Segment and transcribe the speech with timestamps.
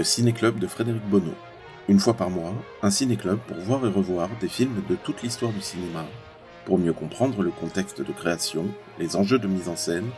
[0.00, 1.34] Le Ciné-Club de Frédéric Bonneau.
[1.86, 5.52] Une fois par mois, un ciné-club pour voir et revoir des films de toute l'histoire
[5.52, 6.06] du cinéma,
[6.64, 8.64] pour mieux comprendre le contexte de création,
[8.98, 10.08] les enjeux de mise en scène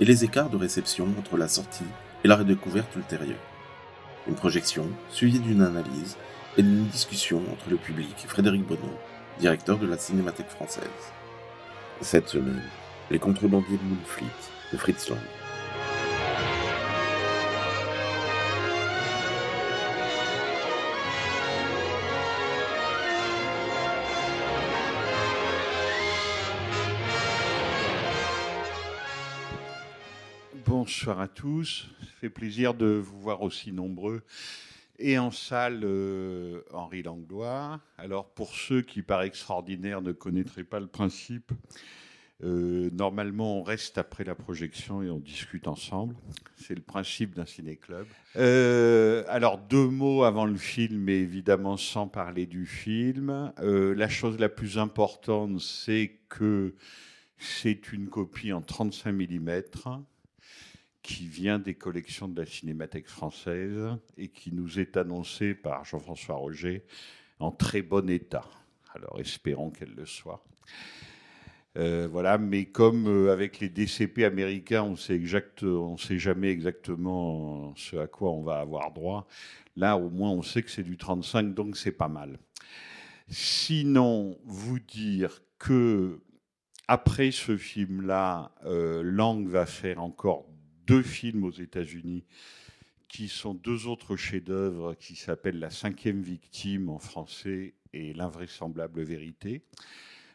[0.00, 1.84] et les écarts de réception entre la sortie
[2.24, 3.38] et la redécouverte ultérieure.
[4.26, 6.16] Une projection suivie d'une analyse
[6.56, 8.98] et d'une discussion entre le public et Frédéric Bonneau,
[9.38, 10.82] directeur de la Cinémathèque française.
[12.00, 12.64] Cette semaine,
[13.12, 14.26] Les contrebandiers de Moonfleet
[14.72, 15.20] de Fritz Lang.
[31.38, 31.86] Tous.
[32.00, 34.22] Ça fait plaisir de vous voir aussi nombreux.
[34.98, 37.80] Et en salle, euh, Henri Langlois.
[37.96, 41.52] Alors, pour ceux qui, par extraordinaire, ne connaîtraient pas le principe,
[42.42, 46.16] euh, normalement, on reste après la projection et on discute ensemble.
[46.56, 48.08] C'est le principe d'un ciné-club.
[48.34, 53.52] Euh, alors, deux mots avant le film, mais évidemment sans parler du film.
[53.62, 56.74] La chose la plus importante, c'est que
[57.38, 59.62] c'est une copie en 35 mm
[61.02, 66.36] qui vient des collections de la Cinémathèque française et qui nous est annoncée par Jean-François
[66.36, 66.84] Roger
[67.38, 68.44] en très bon état.
[68.94, 70.44] Alors espérons qu'elle le soit.
[71.76, 76.50] Euh, voilà, mais comme euh, avec les DCP américains, on sait exact, on sait jamais
[76.50, 79.28] exactement ce à quoi on va avoir droit.
[79.76, 82.38] Là, au moins, on sait que c'est du 35, donc c'est pas mal.
[83.28, 86.20] Sinon, vous dire que
[86.88, 90.47] après ce film-là, euh, Lang va faire encore
[90.88, 92.24] deux films aux États-Unis
[93.08, 99.60] qui sont deux autres chefs-d'œuvre qui s'appellent La cinquième victime en français et L'invraisemblable vérité.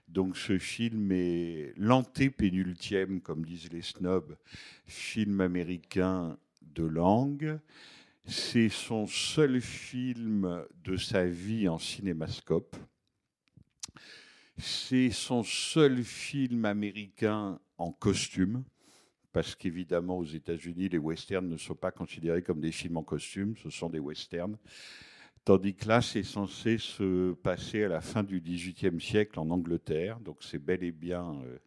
[0.08, 4.38] Donc ce film est l'antépénultième, comme disent les snobs,
[4.86, 7.59] film américain de langue.
[8.25, 12.75] C'est son seul film de sa vie en cinémascope.
[14.59, 18.63] C'est son seul film américain en costume
[19.33, 23.55] parce qu'évidemment, aux États-Unis, les westerns ne sont pas considérés comme des films en costume,
[23.57, 24.57] ce sont des westerns.
[25.44, 30.19] Tandis que là, c'est censé se passer à la fin du XVIIIe siècle en Angleterre.
[30.21, 31.57] Donc, c'est bel et bien euh,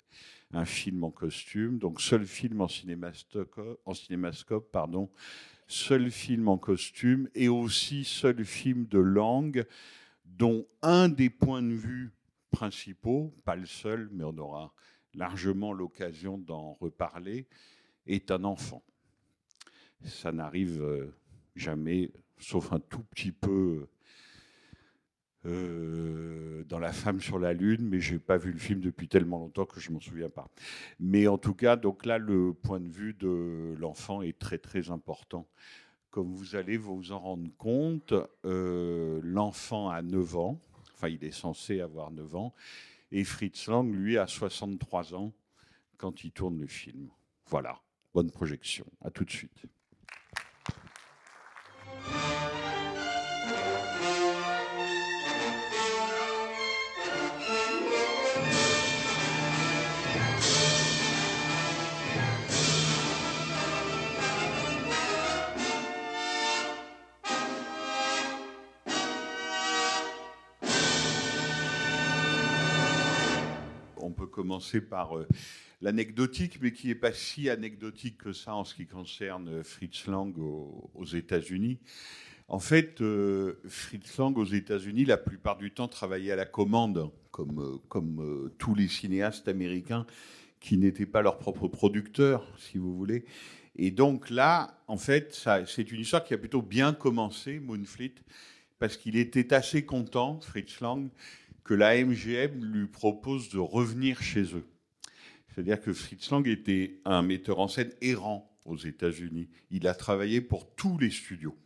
[0.55, 1.79] un film en costume.
[1.79, 2.69] Donc, seul film en
[3.85, 5.11] en cinémascope pardon,
[5.67, 9.67] seul film en costume et aussi seul film de langue
[10.25, 12.13] dont un des points de vue
[12.51, 14.73] principaux, pas le seul, mais on aura
[15.17, 17.47] largement l'occasion d'en reparler,
[18.07, 18.83] est un enfant.
[20.05, 21.15] Ça n'arrive euh,
[21.57, 23.89] jamais, sauf un tout petit peu
[25.47, 29.39] euh, dans La femme sur la lune, mais j'ai pas vu le film depuis tellement
[29.39, 30.51] longtemps que je m'en souviens pas.
[30.99, 34.91] Mais en tout cas, donc là, le point de vue de l'enfant est très très
[34.91, 35.47] important.
[36.11, 40.61] Comme vous allez vous en rendre compte, euh, l'enfant a 9 ans,
[40.95, 42.55] enfin il est censé avoir 9 ans,
[43.11, 45.33] et Fritz Lang, lui, a 63 ans
[45.97, 47.11] quand il tourne le film.
[47.47, 47.81] Voilà,
[48.13, 48.87] bonne projection.
[49.01, 49.67] À tout de suite.
[74.27, 75.27] Commencer par euh,
[75.81, 80.07] l'anecdotique, mais qui n'est pas si anecdotique que ça en ce qui concerne euh, Fritz
[80.07, 81.79] Lang aux, États-Unis.
[82.49, 87.11] En fait, euh, Fritz Lang aux États-Unis, la plupart du temps, travaillait à la commande,
[87.31, 90.07] comme, tous les cinéastes américains
[90.61, 93.25] qui n'étaient pas leurs propres producteurs, si vous voulez.
[93.77, 98.15] Et donc là, en fait, c'est une histoire qui a plutôt bien commencé, Moonfleet,
[98.79, 101.11] parce qu'il était assez content, Fritz Lang,
[101.67, 104.65] que la MGM lui propose de revenir chez eux.
[105.49, 109.49] C'est-à-dire que Fritz Lang était un metteur en scène errant aux États-Unis.
[109.73, 111.57] Il a travaillé pour tous les studios,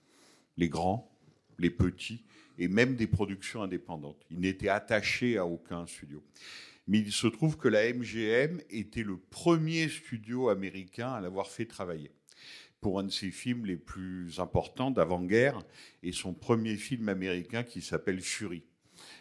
[0.56, 1.14] les grands,
[1.58, 2.24] les petits,
[2.56, 4.24] et même des productions indépendantes.
[4.30, 6.24] Il n'était attaché à aucun studio.
[6.86, 11.66] Mais il se trouve que la MGM était le premier studio américain à l'avoir fait
[11.66, 12.10] travailler
[12.80, 15.58] pour un de ses films les plus importants d'avant-guerre
[16.02, 18.62] et son premier film américain qui s'appelle Fury,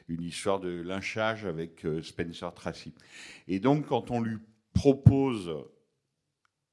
[0.10, 2.94] une histoire de lynchage avec euh, Spencer Tracy.
[3.48, 4.38] Et donc quand on lui
[4.74, 5.52] propose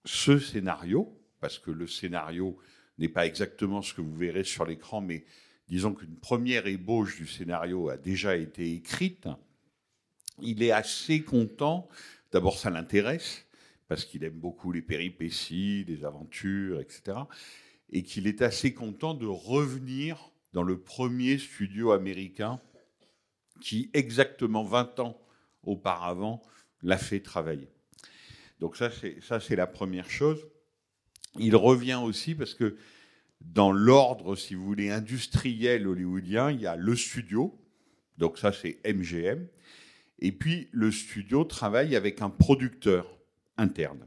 [0.04, 2.58] ce scénario, parce que le scénario
[2.98, 5.24] n'est pas exactement ce que vous verrez sur l'écran, mais
[5.68, 9.28] disons qu'une première ébauche du scénario a déjà été écrite,
[10.40, 11.88] il est assez content,
[12.32, 13.46] d'abord ça l'intéresse,
[13.88, 17.18] parce qu'il aime beaucoup les péripéties, les aventures, etc.
[17.90, 22.60] Et qu'il est assez content de revenir dans le premier studio américain
[23.60, 25.20] qui, exactement 20 ans
[25.62, 26.42] auparavant,
[26.82, 27.68] l'a fait travailler.
[28.60, 30.46] Donc ça, c'est, la première chose.
[31.38, 32.76] Il revient aussi parce que
[33.40, 37.58] dans l'ordre, si vous voulez, industriel hollywoodien, il y a le studio,
[38.16, 39.46] donc ça c'est MGM,
[40.20, 43.18] et puis le studio travaille avec un producteur
[43.58, 44.06] interne.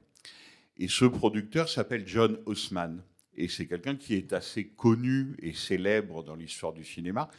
[0.78, 3.04] Et ce producteur s'appelle John Haussmann.
[3.36, 7.30] Et c'est quelqu'un qui est assez connu et célèbre dans l'histoire du cinéma,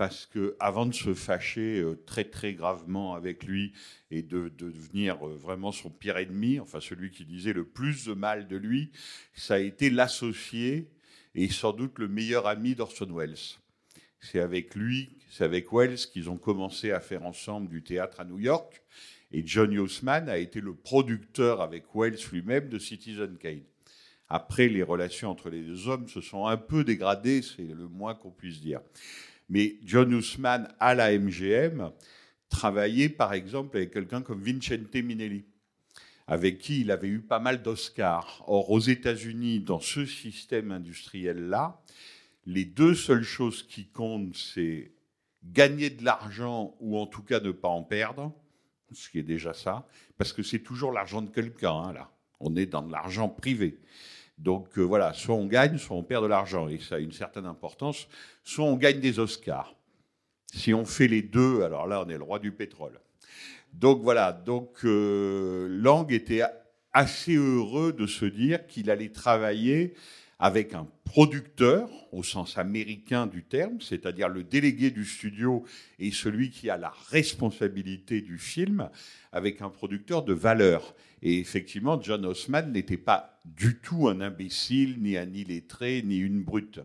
[0.00, 3.74] parce que avant de se fâcher euh, très très gravement avec lui
[4.10, 8.14] et de, devenir euh, vraiment son pire ennemi, enfin celui qui disait le plus de
[8.14, 8.92] mal de lui,
[9.34, 10.88] ça a été l'associé
[11.34, 13.58] et sans doute le meilleur ami d'Orson Welles.
[14.20, 18.24] C'est avec lui, c'est avec Welles qu'ils ont commencé à faire ensemble du théâtre à
[18.24, 18.80] New York.
[19.32, 23.64] Et John Husman a été le producteur avec Wells lui-même de Citizen Kane.
[24.30, 28.14] Après, les relations entre les deux hommes se sont un peu dégradées, c'est le moins
[28.14, 28.80] qu'on puisse dire.
[29.50, 31.90] Mais John Husman, à la MGM,
[32.48, 35.44] travaillait par exemple avec quelqu'un comme Vincente Minelli,
[36.26, 38.44] avec qui il avait eu pas mal d'Oscars.
[38.46, 41.82] Or, aux États-Unis, dans ce système industriel-là,
[42.46, 44.92] les deux seules choses qui comptent, c'est
[45.44, 48.32] gagner de l'argent ou en tout cas ne pas en perdre
[48.92, 49.86] ce qui est déjà ça,
[50.16, 52.10] parce que c'est toujours l'argent de quelqu'un, hein, là.
[52.40, 53.78] On est dans de l'argent privé.
[54.40, 57.12] Donc euh, voilà, soit on gagne, soit on perd de l'argent, et ça a une
[57.12, 58.08] certaine importance,
[58.42, 59.74] soit on gagne des Oscars.
[60.52, 62.98] Si on fait les deux, alors là, on est le roi du pétrole.
[63.72, 66.42] Donc voilà, donc euh, Lang était
[66.92, 69.94] assez heureux de se dire qu'il allait travailler
[70.40, 75.64] avec un producteur au sens américain du terme, c'est-à-dire le délégué du studio
[75.98, 78.88] et celui qui a la responsabilité du film,
[79.32, 80.94] avec un producteur de valeur.
[81.22, 86.42] Et effectivement, John Osman n'était pas du tout un imbécile, ni un illettré, ni une
[86.42, 86.80] brute.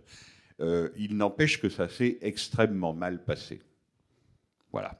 [0.59, 3.61] Euh, il n'empêche que ça s'est extrêmement mal passé.
[4.71, 4.99] Voilà.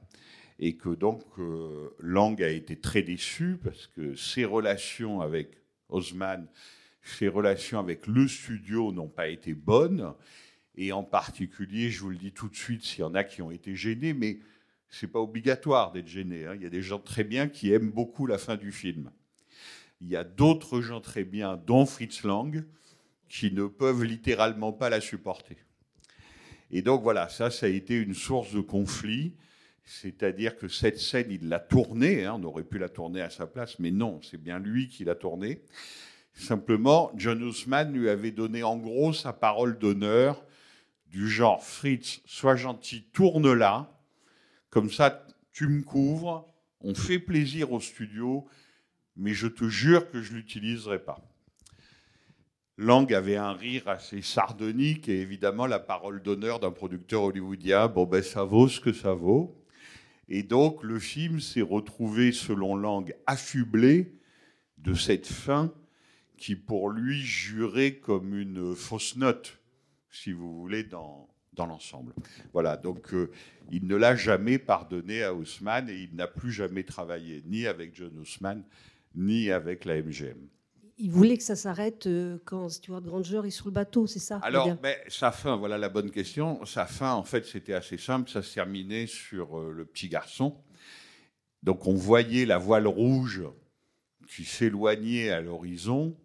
[0.58, 5.58] Et que donc euh, Lang a été très déçu parce que ses relations avec
[5.88, 6.46] Osman
[7.06, 10.12] ses relations avec le studio n'ont pas été bonnes.
[10.76, 13.40] Et en particulier, je vous le dis tout de suite, s'il y en a qui
[13.42, 14.40] ont été gênés, mais
[14.88, 16.46] c'est pas obligatoire d'être gêné.
[16.46, 16.54] Hein.
[16.56, 19.10] Il y a des gens très bien qui aiment beaucoup la fin du film.
[20.00, 22.64] Il y a d'autres gens très bien, dont Fritz Lang,
[23.28, 25.56] qui ne peuvent littéralement pas la supporter.
[26.70, 29.34] Et donc voilà, ça, ça a été une source de conflit.
[29.84, 32.24] C'est-à-dire que cette scène, il l'a tournée.
[32.24, 32.38] Hein.
[32.40, 35.14] on aurait pu la tourner à sa place, mais non, c'est bien lui qui l'a
[35.14, 35.62] tournée.
[36.34, 40.44] Simplement, John Husman lui avait donné en gros sa parole d'honneur
[41.06, 43.96] du genre Fritz, sois gentil, tourne là,
[44.70, 48.46] comme ça tu me couvres, on fait plaisir au studio,
[49.16, 51.20] mais je te jure que je l'utiliserai pas.
[52.78, 58.04] Lang avait un rire assez sardonique et évidemment la parole d'honneur d'un producteur hollywoodien, bon
[58.04, 59.56] ben ça vaut ce que ça vaut.
[60.28, 64.18] Et donc le film s'est retrouvé, selon Lang, affublé
[64.78, 65.72] de cette fin
[66.36, 69.58] qui pour lui jurait comme une fausse note,
[70.10, 72.12] si vous voulez, dans, dans l'ensemble.
[72.52, 73.30] Voilà, donc euh,
[73.70, 77.94] il ne l'a jamais pardonné à Haussmann et il n'a plus jamais travaillé ni avec
[77.94, 78.62] John Haussmann
[79.16, 80.48] ni avec la MGM.
[80.98, 84.38] Il voulait que ça s'arrête euh, quand Stuart Granger est sur le bateau, c'est ça
[84.42, 86.64] Alors, mais sa fin, voilà la bonne question.
[86.64, 88.30] Sa fin, en fait, c'était assez simple.
[88.30, 90.56] Ça se terminait sur euh, le petit garçon.
[91.62, 93.42] Donc, on voyait la voile rouge
[94.26, 96.16] qui s'éloignait à l'horizon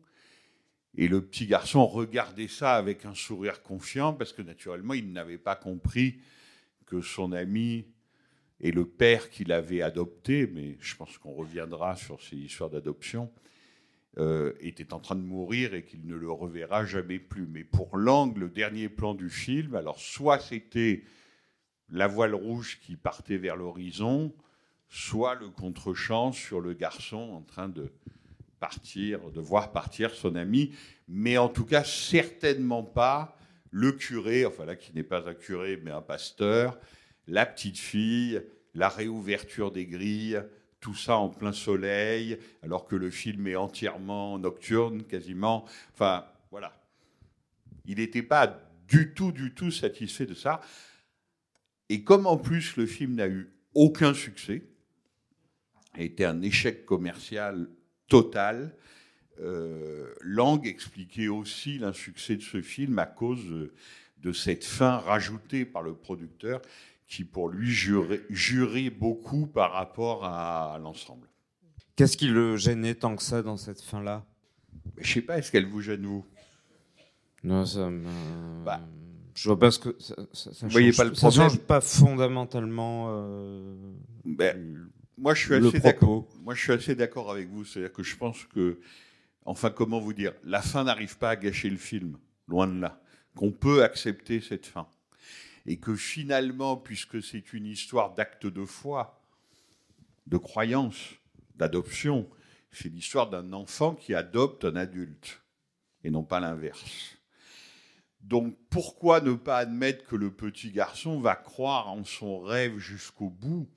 [0.96, 5.38] et le petit garçon regardait ça avec un sourire confiant parce que naturellement, il n'avait
[5.38, 6.20] pas compris
[6.86, 7.86] que son ami
[8.62, 13.32] et le père qu'il avait adopté, mais je pense qu'on reviendra sur ces histoires d'adoption,
[14.18, 17.48] euh, était en train de mourir et qu'il ne le reverra jamais plus.
[17.48, 21.04] Mais pour l'angle, le dernier plan du film, alors soit c'était
[21.90, 24.34] la voile rouge qui partait vers l'horizon,
[24.90, 27.92] soit le contre-champ sur le garçon en train de,
[28.62, 30.74] partir, de voir partir son ami,
[31.08, 33.36] mais en tout cas certainement pas
[33.72, 36.78] le curé, enfin là qui n'est pas un curé mais un pasteur,
[37.28, 38.42] la petite fille,
[38.74, 40.42] la réouverture des grilles,
[40.80, 45.66] tout ça en plein soleil, alors que le film est entièrement nocturne, quasiment.
[45.94, 46.74] Enfin, voilà.
[47.86, 50.62] Il n'était pas du tout, du tout satisfait de ça.
[51.90, 54.64] Et comme en plus le film n'a eu aucun succès,
[55.94, 57.70] a été un échec commercial
[58.08, 58.76] total,
[59.40, 63.46] euh, Lang expliquait aussi l'insuccès de ce film à cause
[64.18, 66.62] de, cette fin rajoutée par le producteur
[67.12, 71.28] qui, pour lui, jurait, jurait beaucoup par rapport à, l'ensemble.
[71.98, 74.26] Qu'est-ce qui le gênait tant que ça dans cette fin-là?
[74.98, 76.26] Je sais pas, est-ce qu'elle vous gêne vous?
[77.44, 78.08] Non, ça me...
[78.64, 78.80] Bah,
[79.36, 83.08] je vois pas ce que ça, ça, vous voyez pas le ça change pas fondamentalement.
[83.10, 83.76] Euh,
[84.24, 86.30] ben, moi, je suis assez d'accord.
[86.42, 87.66] Moi, je suis assez d'accord avec vous.
[87.66, 88.80] C'est-à-dire que je pense que
[89.44, 93.02] enfin, comment vous dire, la fin n'arrive pas à gâcher le film, loin de là,
[93.36, 94.88] qu'on peut accepter cette fin.
[95.66, 99.22] Et que finalement, puisque c'est une histoire d'acte de foi,
[100.28, 101.14] de croyance,
[101.56, 102.30] d'adoption,
[102.72, 105.42] c'est l'histoire d'un enfant qui adopte un adulte,
[106.04, 107.18] et non pas l'inverse.
[108.22, 113.30] Donc pourquoi ne pas admettre que le petit garçon va croire en son rêve jusqu'au
[113.30, 113.68] bout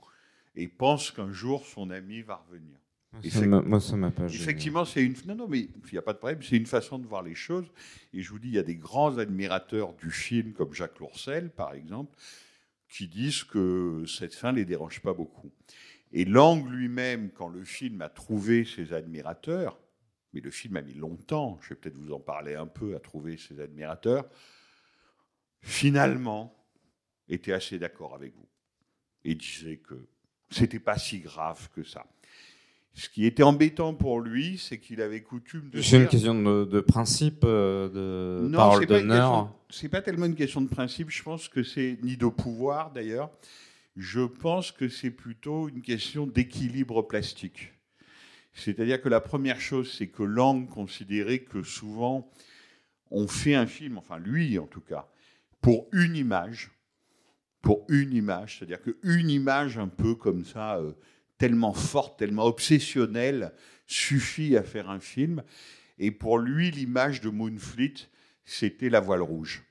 [0.55, 2.79] et pense qu'un jour son ami va revenir?
[3.23, 5.15] Moi, ça m'a pas Effectivement, c'est une.
[5.27, 6.43] Non, non, mais il n'y a pas de problème.
[6.43, 7.67] C'est une façon de voir les choses.
[8.13, 11.51] Et je vous dis, il y a des grands admirateurs du film, comme Jacques Lourcel,
[11.51, 12.17] par exemple,
[12.89, 15.51] qui disent que cette fin ne les dérange pas beaucoup.
[16.13, 19.79] Et Lang lui-même, quand le film a trouvé ses admirateurs,
[20.33, 23.01] mais le film a mis longtemps, je vais peut-être vous en parler un peu, à
[23.01, 24.29] trouver ses admirateurs,
[25.61, 26.55] finalement,
[27.29, 28.49] était assez d'accord avec vous.
[29.25, 30.07] Et disait que
[30.51, 32.07] c'était pas si grave que ça.
[32.97, 35.83] Ce qui était embêtant pour lui, c'est qu'il avait coutume de.
[35.83, 39.53] C'est une question de, principe, euh, de parole d'honneur.
[39.69, 41.11] C'est pas tellement une question de principe.
[41.11, 43.31] Je pense que c'est ni de pouvoir d'ailleurs.
[43.97, 47.73] Je pense que c'est plutôt une question d'équilibre plastique.
[48.53, 52.31] C'est-à-dire que la première chose, c'est que Lang considérait que souvent
[53.11, 55.09] on fait un film, enfin lui en tout cas,
[55.61, 56.71] pour une image,
[57.61, 60.77] pour une image, c'est-à-dire qu'une image un peu comme ça.
[60.77, 60.93] Euh,
[61.45, 63.53] tellement forte, tellement obsessionnelle,
[63.87, 65.43] suffit à faire un film.
[65.99, 68.09] Et pour lui, l'image de Moonfleet,
[68.47, 69.63] c'était la voile rouge.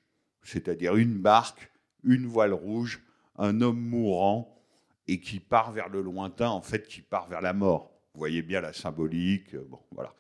[0.44, 1.72] C'est-à-dire une barque,
[2.04, 3.02] une voile rouge,
[3.40, 4.64] un homme mourant
[5.08, 7.92] et qui part vers le lointain, en fait, qui part vers la mort.
[8.14, 9.56] Vous voyez bien la symbolique.
[9.56, 10.14] Bon, voilà.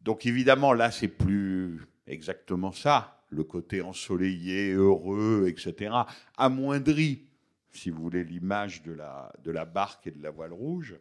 [0.00, 3.22] Donc évidemment, là, c'est plus exactement ça.
[3.28, 5.94] Le côté ensoleillé, heureux, etc.
[6.38, 7.28] Amoindri
[7.76, 10.96] si vous voulez, l'image de la, de la barque et de la voile rouge.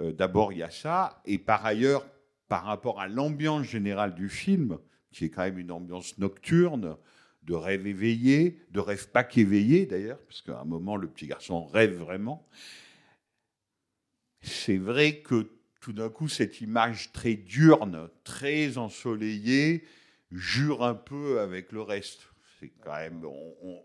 [0.00, 1.20] Euh, d'abord, il y a ça.
[1.24, 2.06] Et par ailleurs,
[2.48, 4.78] par rapport à l'ambiance générale du film,
[5.12, 6.96] qui est quand même une ambiance nocturne,
[7.42, 11.64] de rêve éveillé, de rêve pas qu'éveillé d'ailleurs, parce qu'à un moment, le petit garçon
[11.66, 12.48] rêve vraiment.
[14.40, 19.84] C'est vrai que tout d'un coup, cette image très diurne, très ensoleillée,
[20.30, 22.33] jure un peu avec le reste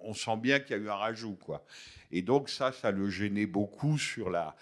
[0.03, 1.65] on, sent bien qu'il y a eu un rajout, quoi.
[2.11, 4.55] Et donc ça, ça le gênait beaucoup sur la,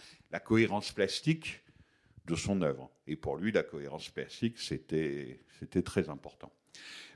[0.44, 1.62] cohérence plastique
[2.26, 2.90] de son œuvre.
[3.08, 5.40] Et pour lui, la cohérence plastique, c'était,
[5.84, 6.52] très important.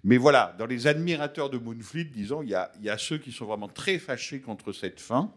[0.03, 3.67] Mais voilà, dans les admirateurs de Moonfleet, disons, il y, a, ceux qui sont vraiment
[3.67, 5.33] très fâchés contre cette fin,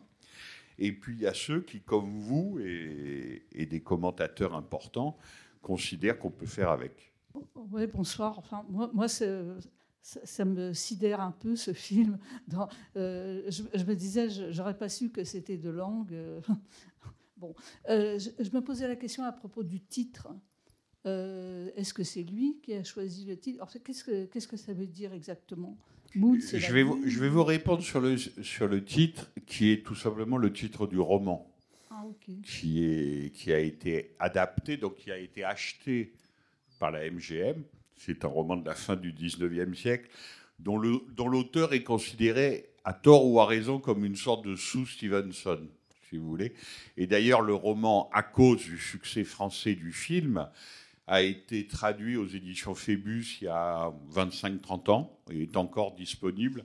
[0.79, 5.19] et puis il y a ceux qui, comme vous et, des commentateurs importants,
[5.61, 7.13] considèrent qu'on peut faire avec.
[7.55, 8.41] Oui, bonsoir.
[8.71, 9.29] Moi c'est
[10.05, 12.19] ça, me sidère un peu ce film.
[12.47, 16.13] Dans, euh, je, me disais, j'aurais pas su que c'était de langue.
[16.13, 16.41] Euh,
[17.39, 17.55] bon,
[17.89, 20.29] euh, je, me posais la question à propos du titre.
[21.07, 23.67] Est-ce que c'est lui qui a choisi le titre?
[23.85, 25.77] Qu'est-ce que qu'est-ce que ça veut dire exactement?
[26.15, 29.85] Mood, je, vais vous, je vais vous répondre sur le, sur le titre, qui est
[29.85, 31.53] tout simplement le titre du roman,
[31.91, 32.05] ah,
[32.43, 36.15] qui, est, qui a été adapté, donc qui a été acheté
[36.79, 37.65] par la MGM
[37.97, 40.11] c'est un roman de la fin du 19e siècle,
[40.59, 45.69] dont l'auteur est considéré, à tort ou à raison, comme une sorte de sous-Stevenson,
[46.09, 46.53] si vous voulez.
[46.97, 50.49] Et d'ailleurs, le roman, à cause du succès français du film,
[51.07, 56.65] a été traduit aux éditions Phébus il y a 25-30 ans et est encore disponible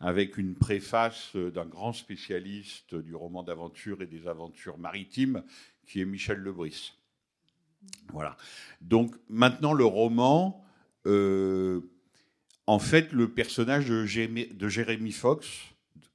[0.00, 5.42] avec une préface d'un grand spécialiste du roman d'aventure et des aventures maritimes
[5.86, 6.92] qui est Michel Lebris.
[8.12, 8.36] Voilà.
[8.80, 10.64] Donc maintenant, le roman,
[11.06, 11.80] euh,
[12.66, 15.48] en fait, le personnage de Jérémy, Fox,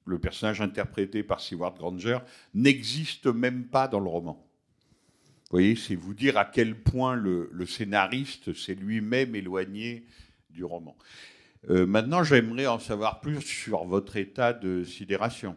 [0.05, 2.19] le personnage interprété par Seward Granger,
[2.53, 4.45] n'existe même pas dans le roman.
[5.45, 10.05] Vous voyez, c'est vous dire à quel point le, scénariste s'est lui-même éloigné
[10.49, 10.95] du roman.
[11.69, 15.55] Euh, maintenant, j'aimerais en savoir plus sur votre état de sidération.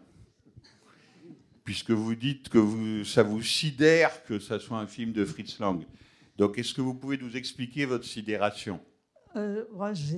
[1.68, 5.84] Puisque vous dites que ça vous sidère que ça soit un film de Fritz Lang.
[6.38, 8.80] Donc, est-ce que vous pouvez nous expliquer votre sidération?
[9.36, 10.16] Euh, ouais, Je.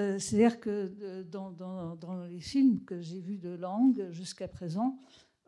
[0.00, 4.98] Euh, C'est-à-dire que dans, les films que j'ai vus de Lang jusqu'à présent,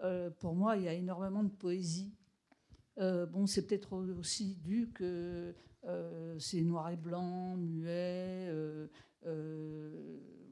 [0.04, 2.14] euh, pour moi, il y a énormément de poésie.
[2.98, 5.52] Euh, bon, c'est peut-être aussi dû que
[6.38, 8.52] c'est noir et blanc, muet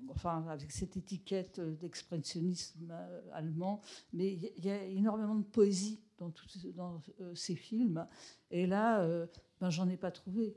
[0.09, 3.81] enfin avec cette étiquette d'expressionnisme euh, allemand,
[4.13, 8.07] mais il y a énormément de poésie dans, tout, dans euh, ces films.
[8.51, 9.07] Et là,
[9.61, 10.57] ben, j'en ai pas trouvé.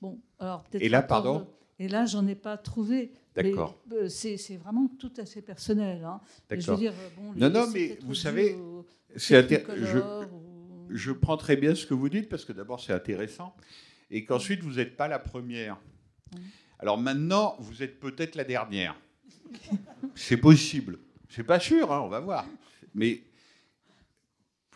[0.00, 0.82] Bon, alors peut-être.
[0.82, 1.46] Et là, pardon.
[1.80, 3.12] Et là, j'en ai pas trouvé.
[3.34, 3.80] D'accord.
[4.08, 6.04] C'est vraiment tout à fait personnel.
[6.04, 6.20] Hein.
[6.48, 6.78] D'accord.
[7.16, 8.56] Bon, non, non, mais vous savez,
[9.16, 9.98] c'est je,
[10.90, 13.54] je prends très bien ce que vous dites parce que d'abord c'est intéressant
[14.10, 15.76] et qu'ensuite vous n'êtes pas la première.
[16.32, 16.38] Mmh.
[16.78, 19.00] Alors maintenant, vous êtes peut-être la dernière.
[20.14, 20.98] C'est possible.
[21.28, 22.46] C'est pas sûr, hein, on va voir.
[22.94, 23.22] Mais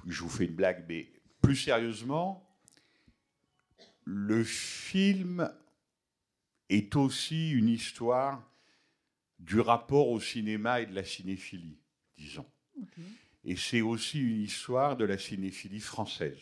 [0.07, 1.09] je vous fais une blague, mais
[1.41, 2.49] plus sérieusement,
[4.05, 5.51] le film
[6.69, 8.43] est aussi une histoire
[9.39, 11.79] du rapport au cinéma et de la cinéphilie,
[12.17, 12.47] disons.
[13.45, 16.39] Et c'est aussi une histoire de la cinéphilie française,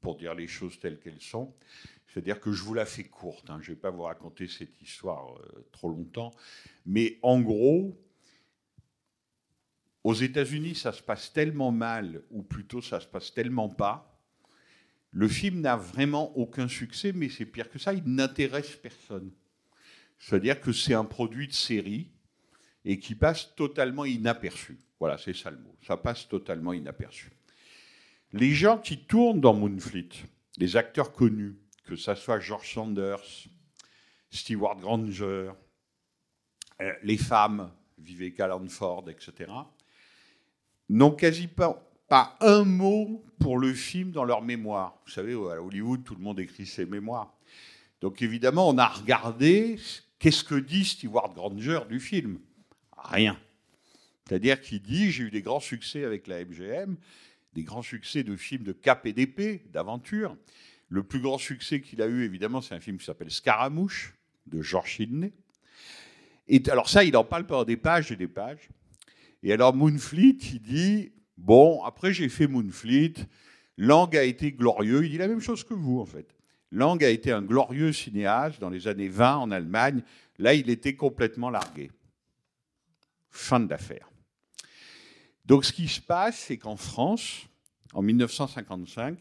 [0.00, 1.54] pour dire les choses telles qu'elles sont.
[2.14, 3.58] C'est-à-dire que je vous la fais courte, hein.
[3.60, 6.30] je ne vais pas vous raconter cette histoire euh, trop longtemps,
[6.86, 8.00] mais en gros,
[10.04, 14.16] aux États-Unis, ça se passe tellement mal, ou plutôt ça se passe tellement pas.
[15.10, 19.32] Le film n'a vraiment aucun succès, mais c'est pire que ça, il n'intéresse personne.
[20.20, 22.12] C'est-à-dire que c'est un produit de série
[22.84, 24.78] et qui passe totalement inaperçu.
[25.00, 25.74] Voilà, c'est ça le mot.
[25.84, 27.32] Ça passe totalement inaperçu.
[28.32, 30.10] Les gens qui tournent dans Moonfleet,
[30.58, 33.46] les acteurs connus, que ce soit George Sanders,
[34.30, 35.50] Stewart Granger,
[36.80, 39.50] euh, les femmes, Viveka Landford, etc.,
[40.88, 44.98] n'ont quasi pas, pas, un mot pour le film dans leur mémoire.
[45.06, 47.34] Vous savez, à Hollywood, tout le monde écrit ses mémoires.
[48.00, 49.78] Donc évidemment, on a regardé
[50.18, 52.38] qu'est-ce que dit Stewart Granger du film.
[52.96, 53.38] Rien.
[54.26, 56.96] C'est-à-dire qu'il dit j'ai eu des grands succès avec la MGM,
[57.54, 60.36] des grands succès de films de cap et d'épée, d'aventure.
[60.88, 64.14] Le plus grand succès qu'il a eu, évidemment, c'est un film qui s'appelle Scaramouche,
[64.46, 65.32] de George Sidney.
[66.48, 68.68] Et alors ça, il n'en parle pas des pages et des pages.
[69.42, 73.14] Et alors Moonfleet, il dit, bon, après j'ai fait Moonfleet,
[73.76, 76.34] Lang a été glorieux, il dit la même chose que vous, en fait.
[76.70, 80.02] Lang a été un glorieux cinéaste dans les années 20 en Allemagne.
[80.38, 81.90] Là, il était complètement largué.
[83.30, 84.10] Fin de l'affaire.
[85.44, 87.46] Donc ce qui se passe, c'est qu'en France,
[87.92, 89.18] en 1955,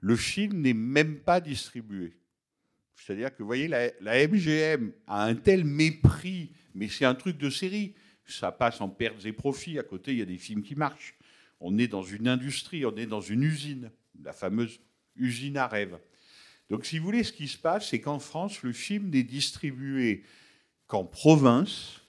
[0.00, 2.16] le film n'est même pas distribué.
[2.96, 7.50] C'est-à-dire que, vous voyez, la, MGM a un tel mépris, mais c'est un truc de
[7.50, 7.94] série.
[8.26, 9.78] Ça passe en pertes et profits.
[9.78, 11.14] À côté, il y a des films qui marchent.
[11.60, 13.90] On est dans une industrie, on est dans une usine,
[14.22, 14.80] la fameuse
[15.14, 15.98] usine à rêve.
[16.68, 20.24] Donc, si vous voulez, ce qui se passe, c'est qu'en France, le film n'est distribué
[20.86, 22.00] qu'en province,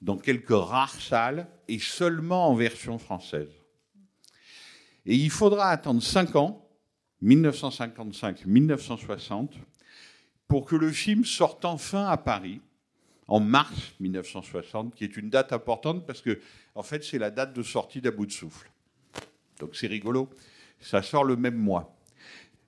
[0.00, 3.52] dans quelques rares salles, et seulement en version française.
[5.04, 6.65] Et il faudra attendre cinq ans
[7.22, 9.50] 1955-1960,
[10.48, 12.60] pour que le film sorte enfin à Paris,
[13.28, 16.40] en mars 1960, qui est une date importante parce que,
[16.74, 18.70] en fait, c'est la date de sortie d'À bout de souffle.
[19.58, 20.30] Donc c'est rigolo.
[20.80, 21.96] Ça sort le même mois.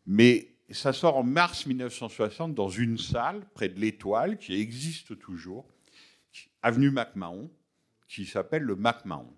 [0.07, 5.67] Mais ça sort en mars 1960 dans une salle près de l'Étoile qui existe toujours,
[6.63, 7.51] avenue MacMahon,
[8.09, 9.33] qui s'appelle le MacMahon.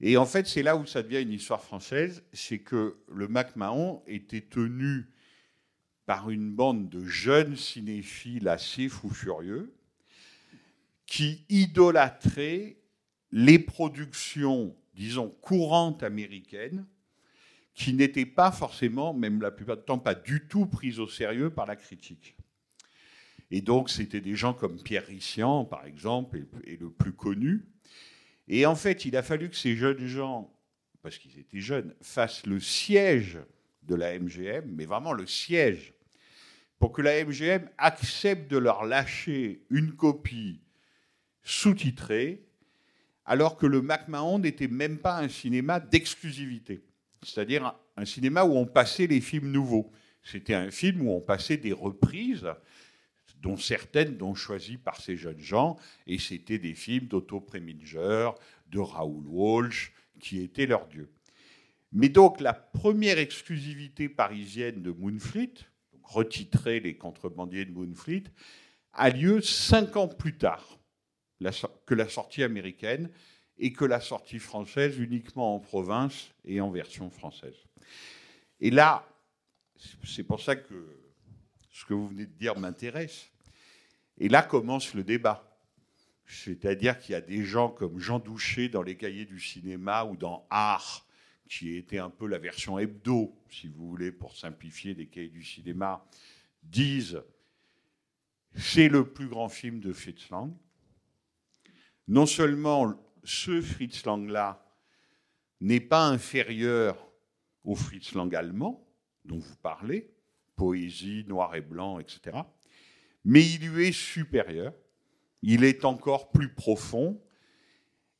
[0.00, 4.02] Et en fait, c'est là où ça devient une histoire française, c'est que le MacMahon
[4.06, 5.06] était tenu
[6.06, 9.74] par une bande de jeunes cinéphiles assez fous furieux
[11.06, 12.76] qui idolâtraient
[13.32, 16.86] les productions, disons, courantes américaines,
[17.74, 21.50] qui n'étaient pas forcément, même la plupart du temps, pas du tout prises au sérieux
[21.50, 22.36] par la critique.
[23.50, 27.66] Et donc, c'était des gens comme Pierre Rissian, par exemple, et le plus connu,
[28.48, 30.52] et en fait, il a fallu que ces jeunes gens,
[31.02, 33.38] parce qu'ils étaient jeunes, fassent le siège
[33.82, 35.94] de la MGM, mais vraiment le siège,
[36.78, 40.60] pour que la MGM accepte de leur lâcher une copie
[41.42, 42.44] sous-titrée,
[43.24, 46.82] alors que le McMahon n'était même pas un cinéma d'exclusivité,
[47.22, 49.90] c'est-à-dire un cinéma où on passait les films nouveaux.
[50.22, 52.46] C'était un film où on passait des reprises
[53.40, 58.30] dont certaines dont choisies par ces jeunes gens, et c'était des films d'Otto Preminger,
[58.70, 61.10] de Raoul Walsh, qui étaient leurs dieux.
[61.92, 65.54] Mais donc la première exclusivité parisienne de Moonfleet,
[66.02, 68.24] retitrée Les contrebandiers de Moonfleet,
[68.92, 70.78] a lieu cinq ans plus tard
[71.86, 73.10] que la sortie américaine
[73.58, 77.56] et que la sortie française uniquement en province et en version française.
[78.60, 79.06] Et là,
[80.04, 80.97] c'est pour ça que
[81.78, 83.30] ce que vous venez de dire m'intéresse.
[84.18, 85.56] Et là commence le débat.
[86.26, 90.16] C'est-à-dire qu'il y a des gens comme Jean Douché dans les cahiers du cinéma ou
[90.16, 91.06] dans Art,
[91.48, 95.44] qui était un peu la version hebdo, si vous voulez, pour simplifier les cahiers du
[95.44, 96.04] cinéma,
[96.64, 97.22] disent
[98.56, 100.52] c'est le plus grand film de Fritz Lang.
[102.08, 104.66] Non seulement ce Fritz Lang-là
[105.60, 107.08] n'est pas inférieur
[107.62, 108.84] au Fritz Lang allemand,
[109.24, 110.10] dont vous parlez,
[110.58, 112.36] poésie, noir et blanc, etc.,
[113.24, 114.74] mais il lui est supérieur,
[115.42, 117.20] il est encore plus profond,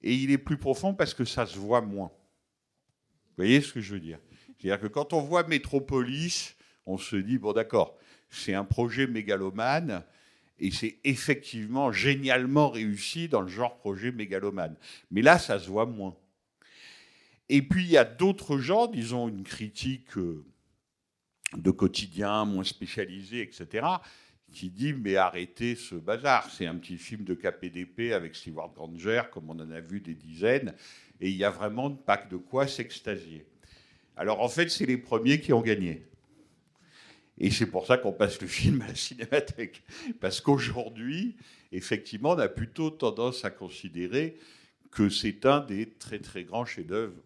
[0.00, 2.12] et il est plus profond parce que ça se voit moins.
[3.30, 4.20] Vous voyez ce que je veux dire?
[4.58, 7.98] C'est-à-dire que quand on voit Métropolis, on se dit, bon d'accord,
[8.30, 10.04] c'est un projet mégalomane,
[10.60, 14.76] et c'est effectivement génialement réussi dans le genre projet mégalomane.
[15.10, 16.16] Mais là, ça se voit moins.
[17.48, 20.44] Et puis, il y a d'autres gens, disons, une critique euh,
[21.56, 23.86] de quotidien, moins spécialisée, etc.,
[24.52, 26.50] qui dit Mais arrêtez ce bazar.
[26.50, 30.14] C'est un petit film de KPDP avec Stewart Granger, comme on en a vu des
[30.14, 30.74] dizaines,
[31.20, 33.46] et il y a vraiment pas de quoi s'extasier.
[34.16, 36.04] Alors, en fait, c'est les premiers qui ont gagné.
[37.40, 39.82] Et c'est pour ça qu'on passe le film à la cinémathèque.
[40.20, 41.36] Parce qu'aujourd'hui,
[41.72, 44.36] effectivement, on a plutôt tendance à considérer
[44.90, 47.22] que c'est un des très très grands chefs-d'œuvre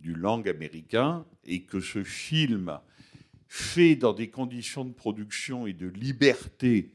[0.00, 2.78] du langue américain et que ce film,
[3.56, 6.92] fait dans des conditions de production et de liberté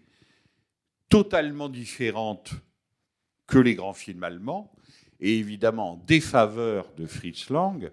[1.08, 2.52] totalement différentes
[3.48, 4.70] que les grands films allemands,
[5.22, 7.90] et évidemment en défaveur de Fritz Lang,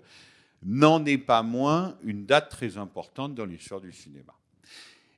[0.65, 4.35] n'en est pas moins une date très importante dans l'histoire du cinéma.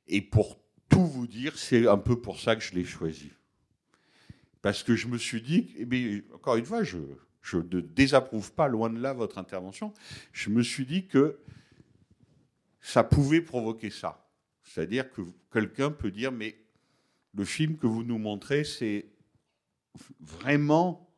[0.09, 3.31] Et pour tout vous dire, c'est un peu pour ça que je l'ai choisi.
[4.61, 6.99] Parce que je me suis dit, eh encore une fois, je
[7.57, 9.95] ne désapprouve pas, loin de là, votre intervention.
[10.35, 11.39] Je me suis dit que
[12.81, 14.29] ça pouvait provoquer ça.
[14.63, 16.57] C'est-à-dire que quelqu'un peut dire, mais
[17.35, 19.07] le film que vous nous montrez, c'est
[20.21, 21.11] vraiment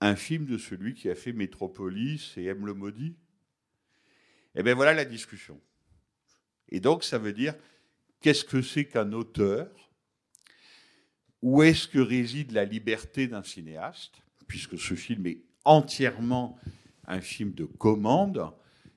[0.00, 3.16] un film de celui qui a fait Métropolis et Aime le maudit?
[4.54, 5.60] Eh bien voilà la discussion.
[6.68, 7.54] Et donc, ça veut dire,
[8.20, 9.70] qu'est-ce que c'est qu'un auteur?
[11.42, 14.22] Où est-ce que réside la liberté d'un cinéaste?
[14.46, 16.58] Puisque ce film est entièrement
[17.06, 18.52] un film de commande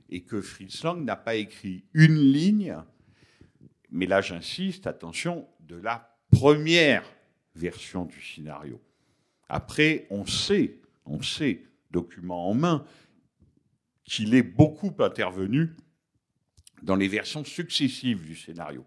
[0.09, 2.75] et que Fritz Lang n'a pas écrit une ligne,
[3.91, 7.03] mais là j'insiste, attention, de la première
[7.55, 8.81] version du scénario.
[9.49, 12.85] Après, on sait, on sait, document en main,
[14.03, 15.75] qu'il est beaucoup intervenu
[16.83, 18.85] dans les versions successives du scénario.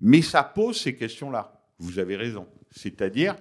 [0.00, 1.60] Mais ça pose ces questions-là.
[1.78, 2.46] Vous avez raison.
[2.70, 3.36] C'est-à-dire,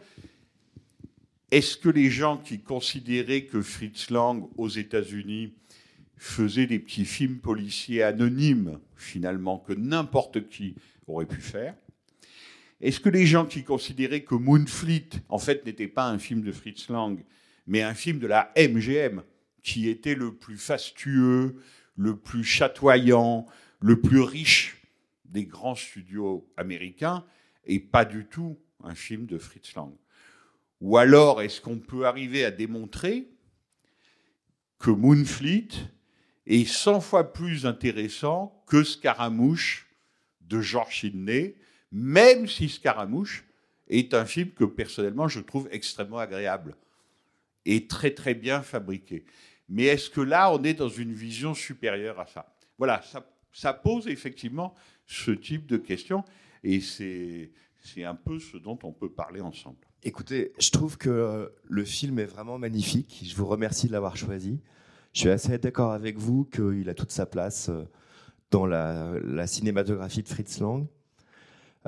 [1.52, 5.54] est-ce que les gens qui considéraient que Fritz Lang aux États-Unis
[6.18, 10.76] faisait des petits films policiers anonymes, finalement, que n'importe qui
[11.08, 11.76] aurait pu faire
[12.82, 16.52] Est-ce que les gens qui considéraient que Moonfleet, en fait, n'était pas un film de
[16.52, 17.24] Fritz Lang,
[17.68, 19.22] mais un film de la MGM,
[19.62, 21.62] qui était le plus fastueux,
[21.96, 23.46] le plus chatoyant,
[23.80, 24.82] le plus riche
[25.26, 27.26] des grands studios américains
[27.66, 29.92] et pas du tout un film de Fritz Lang?
[30.80, 33.28] Ou alors, est-ce qu'on peut arriver à démontrer
[34.80, 35.70] que Moonfleet
[36.48, 39.88] est 100 fois plus intéressant que Scaramouche
[40.42, 41.56] de George Sidney,
[41.92, 43.46] même si Scaramouche
[43.88, 46.76] est un film que personnellement je trouve extrêmement agréable
[47.66, 49.26] et très très bien fabriqué.
[49.70, 52.56] Mais est-ce que là on est dans une vision supérieure à ça?
[52.78, 53.26] Voilà, ça
[53.58, 54.76] ça pose effectivement
[55.08, 56.24] ce type de questions
[56.64, 57.52] et c'est
[58.04, 59.80] un peu ce dont on peut parler ensemble.
[60.04, 63.24] Écoutez, je trouve que le film est vraiment magnifique.
[63.26, 64.62] Je vous remercie de l'avoir choisi.
[65.18, 67.86] Je suis assez d'accord avec vous qu'il a toute sa place euh,
[68.52, 70.86] dans la, cinématographie de Fritz Lang.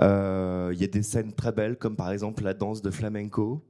[0.01, 3.63] Euh, il y a des scènes très belles, comme par exemple la danse de flamenco,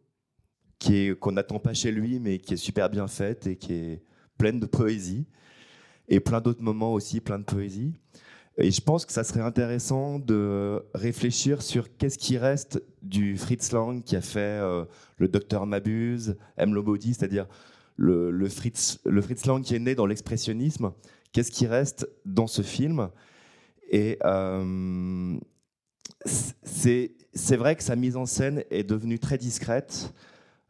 [1.19, 4.01] qu'on n'attend pas chez lui, mais qui est super bien faite et qui est
[4.37, 5.25] pleine de poésie
[6.07, 7.91] et plein d'autres moments aussi, plein de poésie.
[8.57, 13.73] Et je pense que ça serait intéressant de réfléchir sur qu'est-ce qui reste du Fritz
[13.73, 14.85] Lang qui a fait euh,
[15.17, 16.73] le Docteur Mabuse, M.
[16.73, 17.45] Lobody, c'est-à-dire
[17.99, 18.99] le, Fritz,
[19.45, 20.93] Lang qui est né dans l'expressionnisme.
[21.31, 23.09] Qu'est-ce qui reste dans ce film?
[23.91, 25.37] Et euh,
[26.25, 30.13] c'est vrai que sa mise en scène est devenue très discrète.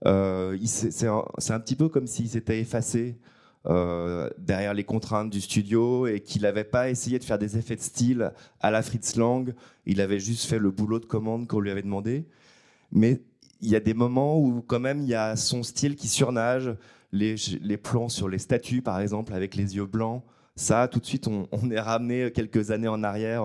[0.05, 3.17] Euh, c'est un, un, petit peu comme s'il s'était effacé
[3.65, 7.75] euh, derrière les contraintes du studio et qu'il n'avait pas essayé de faire des effets
[7.75, 9.53] de style à la Fritz Lang.
[9.85, 12.25] Il avait juste fait le boulot de commande qu'on lui avait demandé.
[12.91, 13.21] Mais
[13.61, 16.73] il y a des moments où quand même il y a son style qui surnage.
[17.11, 20.23] Les, plans sur les statues, par exemple, avec les yeux blancs.
[20.55, 23.43] Ça, tout de suite, on, est ramené quelques années en arrière,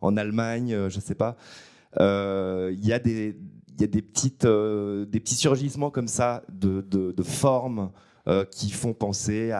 [0.00, 1.36] en, Allemagne, euh, je ne sais pas.
[2.00, 3.34] Euh, Il y a des,
[3.78, 7.90] petites, euh, petits surgissements comme ça de, formes
[8.50, 9.52] qui font penser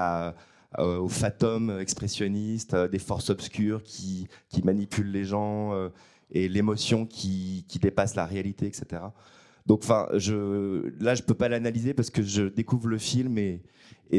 [0.76, 4.28] aux fatums expressionnistes, des forces obscures qui,
[4.64, 5.72] manipulent les gens
[6.30, 9.02] et l'émotion qui dépasse la réalité, etc.
[9.66, 13.62] Donc, enfin, je, là, je peux pas l'analyser parce que je découvre le film et,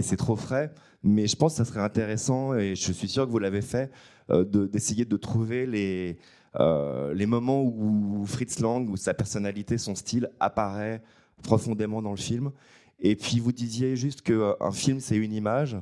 [0.02, 0.74] c'est trop frais.
[1.04, 3.90] Mais je pense que ça serait intéressant et je suis sûr que vous l'avez fait
[4.30, 6.18] euh, de- d'essayer de, trouver les
[6.60, 11.02] euh, les moments où Fritz Lang, où sa personnalité, son style apparaît
[11.44, 12.52] profondément dans le film.
[13.00, 15.78] Et puis vous disiez juste qu'un film, c'est une image.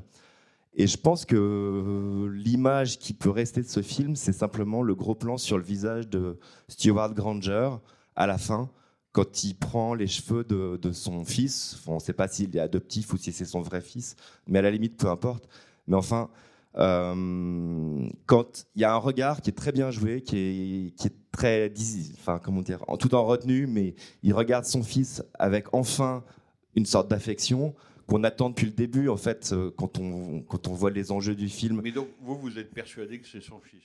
[0.77, 4.93] Et je pense que euh, l'image qui peut rester de ce film, c'est simplement le
[4.93, 7.69] gros plan sur le visage de Stewart Granger
[8.17, 8.69] à la fin,
[9.15, 11.81] quand il prend les cheveux de, son fils.
[11.87, 14.61] On ne sait pas s'il est adoptif ou si c'est son vrai fils, mais à
[14.61, 15.47] la limite, peu importe.
[15.87, 16.29] Mais enfin,
[16.77, 21.07] euh, quand il y a un regard qui est très bien joué, qui est, qui
[21.07, 21.71] est très,
[22.19, 26.21] enfin comment dire, en, tout en retenue, mais il regarde son fils avec enfin
[26.75, 27.73] une sorte d'affection
[28.07, 31.35] qu'on attend depuis le début, en fait, euh, quand on, quand on voit les enjeux
[31.35, 31.79] du film.
[31.81, 33.81] Mais donc, vous, vous êtes persuadé que c'est son fils?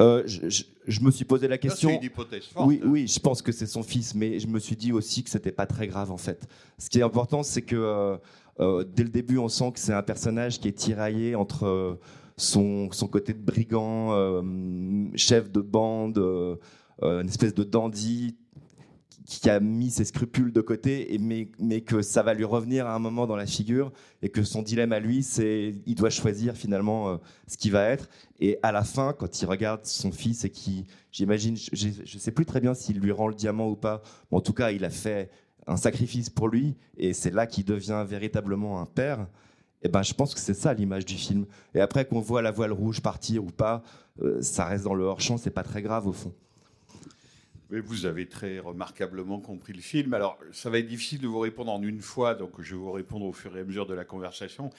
[0.00, 1.88] Euh, je, je- je me suis posé la question.
[1.90, 2.66] C'est une hypothèse forte.
[2.66, 5.30] Oui, oui, je pense que c'est son fils, mais je me suis dit aussi que
[5.30, 6.48] c'était pas très grave en fait.
[6.78, 8.16] Ce qui est important, c'est que euh,
[8.60, 11.94] euh, dès le début, on sent que c'est un personnage qui est tiraillé entre euh,
[12.36, 14.42] son, son côté de brigand,
[15.14, 16.18] chef de bande,
[17.02, 18.36] une espèce de dandy
[19.38, 22.94] qui a mis ses scrupules de côté, mais, mais que ça va lui revenir à
[22.94, 26.56] un moment dans la figure, et que son dilemme à lui, c'est il doit choisir
[26.56, 27.16] finalement euh,
[27.46, 28.08] ce qui va être.
[28.40, 32.32] Et à la fin, quand il regarde son fils et qui, j'imagine, je ne sais
[32.32, 34.84] plus très bien s'il lui rend le diamant ou pas, mais en tout cas, il
[34.84, 35.30] a fait
[35.68, 39.28] un sacrifice pour lui, et c'est là qu'il devient véritablement un père.
[39.82, 41.46] Et ben, je pense que c'est ça l'image du film.
[41.74, 43.82] Et après qu'on voit la voile rouge partir ou pas,
[44.22, 46.34] euh, ça reste dans le hors champ, c'est pas très grave au fond.
[47.70, 50.12] Vous avez très remarquablement compris le film.
[50.12, 52.90] Alors, ça va être difficile de vous répondre en une fois, donc je vais vous
[52.90, 54.70] répondre au fur et à mesure de la conversation.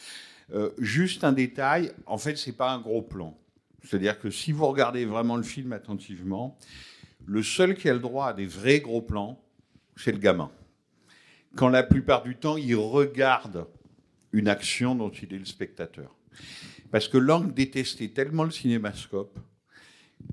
[0.53, 3.37] Euh, juste un détail, en fait, c'est pas un gros plan.
[3.83, 6.57] C'est-à-dire que si vous regardez vraiment le film attentivement,
[7.25, 9.41] le seul qui a le droit à des vrais gros plans,
[9.95, 10.51] c'est le gamin.
[11.55, 13.67] Quand la plupart du temps, il regarde
[14.33, 16.15] une action dont il est le spectateur.
[16.91, 19.39] Parce que Lang détestait tellement le cinémascope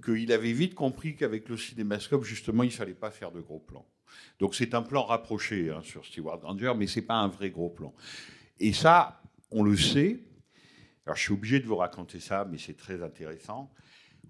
[0.05, 3.61] qu'il avait vite compris qu'avec le cinémascope, justement, il ne fallait pas faire de gros
[3.61, 3.87] plans.
[4.38, 7.68] Donc c'est un plan rapproché hein, sur Stewart Granger, mais c'est pas un vrai gros
[7.68, 7.92] plan.
[8.61, 9.20] Et ça,
[9.51, 10.20] on le sait.
[11.07, 13.70] Alors je suis obligé de vous raconter ça, mais c'est très intéressant.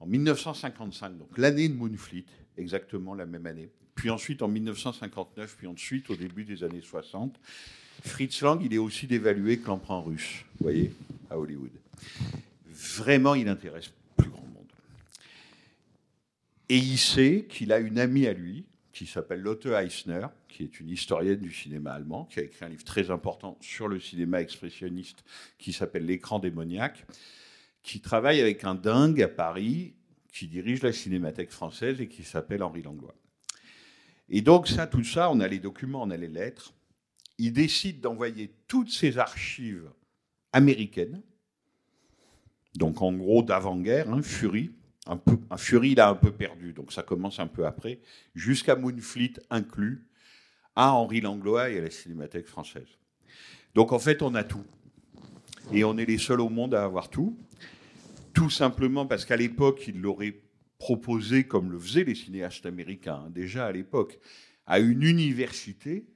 [0.00, 5.66] En 1955, donc l'année de Moonfleet, exactement la même année, puis ensuite en 1959, puis
[5.66, 7.38] ensuite au début des années 60,
[8.04, 10.92] Fritz Lang, il est aussi dévalué que l'emprunt russe, vous voyez,
[11.30, 11.72] à Hollywood.
[12.70, 13.97] Vraiment, il intéresse plus grand monde.
[16.68, 20.80] Et il sait qu'il a une amie à lui, qui s'appelle Lotte Eisner, qui est
[20.80, 24.40] une historienne du cinéma allemand, qui a écrit un livre très important sur le cinéma
[24.40, 25.24] expressionniste
[25.56, 27.06] qui s'appelle L'écran démoniaque,
[27.82, 29.94] qui travaille avec un dingue à Paris,
[30.32, 33.14] qui dirige la cinémathèque française et qui s'appelle Henri Langlois.
[34.28, 36.74] Et donc ça, tout ça, on a les documents, on a les lettres.
[37.38, 39.90] Il décide d'envoyer toutes ces archives
[40.52, 41.22] américaines,
[42.74, 44.72] donc en gros d'avant-guerre, hein, Fury,
[45.08, 48.00] un, peu, un Fury a un peu perdu, donc ça commence un peu après,
[48.34, 50.04] jusqu'à Moonfleet inclus,
[50.76, 52.86] à Henri Langlois et à la Cinémathèque française.
[53.74, 54.64] Donc en fait, on a tout.
[55.72, 57.36] Et on est les seuls au monde à avoir tout.
[58.32, 60.40] Tout simplement parce qu'à l'époque, il l'aurait
[60.78, 64.20] proposé, comme le faisaient les cinéastes américains, hein, déjà à l'époque,
[64.66, 66.06] à une université,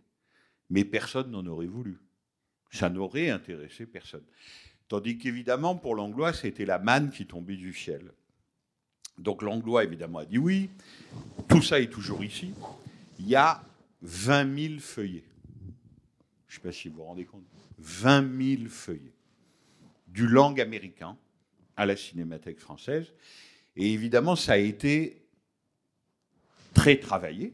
[0.71, 1.99] mais personne n'en aurait voulu.
[2.71, 4.25] Ça n'aurait intéressé personne.
[4.87, 8.13] Tandis qu'évidemment, pour Langlois, c'était la manne qui tombait du ciel.
[9.23, 10.69] Donc Langlois, évidemment, a dit oui.
[11.49, 12.53] Tout ça est toujours ici.
[13.19, 13.63] Il y a
[14.03, 15.25] 20 000 feuillets.
[16.49, 17.45] Je ne sais pas si vous vous rendez compte.
[17.79, 19.15] 20 000 feuillets.
[20.09, 21.17] Du langue américain
[21.77, 23.15] à la Cinémathèque française.
[23.77, 25.23] Et évidemment, ça a été
[26.75, 27.53] très travaillé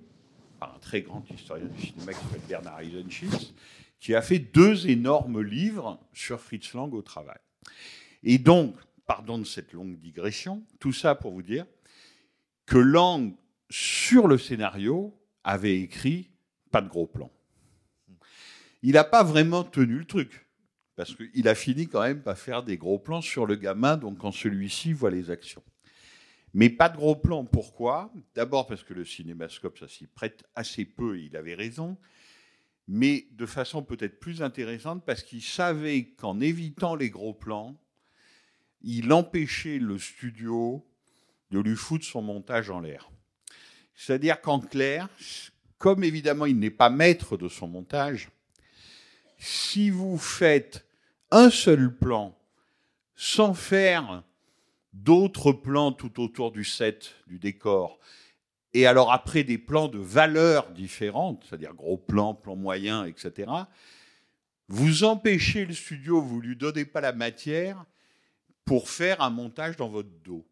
[0.58, 3.54] par un très grand historien du cinéma qui s'appelle Bernard Eisenschitz,
[4.00, 7.38] qui a fait deux énormes livres sur Fritz Lang au travail.
[8.24, 8.74] Et donc,
[9.08, 11.66] pardon de cette longue digression, tout ça pour vous dire
[12.66, 13.34] que Lang,
[13.70, 16.30] sur le scénario, avait écrit
[16.70, 17.30] pas de gros plan.
[18.82, 20.46] Il n'a pas vraiment tenu le truc,
[20.94, 24.18] parce qu'il a fini quand même par faire des gros plans sur le gamin, donc
[24.18, 25.64] quand celui-ci voit les actions.
[26.52, 28.12] Mais pas de gros plans, pourquoi?
[28.34, 31.96] D'abord parce que le cinémascope, ça s'y prête assez peu, et il avait raison,
[32.86, 37.80] mais de façon peut-être plus intéressante, parce qu'il savait qu'en évitant les gros plans,
[38.82, 40.84] il empêchait le studio
[41.50, 43.10] de lui foutre son montage en l'air.
[43.94, 45.08] C'est-à-dire qu'en clair,
[45.78, 48.30] comme évidemment il n'est pas maître de son montage,
[49.38, 50.86] si vous faites
[51.30, 52.36] un seul plan
[53.16, 54.22] sans faire
[54.92, 57.98] d'autres plans tout autour du set, du décor,
[58.74, 63.50] et alors après des plans de valeurs différentes, c'est-à-dire gros plans, plans moyens, etc.,
[64.68, 67.84] vous empêchez le studio, vous lui donnez pas la matière
[68.68, 70.46] pour faire un montage dans votre dos,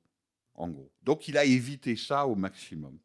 [0.55, 0.90] en gros.
[1.02, 2.98] Donc il a évité ça au maximum.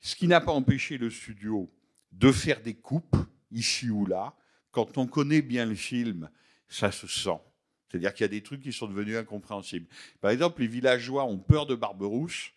[0.00, 1.72] Ce qui n'a pas empêché le studio
[2.10, 3.16] de faire des coupes,
[3.52, 4.34] ici ou là.
[4.72, 6.28] Quand on connaît bien le film,
[6.68, 7.38] ça se sent.
[7.86, 9.86] C'est-à-dire qu'il y a des trucs qui sont devenus incompréhensibles.
[10.20, 12.50] Par exemple, les villageois ont peur de Barberousse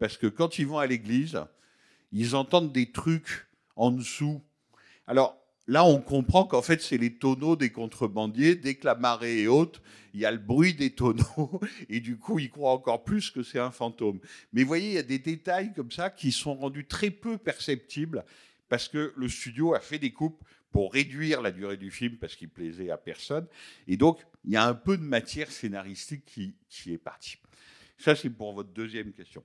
[0.00, 1.40] parce que quand ils vont à l'église,
[2.10, 3.46] ils entendent des trucs
[3.76, 4.42] en dessous.
[5.06, 8.56] Alors là, on comprend qu'en fait, c'est les tonneaux des contrebandiers.
[8.56, 9.80] Dès que la marée est haute,
[10.14, 13.42] il y a le bruit des tonneaux et du coup, ils croient encore plus que
[13.42, 14.18] c'est un fantôme.
[14.52, 17.38] Mais vous voyez, il y a des détails comme ça qui sont rendus très peu
[17.38, 18.24] perceptibles
[18.68, 22.34] parce que le studio a fait des coupes pour réduire la durée du film parce
[22.34, 23.46] qu'il plaisait à personne.
[23.86, 27.36] Et donc, il y a un peu de matière scénaristique qui, qui est partie.
[27.98, 29.44] Ça, c'est pour votre deuxième question.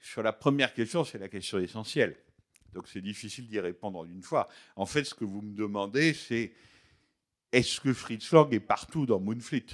[0.00, 2.16] Sur la première question, c'est la question essentielle.
[2.76, 4.50] Donc, c'est difficile d'y répondre en une fois.
[4.76, 6.52] En fait, ce que vous me demandez, c'est
[7.50, 9.64] est-ce que Fritz Lang est partout dans Moonfleet?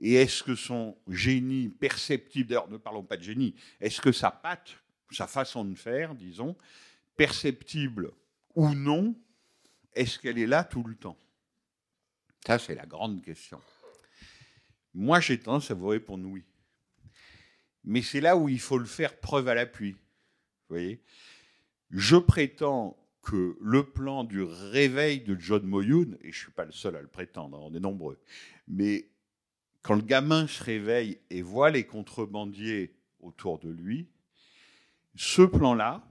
[0.00, 4.30] Et est-ce que son génie perceptible, d'ailleurs, ne parlons pas de génie, est-ce que sa
[4.30, 4.76] patte,
[5.10, 6.54] sa façon de faire, disons,
[7.16, 8.12] perceptible
[8.54, 9.16] ou non,
[9.94, 11.16] est-ce qu'elle est là tout le temps?
[12.46, 13.62] Ça, c'est la grande question.
[14.92, 16.44] Moi, j'ai tendance à vous répondre oui.
[17.82, 19.92] Mais c'est là où il faut le faire preuve à l'appui.
[19.92, 21.00] Vous voyez?
[21.90, 26.64] Je prétends que le plan du réveil de John Moyun, et je ne suis pas
[26.64, 28.18] le seul à le prétendre, on est nombreux,
[28.68, 29.08] mais
[29.82, 34.08] quand le gamin se réveille et voit les contrebandiers autour de lui,
[35.14, 36.04] ce plan-là,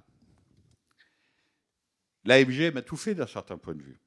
[2.25, 3.99] la MGM a tout fait d'un certain point de vue.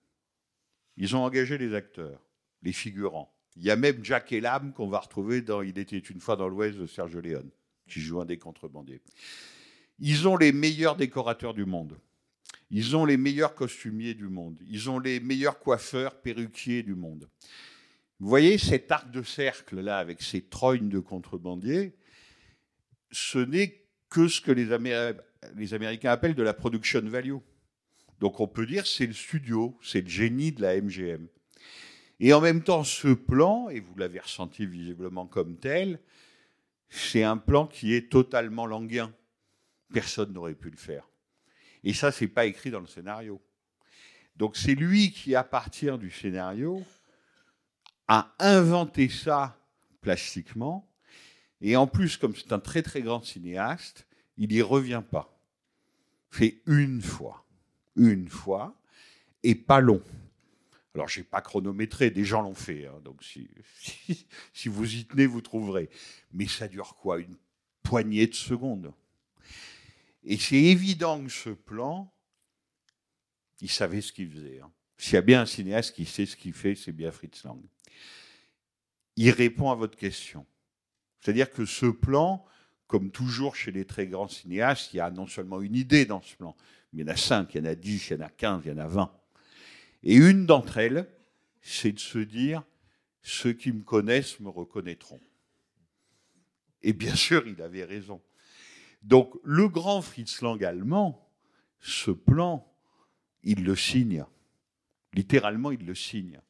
[0.97, 2.21] Ils ont engagé les acteurs,
[2.63, 3.33] les figurants.
[3.57, 6.49] Il y a même Jack Elam qu'on va retrouver dans Il était une fois dans
[6.49, 7.49] l'Ouest de Serge Léon,
[7.87, 9.03] qui joue un des contrebandiers.
[9.99, 11.99] Ils ont les meilleurs décorateurs du monde.
[12.71, 14.59] Ils ont les meilleurs costumiers du monde.
[14.69, 17.29] Ils ont les meilleurs coiffeurs, perruquiers du monde.
[18.21, 21.95] Vous voyez cet arc de cercle là avec ces trognes de contrebandiers,
[23.11, 24.73] ce n'est que ce que les,
[25.73, 27.37] Américains appellent de la production value.
[28.21, 31.29] Donc on peut dire c'est le studio, c'est le génie de la MGM.
[32.21, 36.01] Et en même temps, ce plan, et vous l'avez ressenti visiblement comme tel,
[36.89, 39.15] c'est un plan qui est totalement languien.
[39.93, 41.09] Personne n'aurait pu le faire.
[41.85, 43.41] Et ça, c'est pas écrit dans le scénario.
[44.37, 46.83] Donc c'est lui qui, à partir du scénario,
[48.07, 49.59] a inventé ça
[50.01, 50.89] plastiquement.
[51.61, 55.37] Et en plus, comme c'est un très très grand cinéaste, il n'y revient pas.
[56.31, 57.45] Fait une fois
[57.99, 58.75] une fois
[59.43, 60.03] et pas long.
[60.95, 63.49] Alors, je n'ai pas chronométré, des gens l'ont fait, hein, donc si,
[64.53, 65.91] si, vous y tenez, vous trouverez.
[66.33, 67.21] Mais ça dure quoi?
[67.21, 67.37] Une
[67.83, 68.93] poignée de secondes.
[70.31, 72.13] Et c'est évident que ce plan,
[73.63, 74.61] il savait ce qu'il faisait.
[74.61, 74.71] Hein.
[74.99, 77.59] S'il y a bien un cinéaste qui sait ce qu'il fait, c'est bien Fritz Lang.
[79.17, 80.47] Il répond à votre question.
[81.19, 82.45] C'est-à-dire que ce plan,
[82.87, 86.21] comme toujours chez les très grands cinéastes, il y a non seulement une idée dans
[86.21, 86.55] ce plan,
[86.93, 88.61] il y en a cinq, il y en a dix, il y en a quinze,
[88.67, 89.19] il y en a vingt.
[90.03, 91.09] Et une d'entre elles,
[91.63, 92.63] c'est de se dire
[93.23, 95.21] ceux qui me connaissent me reconnaîtront.
[96.83, 98.21] Et bien sûr, il avait raison.
[99.03, 101.29] Donc, le grand Fritz Lang allemand,
[101.81, 102.67] ce plan,
[103.43, 104.25] il le signe.
[105.15, 106.41] Littéralement, il le signe.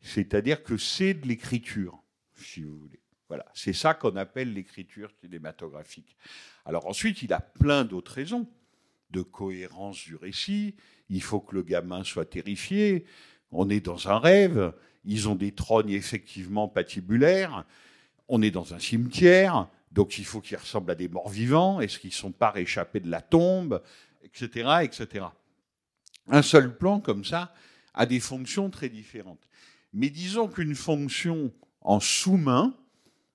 [0.00, 2.02] C'est-à-dire que c'est de l'écriture,
[2.34, 3.00] si vous voulez.
[3.28, 6.16] Voilà, c'est ça qu'on appelle l'écriture cinématographique.
[6.64, 8.48] Alors ensuite, il a plein d'autres raisons
[9.10, 10.76] de cohérence du récit.
[11.08, 13.04] Il faut que le gamin soit terrifié.
[13.50, 14.72] On est dans un rêve.
[15.04, 17.64] Ils ont des trônes effectivement patibulaires.
[18.28, 19.68] On est dans un cimetière.
[19.92, 21.80] Donc il faut qu'ils ressemblent à des morts vivants.
[21.80, 23.82] Est-ce qu'ils ne sont pas réchappés de la tombe
[24.22, 24.68] Etc.
[24.82, 25.26] etc.
[26.28, 27.54] Un seul plan comme ça
[27.94, 29.46] a des fonctions très différentes.
[29.92, 32.74] Mais disons qu'une fonction en sous-main,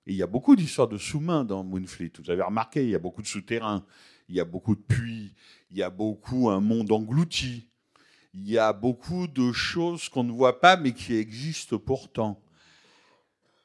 [0.06, 2.94] et il y a beaucoup d'histoires de sous-main dans Moonfleet, vous avez remarqué, il y
[2.94, 3.84] a beaucoup de souterrains,
[4.28, 5.34] il y a beaucoup de puits,
[5.70, 7.68] il y a beaucoup un monde englouti,
[8.34, 12.40] il y a beaucoup de choses qu'on ne voit pas mais qui existent pourtant.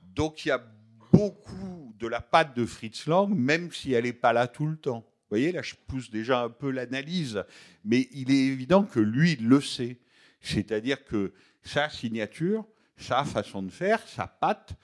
[0.02, 0.64] Donc il y a
[1.12, 4.78] beaucoup de la patte de Fritz Lang, même si elle n'est pas là tout le
[4.78, 5.00] temps.
[5.00, 7.44] Vous voyez, là, je pousse déjà un peu l'analyse,
[7.84, 9.98] mais il est évident que lui, il le sait.
[10.40, 11.34] C'est-à-dire que
[11.64, 14.76] sa signature, sa façon de faire, sa patte,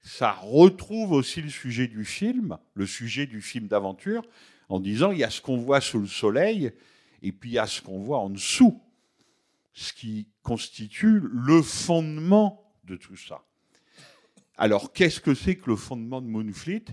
[0.00, 4.24] ça retrouve aussi le sujet du film, le sujet du film d'aventure,
[4.68, 6.72] en disant il y a ce qu'on voit sous le soleil,
[7.22, 8.80] et puis il y a ce qu'on voit en dessous,
[9.72, 13.42] ce qui constitue le fondement de tout ça.
[14.56, 16.84] Alors, qu'est-ce que c'est que le fondement de Moonfleet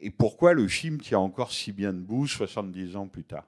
[0.00, 3.46] et pourquoi le film tient encore si bien debout 70 ans plus tard?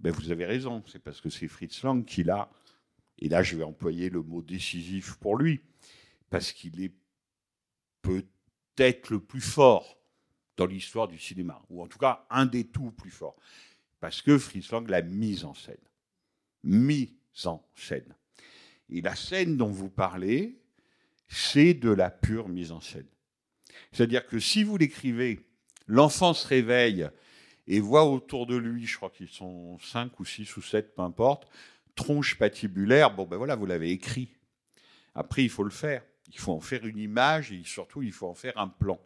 [0.00, 2.50] Ben, Vous avez raison, c'est parce que c'est Fritz Lang qui l'a,
[3.18, 5.60] et là je vais employer le mot décisif pour lui,
[6.30, 6.92] parce qu'il est
[8.02, 9.98] peut-être le plus fort
[10.56, 13.36] dans l'histoire du cinéma, ou en tout cas un des tout plus forts,
[14.00, 15.76] parce que Fritz Lang l'a mise en scène.
[16.62, 17.10] Mise
[17.44, 18.14] en scène.
[18.90, 20.63] Et la scène dont vous parlez,
[21.28, 23.06] c'est de la pure mise en scène.
[23.92, 25.40] C'est-à-dire que si vous l'écrivez
[25.86, 27.08] L'enfant se réveille
[27.66, 31.02] et voit autour de lui, je crois qu'ils sont cinq ou six ou sept, peu
[31.02, 31.48] importe,
[31.94, 33.14] tronche patibulaire.
[33.14, 34.30] Bon, ben voilà, vous l'avez écrit.
[35.14, 36.02] Après, il faut le faire.
[36.28, 38.98] Il faut en faire une image et surtout, il faut en faire un plan.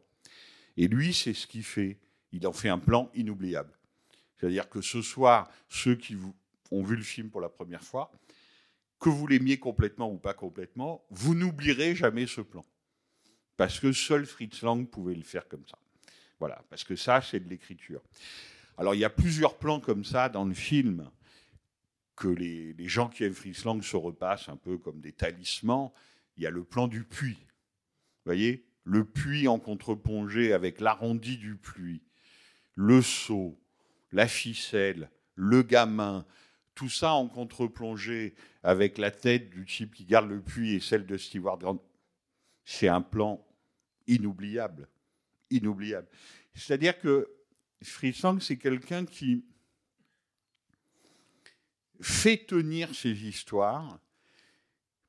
[0.76, 1.98] Et lui, c'est ce qu'il fait.
[2.30, 3.76] Il en fait un plan inoubliable.
[4.36, 6.16] C'est-à-dire que ce soir, ceux qui
[6.70, 8.12] ont vu le film pour la première fois,
[8.98, 12.64] que vous l'aimiez complètement ou pas complètement, vous n'oublierez jamais ce plan.
[13.56, 15.78] Parce que seul Fritz Lang pouvait le faire comme ça.
[16.38, 18.02] Voilà, parce que ça, c'est de l'écriture.
[18.76, 21.10] Alors, il y a plusieurs plans comme ça dans le film
[22.14, 25.92] que les, gens qui aiment Fritz Lang se repassent un peu comme des talismans.
[26.36, 27.38] Il y a le plan du puits.
[27.38, 32.02] Vous voyez Le puits en contre-plongée avec l'arrondi du puits,
[32.74, 33.58] le seau,
[34.12, 36.24] la ficelle, le gamin,
[36.78, 41.06] tout ça en contre-plongée avec la tête du type qui garde le puits et celle
[41.06, 41.82] de Stewart Grant.
[42.64, 43.44] C'est un plan
[44.06, 44.88] inoubliable
[45.50, 46.06] inoubliable.
[46.54, 47.28] C'est-à-dire que
[47.82, 49.44] Fritz Lang, c'est quelqu'un qui
[52.00, 53.98] fait tenir ses histoires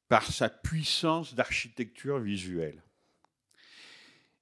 [0.08, 2.82] par sa puissance d'architecture visuelle.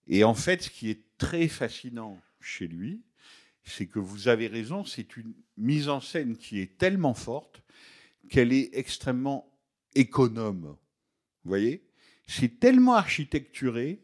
[0.08, 3.04] Et en fait, ce qui est très fascinant chez lui,
[3.68, 7.62] c'est que vous avez raison, c'est une mise en scène qui est tellement forte
[8.30, 9.52] qu'elle est extrêmement
[9.96, 10.78] économe.
[11.44, 11.84] Vous voyez?
[12.28, 14.04] C'est tellement architecturé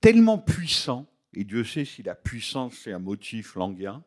[0.00, 4.04] tellement puissant, et Dieu sait si la puissance c'est un motif languien,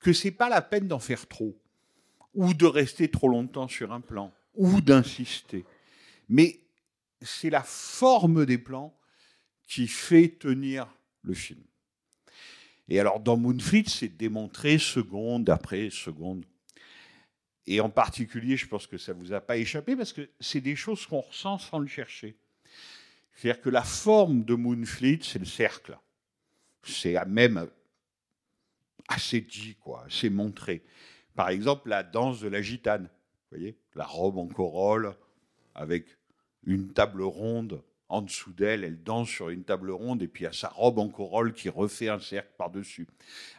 [0.00, 1.56] que c'est pas la peine d'en faire trop,
[2.34, 5.64] ou de rester trop longtemps sur un plan, ou d'insister.
[6.28, 6.60] Mais
[7.22, 8.98] c'est la forme des plans
[9.66, 10.88] qui fait tenir
[11.22, 11.62] le film.
[12.88, 16.44] Et alors dans Moonfleet, c'est démontré seconde après seconde.
[17.66, 20.60] Et en particulier, je pense que ça ne vous a pas échappé parce que c'est
[20.60, 22.36] des choses qu'on ressent sans le chercher.
[23.32, 25.98] C'est-à-dire que la forme de Moonfleet, c'est le cercle.
[26.84, 27.68] C'est même
[29.08, 30.84] assez dit, quoi, assez montré.
[31.34, 33.04] Par exemple, la danse de la gitane.
[33.04, 35.14] Vous voyez La robe en corolle
[35.74, 36.06] avec
[36.64, 40.46] une table ronde en dessous d'elle, elle danse sur une table ronde et puis il
[40.46, 43.06] a sa robe en corolle qui refait un cercle par-dessus.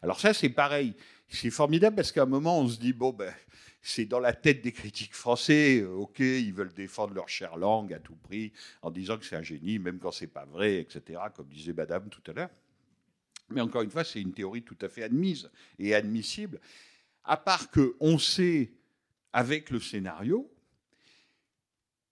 [0.02, 0.94] Alors ça, c'est pareil.
[1.28, 3.34] C'est formidable parce qu'à un moment, on se dit, bon, ben,
[3.82, 5.82] c'est dans la tête des critiques français.
[5.82, 9.36] Euh, ok, ils veulent défendre leur chère langue à tout prix en disant que c'est
[9.36, 11.20] un génie, même quand c'est pas vrai, etc.
[11.36, 12.50] Comme disait Madame tout à l'heure.
[13.50, 16.60] Mais encore une fois, c'est une théorie tout à fait admise et admissible.
[17.24, 18.72] À part que on sait
[19.34, 20.50] avec le scénario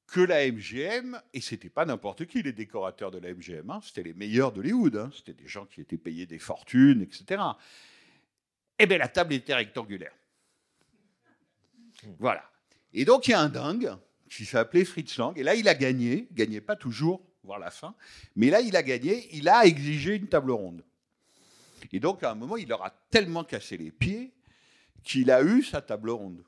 [0.08, 4.03] que la MGM, et c'était pas n'importe qui les décorateurs de la MGM, hein, c'était
[4.03, 7.41] les meilleurs d'Hollywood, hein, c'était des gens qui étaient payés des fortunes, etc.
[8.78, 10.14] Eh bien, la table était rectangulaire.
[12.20, 12.43] Voilà.
[12.93, 13.95] Et donc, il y a un dingue
[14.30, 15.38] qui s'appelait Fritz Lang.
[15.38, 16.28] Et là, il a gagné.
[16.30, 17.95] Il gagnait pas toujours, voire la fin.
[18.36, 19.30] Mais là, il a gagné.
[19.36, 20.84] Il a exigé une table ronde.
[21.91, 24.34] Et donc, à un moment, il leur a tellement cassé les pieds
[25.03, 26.43] qu'il a eu sa table ronde.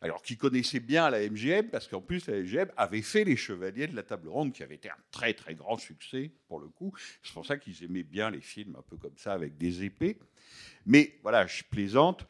[0.00, 3.86] Alors qu'il connaissait bien la MGM, parce qu'en plus, la MGM avait fait Les Chevaliers
[3.86, 6.92] de la Table Ronde, qui avait été un très très grand succès, pour le coup.
[7.22, 10.18] C'est pour ça qu'ils aimaient bien les films un peu comme ça, avec des épées.
[10.86, 12.26] Mais voilà, je plaisante.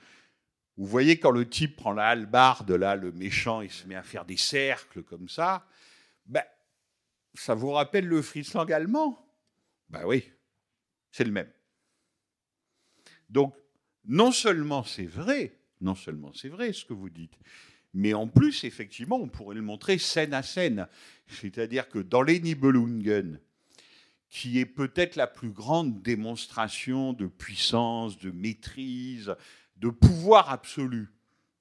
[0.77, 4.03] Vous voyez quand le type prend la hallebarde, là, le méchant, il se met à
[4.03, 5.67] faire des cercles comme ça,
[6.27, 6.45] ben,
[7.35, 9.19] ça vous rappelle le Friesland allemand?
[9.89, 10.31] Ben oui,
[11.11, 11.51] c'est le même.
[13.29, 13.55] Donc,
[14.05, 17.39] non seulement c'est vrai, non seulement c'est vrai ce que vous dites,
[17.95, 20.87] mais en plus, effectivement, on pourrait le montrer scène à scène.
[21.27, 23.41] C'est-à-dire que dans les Nibelungen,
[24.31, 29.35] qui est peut-être la plus grande démonstration de puissance, de maîtrise,
[29.77, 31.09] de pouvoir absolu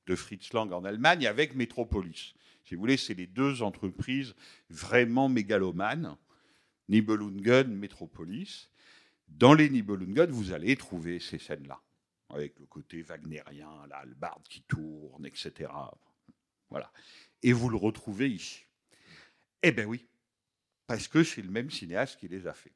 [0.05, 2.33] de Fritz Lang en Allemagne avec Metropolis.
[2.65, 4.35] Si vous voulez, c'est les deux entreprises
[4.69, 6.17] vraiment mégalomanes,
[6.89, 8.69] Nibelungen, Metropolis.
[9.27, 11.81] Dans les Nibelungen, vous allez trouver ces scènes-là,
[12.29, 15.71] avec le côté wagnérien, là, le barde qui tourne, etc.
[16.69, 16.91] Voilà.
[17.43, 18.65] Et vous le retrouvez ici.
[19.63, 20.07] Eh bien oui,
[20.85, 22.73] parce que c'est le même cinéaste qui les a fait.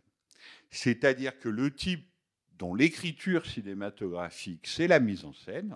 [0.70, 2.08] C'est-à-dire que le type
[2.58, 5.76] dont l'écriture cinématographique, c'est la mise en scène,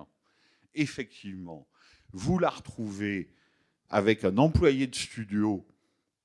[0.73, 1.67] effectivement,
[2.11, 3.29] vous la retrouvez
[3.89, 5.65] avec un employé de studio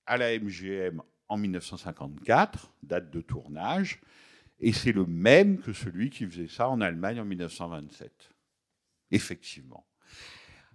[0.07, 4.01] à la MGM en 1954, date de tournage,
[4.61, 8.31] et c'est le même que celui qui faisait ça en Allemagne en 1927.
[9.11, 9.87] Effectivement.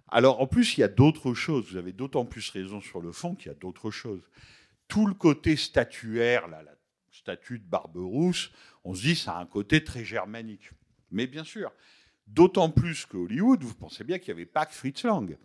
[0.08, 1.70] Alors en plus, il y a d'autres choses.
[1.70, 4.22] Vous avez d'autant plus raison sur le fond qu'il y a d'autres choses.
[4.88, 6.62] Tout le côté statuaire, la
[7.10, 8.52] statue de Barberousse,
[8.84, 10.70] on se dit ça a un côté très germanique.
[11.10, 11.72] Mais bien sûr,
[12.26, 15.36] d'autant plus que Hollywood, vous pensez bien qu'il n'y avait pas que Fritz Lang.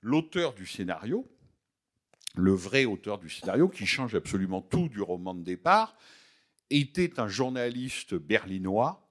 [0.00, 1.26] L'auteur du scénario,
[2.34, 5.96] le vrai auteur du scénario, qui change absolument tout du roman de départ,
[6.72, 9.08] était un journaliste berlinois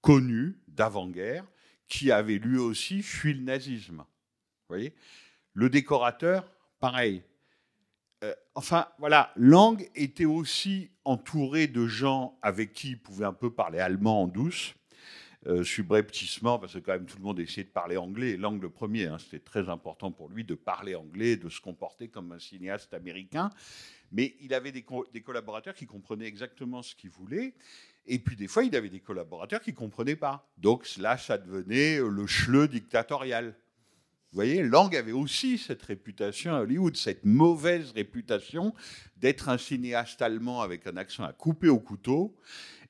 [0.00, 1.44] connu d'avant-guerre
[1.88, 3.98] qui avait lui aussi fui le nazisme.
[3.98, 4.94] Vous voyez?
[5.52, 7.22] Le décorateur, pareil.
[8.22, 13.52] Euh, enfin, voilà, Lang était aussi entouré de gens avec qui il pouvait un peu
[13.52, 14.74] parler allemand en douce,
[15.46, 18.70] euh, subrepticement, parce que quand même tout le monde essayait de parler anglais, Lang le
[18.70, 22.38] premier, hein, c'était très important pour lui de parler anglais, de se comporter comme un
[22.38, 23.50] cinéaste américain.
[24.12, 27.54] Mais il avait des, collaborateurs qui comprenaient exactement ce qu'il voulait.
[28.06, 30.50] Et puis des fois, il avait des collaborateurs qui ne comprenaient pas.
[30.58, 33.54] Donc là, ça devenait le chleu dictatorial.
[34.32, 38.74] Vous voyez, Lang avait aussi cette réputation à Hollywood, cette mauvaise réputation
[39.16, 42.36] d'être un cinéaste allemand avec un accent à couper au couteau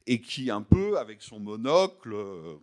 [0.07, 2.57] et qui, un peu, avec son monocle, euh,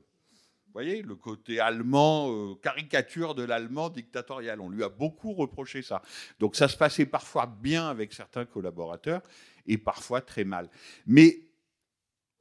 [0.78, 4.62] voyez, le côté allemand, euh, caricature de l'allemand dictatorial.
[4.62, 6.04] On lui a beaucoup reproché ça.
[6.40, 9.22] Donc ça se passait parfois bien avec certains collaborateurs
[9.66, 10.70] et parfois très mal.
[11.08, 11.40] Mais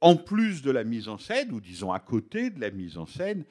[0.01, 3.07] en plus de la mise en scène, ou disons à côté de la mise en
[3.07, 3.43] scène,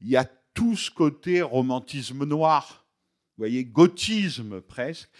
[0.00, 2.86] il y a tout ce côté romantisme noir,
[3.36, 5.10] vous voyez, gothisme presque,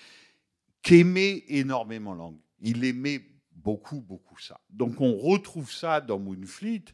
[0.82, 2.36] qu'aimait énormément Lang.
[2.60, 4.60] Il aimait beaucoup, beaucoup ça.
[4.70, 6.84] Donc on retrouve ça dans Moonfleet.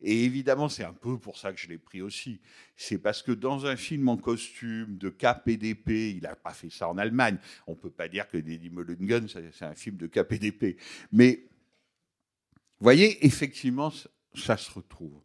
[0.00, 2.40] Et évidemment, c'est un peu pour ça que je l'ai pris aussi.
[2.76, 6.88] C'est parce que dans un film en costume de KPDP, il n'a pas fait ça
[6.88, 7.38] en Allemagne.
[7.66, 10.76] On ne peut pas dire que Lady Mulligan, c'est un film de KPDP.
[11.10, 11.48] Mais,
[12.78, 13.92] vous voyez, effectivement,
[14.34, 15.20] ça se retrouve.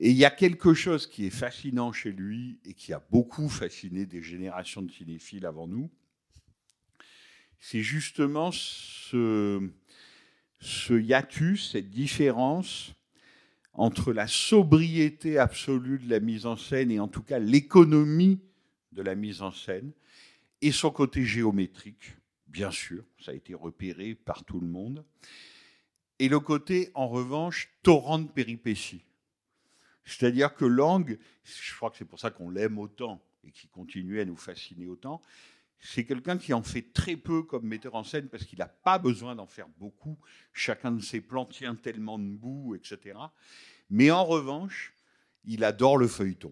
[0.00, 3.48] Et il y a quelque chose qui est fascinant chez lui et qui a beaucoup
[3.48, 5.90] fasciné des générations de cinéphiles avant nous.
[7.58, 9.68] C'est justement ce,
[10.60, 12.94] ce hiatus, cette différence
[13.78, 18.40] entre la sobriété absolue de la mise en scène et en tout cas l'économie
[18.92, 19.92] de la mise en scène
[20.60, 22.16] et son côté géométrique,
[22.48, 25.04] bien sûr, ça a été repéré par tout le monde,
[26.18, 29.04] et le côté, en revanche, torrent de péripéties.
[30.04, 34.18] C'est-à-dire que Lang, je crois que c'est pour ça qu'on l'aime autant et qui continue
[34.18, 35.22] à nous fasciner autant,
[35.80, 38.98] c'est quelqu'un qui en fait très peu comme metteur en scène parce qu'il n'a pas
[38.98, 40.18] besoin d'en faire beaucoup.
[40.52, 43.18] Chacun de ses plans tient tellement de bout, etc.
[43.90, 44.94] Mais en revanche,
[45.44, 46.48] il adore le feuilleton.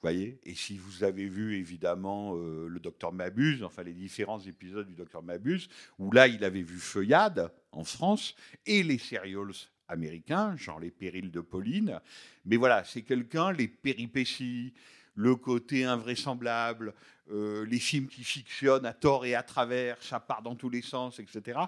[0.00, 0.38] Vous voyez?
[0.44, 4.94] Et si vous avez vu évidemment euh, le docteur Mabuse, enfin les différents épisodes du
[4.94, 5.68] docteur Mabuse,
[5.98, 9.50] où là il avait vu Feuillade en France et les serials
[9.88, 12.00] américains, genre les périls de Pauline.
[12.44, 14.72] Mais voilà, c'est quelqu'un, les péripéties,
[15.16, 16.94] le côté invraisemblable,
[17.30, 20.82] euh, les films qui fictionnent à tort et à travers, ça part dans tous les
[20.82, 21.60] sens, etc.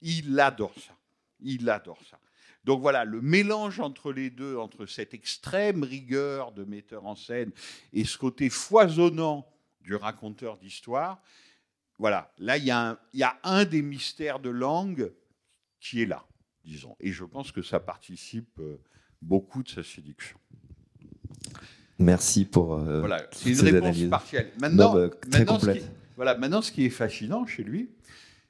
[0.00, 0.96] Il adore ça.
[1.40, 2.18] Il adore ça.
[2.64, 7.50] Donc voilà, le mélange entre les deux, entre cette extrême rigueur de metteur en scène
[7.92, 9.46] et ce côté foisonnant
[9.80, 11.22] du raconteur d'histoire,
[11.98, 15.12] voilà, là, il y, a un, des mystères de langue
[15.80, 16.24] qui est là,
[16.64, 16.96] disons.
[17.00, 18.80] Et je pense que ça participe euh,
[19.20, 20.38] beaucoup de sa séduction.
[21.98, 22.74] Merci pour.
[22.74, 24.52] Euh, voilà, c'est une réponse partielle.
[24.60, 25.80] Maintenant, bah, maintenant, ce qui,
[26.16, 27.90] voilà, maintenant, ce qui est fascinant chez lui,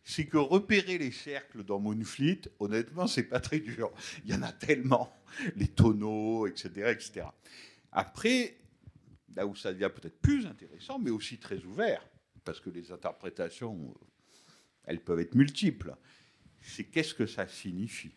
[0.05, 3.91] c'est que repérer les cercles dans Moonfleet, honnêtement, c'est pas très dur.
[4.25, 5.15] Il y en a tellement,
[5.57, 7.27] les tonneaux, etc., etc.
[7.93, 8.57] Après,
[9.35, 12.03] là où ça devient peut-être plus intéressant, mais aussi très ouvert,
[12.45, 13.95] parce que les interprétations,
[14.85, 15.95] elles peuvent être multiples,
[16.63, 18.15] c'est qu'est-ce que ça signifie?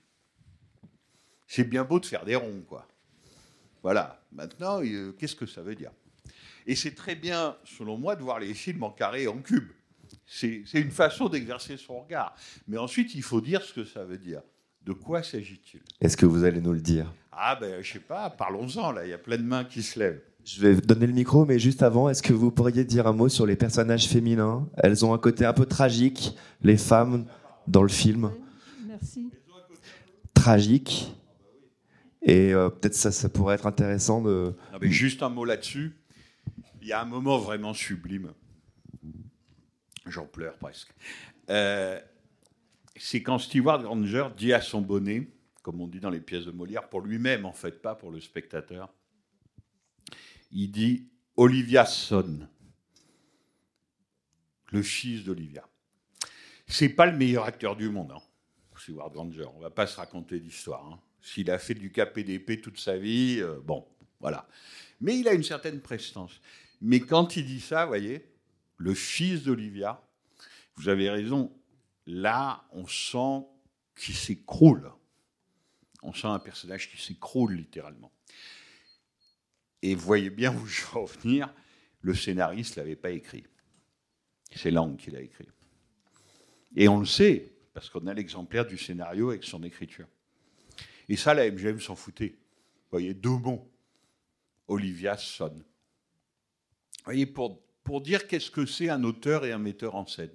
[1.47, 2.87] C'est bien beau de faire des ronds, quoi.
[3.83, 4.23] Voilà.
[4.31, 5.91] Maintenant, euh, qu'est-ce que ça veut dire?
[6.67, 9.69] Et c'est très bien, selon moi, de voir les films en carré et en cube.
[10.25, 12.35] C'est une façon d'exercer son regard.
[12.67, 14.41] Mais ensuite, il faut dire ce que ça veut dire.
[14.83, 15.81] De quoi s'agit-il?
[15.99, 17.13] Est-ce que vous allez nous le dire?
[17.31, 19.99] Ah ben, je sais pas, parlons-en, là, il y a plein de mains qui se
[19.99, 20.21] lèvent.
[20.43, 23.29] Je vais donner le micro, mais juste avant, est-ce que vous pourriez dire un mot
[23.29, 24.67] sur les personnages féminins?
[24.77, 27.25] Elles ont un côté un peu tragique, les femmes
[27.67, 28.31] dans le film.
[28.87, 29.29] Merci.
[30.33, 31.13] Tragique.
[32.21, 34.55] Et euh, peut-être ça, pourrait être intéressant de.
[34.81, 35.97] Juste un mot là-dessus.
[36.81, 38.33] Il y a un moment vraiment sublime.
[40.05, 40.93] J'en pleure presque.
[41.49, 41.99] Euh,
[42.95, 45.31] c'est quand Stewart Granger dit à son bonnet,
[45.63, 48.19] comme on dit dans les pièces de Molière, pour lui-même en fait, pas pour le
[48.19, 48.93] spectateur,
[50.51, 52.47] il dit Olivia sonne.
[54.71, 55.67] Le fils d'Olivia.
[56.67, 58.21] C'est pas le meilleur acteur du monde, hein,
[58.77, 59.45] Stewart Granger.
[59.55, 60.85] On va pas se raconter d'histoire.
[60.85, 60.99] Hein.
[61.21, 63.85] S'il a fait du KPDP toute sa vie, euh, bon,
[64.19, 64.47] voilà.
[64.99, 66.41] Mais il a une certaine prestance.
[66.81, 68.25] Mais quand il dit ça, vous voyez,
[68.77, 70.01] le fils d'Olivia,
[70.75, 71.51] vous avez raison,
[72.07, 73.45] là, on sent
[73.95, 74.91] qu'il s'écroule.
[76.01, 78.11] On sent un personnage qui s'écroule littéralement.
[79.83, 81.53] Et voyez bien où je veux en venir,
[82.01, 83.45] le scénariste ne l'avait pas écrit.
[84.55, 85.47] C'est Lang qui l'a écrit.
[86.75, 90.07] Et on le sait, parce qu'on a l'exemplaire du scénario avec son écriture.
[91.11, 92.37] Et ça, la MGM s'en foutait.
[92.37, 93.69] Vous voyez, deux mots.
[94.69, 95.57] Olivia sonne.
[95.57, 100.31] Vous voyez, pour, pour dire qu'est-ce que c'est un auteur et un metteur en scène.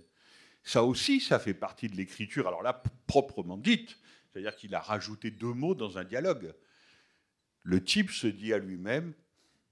[0.62, 2.46] Ça aussi, ça fait partie de l'écriture.
[2.46, 3.96] Alors là, proprement dite,
[4.28, 6.52] c'est-à-dire qu'il a rajouté deux mots dans un dialogue.
[7.62, 9.14] Le type se dit à lui-même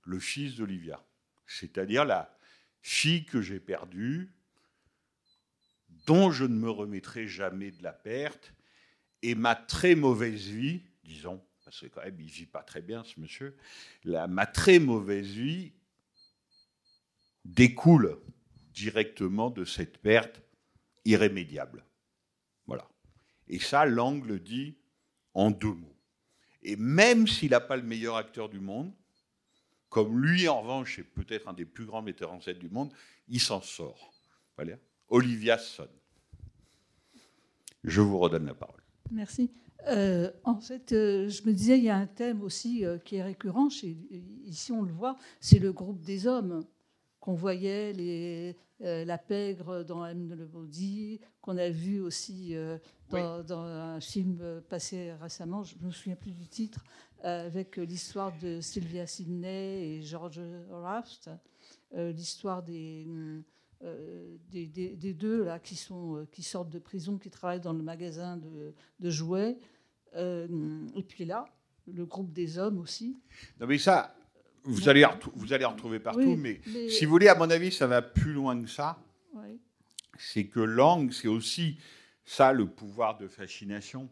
[0.05, 1.05] le fils d'Olivia,
[1.47, 2.35] c'est-à-dire la
[2.81, 4.33] fille que j'ai perdue,
[6.07, 8.55] dont je ne me remettrai jamais de la perte,
[9.21, 13.05] et ma très mauvaise vie, disons, parce que quand même il vit pas très bien
[13.05, 13.57] ce monsieur,
[14.05, 15.73] ma très mauvaise vie
[17.45, 18.19] découle
[18.73, 20.43] directement de cette perte
[21.05, 21.85] irrémédiable.
[22.67, 22.89] Voilà.
[23.49, 24.77] Et ça, l'angle dit
[25.35, 25.97] en deux mots.
[26.63, 28.93] Et même s'il n'a pas le meilleur acteur du monde,
[29.91, 32.93] comme lui, en revanche, est peut-être un des plus grands metteurs en scène du monde,
[33.29, 34.13] il s'en sort.
[35.09, 35.89] Olivia Son.
[37.85, 38.83] Je vous redonne la parole.
[39.11, 39.53] Merci.
[39.87, 43.17] Euh, en fait, euh, je me disais, il y a un thème aussi euh, qui
[43.17, 43.97] est récurrent, chez,
[44.45, 46.65] ici on le voit, c'est le groupe des hommes
[47.21, 50.29] qu'on voyait, les, la pègre dans M.
[50.29, 52.55] de le Baudy, qu'on a vu aussi
[53.09, 56.85] dans, dans, un film passé récemment, je ne me souviens plus du titre,
[57.23, 61.31] avec l'histoire de Sylvia Sidney et George Raft,
[61.95, 63.07] l'histoire des...
[64.51, 68.39] Des, des, deux là qui sont qui sortent de prison, qui travaillent dans le magasin
[68.39, 69.59] de, de jouets,
[70.17, 71.47] euh, et puis là,
[71.93, 73.17] le groupe des hommes aussi.
[73.61, 74.15] Non, mais ça,
[74.65, 77.87] vous allez, vous allez en retrouver partout, mais, si vous voulez, à mon avis, ça
[77.87, 78.99] va plus loin que ça.
[80.17, 81.77] C'est que Lang, c'est aussi
[82.25, 84.09] ça le pouvoir de fascination.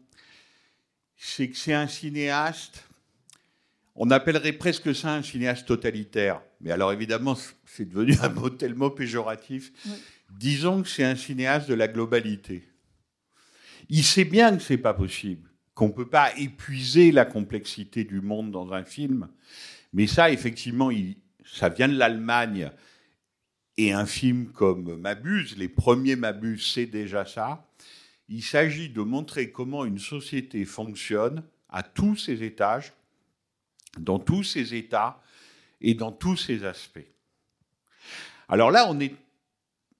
[1.15, 2.83] C'est que c'est un cinéaste,
[3.95, 6.41] on appellerait presque ça un cinéaste totalitaire.
[6.63, 9.71] Mais alors évidemment, c'est devenu un mot tellement péjoratif.
[10.31, 12.67] Disons que c'est un cinéaste de la globalité.
[13.89, 18.21] Il sait bien que c'est pas possible qu'on ne peut pas épuiser la complexité du
[18.21, 19.27] monde dans un film.
[19.91, 20.89] Mais ça, effectivement,
[21.43, 22.71] ça vient de l'Allemagne.
[23.75, 27.67] Et un film comme Mabuse, les premiers Mabuse, c'est déjà ça.
[28.29, 32.93] Il s'agit de montrer comment une société fonctionne à tous ses étages,
[33.99, 35.22] dans tous ses états
[35.83, 37.05] et dans tous ses aspects.
[38.49, 39.13] Alors là, on est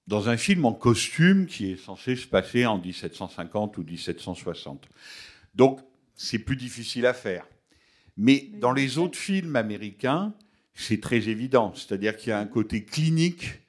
[0.06, 4.88] dans un film en costume qui est censé se passer en 1750 ou 1760.
[5.54, 5.80] Donc,
[6.14, 7.46] c'est plus difficile à faire.
[8.16, 10.34] Mais dans les autres films américains,
[10.74, 11.72] c'est très évident.
[11.74, 13.60] C'est-à-dire qu'il y a un côté clinique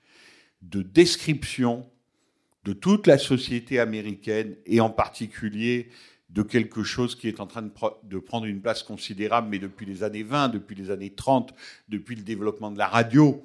[0.61, 1.89] de description
[2.63, 5.89] de toute la société américaine et en particulier
[6.35, 10.03] de quelque chose qui est en train de, prendre une place considérable, mais depuis les
[10.03, 11.53] années 20, depuis les années 30,
[11.87, 13.41] depuis le développement de la radio,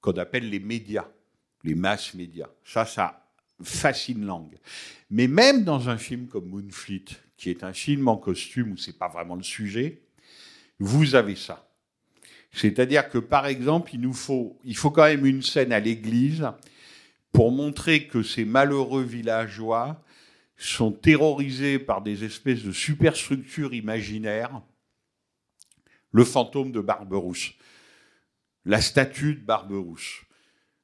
[0.00, 1.06] qu'on appelle les médias,
[1.64, 2.48] les masses médias.
[2.64, 3.28] Ça, ça
[3.62, 4.56] fascine langue.
[5.10, 7.04] Mais même dans un film comme Moonfleet,
[7.36, 10.00] qui est un film en costume où c'est pas vraiment le sujet,
[10.78, 11.68] vous avez ça.
[12.52, 16.48] C'est-à-dire que par exemple, il nous faut, il faut quand même une scène à l'église
[17.32, 20.02] pour montrer que ces malheureux villageois
[20.60, 24.62] sont terrorisés par des espèces de superstructures imaginaires.
[26.12, 27.52] Le fantôme de Barberousse,
[28.64, 30.22] la statue de Barberousse.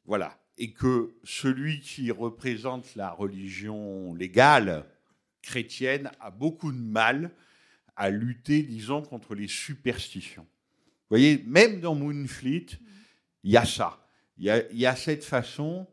[0.04, 0.38] Voilà.
[0.58, 4.86] Et que celui qui représente la religion légale,
[5.42, 7.30] chrétienne a beaucoup de mal
[7.96, 10.46] à lutter, disons, contre les superstitions.
[11.08, 12.66] Vous voyez, même dans Moonfleet,
[13.42, 14.06] il y a ça.
[14.38, 15.86] Il y a, cette façon,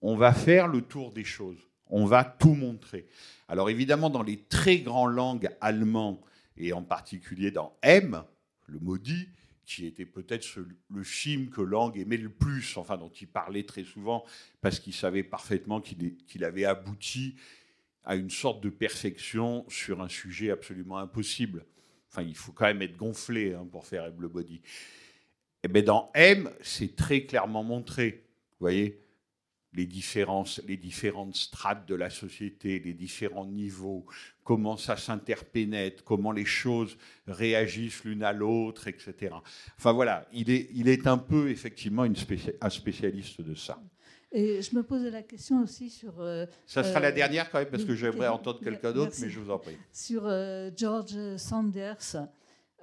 [0.00, 1.69] on va faire le tour des choses.
[1.90, 3.06] On va tout montrer.
[3.48, 6.22] Alors évidemment, dans les très grandes langues allemands,
[6.56, 8.22] et en particulier dans M,
[8.66, 9.28] le maudit,
[9.64, 10.46] qui était peut-être
[10.90, 14.24] le film que Lang aimait le plus, enfin dont il parlait très souvent,
[14.60, 17.36] parce qu'il savait parfaitement qu'il avait abouti
[18.04, 21.64] à une sorte de perfection sur un sujet absolument impossible.
[22.08, 24.56] Enfin, il faut quand même être gonflé hein, pour faire Able Body.
[24.56, 24.60] Et
[25.64, 28.24] eh bien dans M, c'est très clairement montré.
[28.58, 29.00] Vous voyez
[29.72, 34.04] les différences, les différentes strates de la société, les différents niveaux,
[34.42, 36.96] comment ça s'interpénètre, comment les choses
[37.26, 39.34] réagissent l'une à l'autre, etc.
[39.78, 42.16] Enfin voilà, il est, il est un peu effectivement une
[42.60, 43.80] un spécialiste de ça.
[44.32, 46.20] Et je me posais la question aussi sur.
[46.20, 49.28] Euh, ça sera la euh, dernière quand même, parce que j'aimerais entendre quelqu'un d'autre, mais
[49.28, 49.76] je vous en prie.
[49.92, 52.28] Sur euh, George Sanders.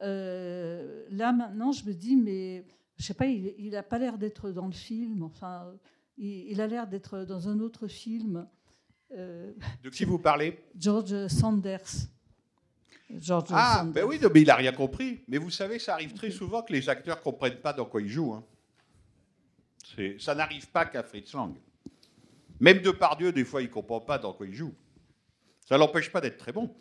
[0.02, 2.66] là maintenant, je me dis, mais
[2.98, 5.24] je sais pas, il n'a pas l'air d'être dans le film.
[5.24, 5.74] Enfin,
[6.18, 8.48] il, a l'air d'être dans un autre film.
[9.12, 9.54] Euh,
[9.84, 10.60] de qui vous parlez?
[10.78, 12.08] George Sanders.
[13.10, 15.24] George ah, ben oui, mais il n'a rien compris.
[15.28, 18.02] Mais vous savez, ça arrive très souvent que les acteurs ne comprennent pas dans quoi
[18.02, 18.34] ils jouent.
[18.34, 18.44] Hein.
[20.20, 21.56] Ça n'arrive pas qu'à Fritz Lang.
[22.60, 24.74] Même de par Dieu, des fois, il ne comprend pas dans quoi il joue.
[25.66, 26.74] Ça ne l'empêche pas d'être très bon.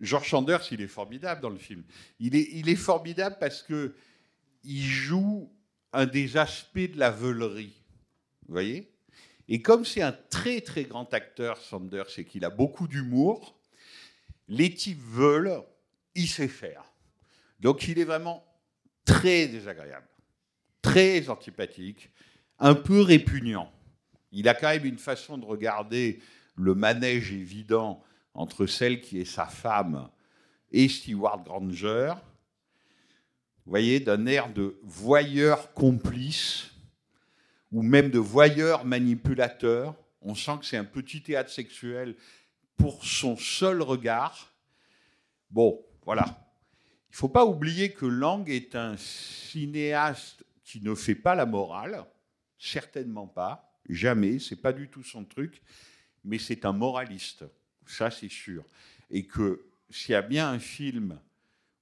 [0.00, 1.84] George Sanders, il est formidable dans le film.
[2.18, 3.94] Il est, il est formidable parce que
[4.64, 5.52] il joue
[5.94, 7.74] un des aspects de la veulerie.
[8.46, 8.90] Vous voyez?
[9.48, 13.58] Et comme c'est un très très grand acteur, Sanders, et qu'il a beaucoup d'humour,
[14.48, 15.62] les types veulent,
[16.14, 16.84] il sait faire.
[17.60, 18.44] Donc il est vraiment
[19.04, 20.08] très désagréable,
[20.82, 22.10] très antipathique,
[22.58, 23.70] un peu répugnant.
[24.32, 26.20] Il a quand même une façon de regarder
[26.56, 30.08] le manège évident entre celle qui est sa femme
[30.72, 32.14] et Stewart Granger,
[33.64, 36.70] vous voyez, d'un air de voyeur complice
[37.72, 39.94] ou même de voyeur manipulateur.
[40.20, 42.14] On sent que c'est un petit théâtre sexuel
[42.76, 44.52] pour son seul regard.
[45.50, 46.24] Bon, voilà.
[47.08, 51.46] Il ne faut pas oublier que Lang est un cinéaste qui ne fait pas la
[51.46, 52.04] morale,
[52.58, 55.62] certainement pas, jamais, c'est pas du tout son truc,
[56.24, 57.44] mais c'est un moraliste,
[57.86, 58.64] ça c'est sûr.
[59.10, 61.20] Et que s'il y a bien un film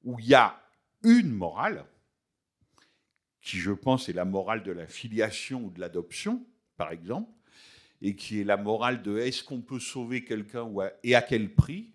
[0.04, 0.60] où il y a
[1.02, 1.84] une morale,
[3.40, 6.44] qui je pense est la morale de la filiation ou de l'adoption,
[6.76, 7.30] par exemple,
[8.00, 10.68] et qui est la morale de est-ce qu'on peut sauver quelqu'un
[11.02, 11.90] et à quel prix,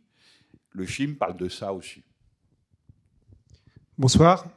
[0.72, 2.04] le film parle de ça aussi.
[3.98, 4.48] Bonsoir.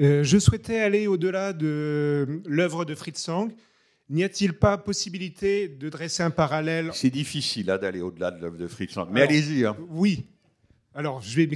[0.00, 3.52] Euh, je souhaitais aller au-delà de l'œuvre de Fritz Lang.
[4.10, 8.56] N'y a-t-il pas possibilité de dresser un parallèle C'est difficile hein, d'aller au-delà de l'œuvre
[8.56, 9.64] de Fritz Lang, mais allez-y.
[9.64, 9.76] Hein.
[9.88, 10.24] Oui.
[10.94, 11.48] Alors, je vais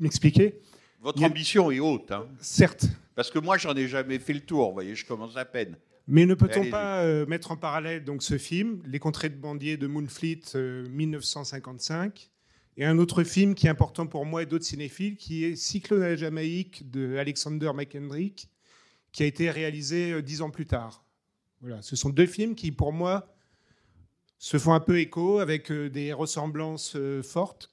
[0.00, 0.60] m'expliquer.
[1.04, 2.10] Votre ambition est haute.
[2.12, 2.26] Hein.
[2.40, 2.86] Certes.
[3.14, 5.76] Parce que moi, j'en ai jamais fait le tour, vous voyez, je commence à peine.
[6.08, 9.76] Mais ne peut-on pas euh, mettre en parallèle donc ce film, Les Contrées de Bandier
[9.76, 12.30] de Moonfleet, 1955,
[12.78, 15.56] euh, et un autre film qui est important pour moi et d'autres cinéphiles, qui est
[15.56, 18.48] Cyclone à la Jamaïque de Alexander McKendrick,
[19.12, 21.04] qui a été réalisé euh, dix ans plus tard.
[21.60, 23.34] Voilà, ce sont deux films qui, pour moi,
[24.38, 27.70] se font un peu écho, avec des ressemblances fortes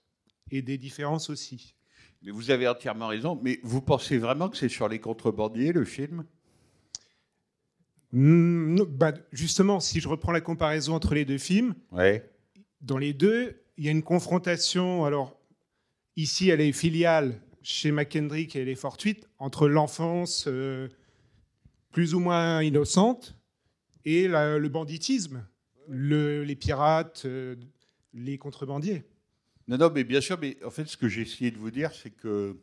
[0.51, 1.75] et des différences aussi.
[2.21, 3.39] Mais vous avez entièrement raison.
[3.41, 6.25] Mais vous pensez vraiment que c'est sur les contrebandiers, le film?
[8.11, 11.73] Hmm, bah, Justement, si je reprends la comparaison entre les deux films,
[12.81, 15.05] dans les deux, il y a une confrontation.
[15.05, 15.39] Alors,
[16.15, 20.87] ici, elle est filiale chez McKendrick et elle est fortuite entre l'enfance euh,
[21.91, 23.35] plus ou moins innocente
[24.05, 25.45] et le banditisme,
[25.87, 27.55] les pirates, euh,
[28.13, 29.03] les contrebandiers.
[29.71, 31.93] Non, non, mais bien sûr, mais en fait, ce que j'ai essayé de vous dire,
[31.93, 32.59] c'est que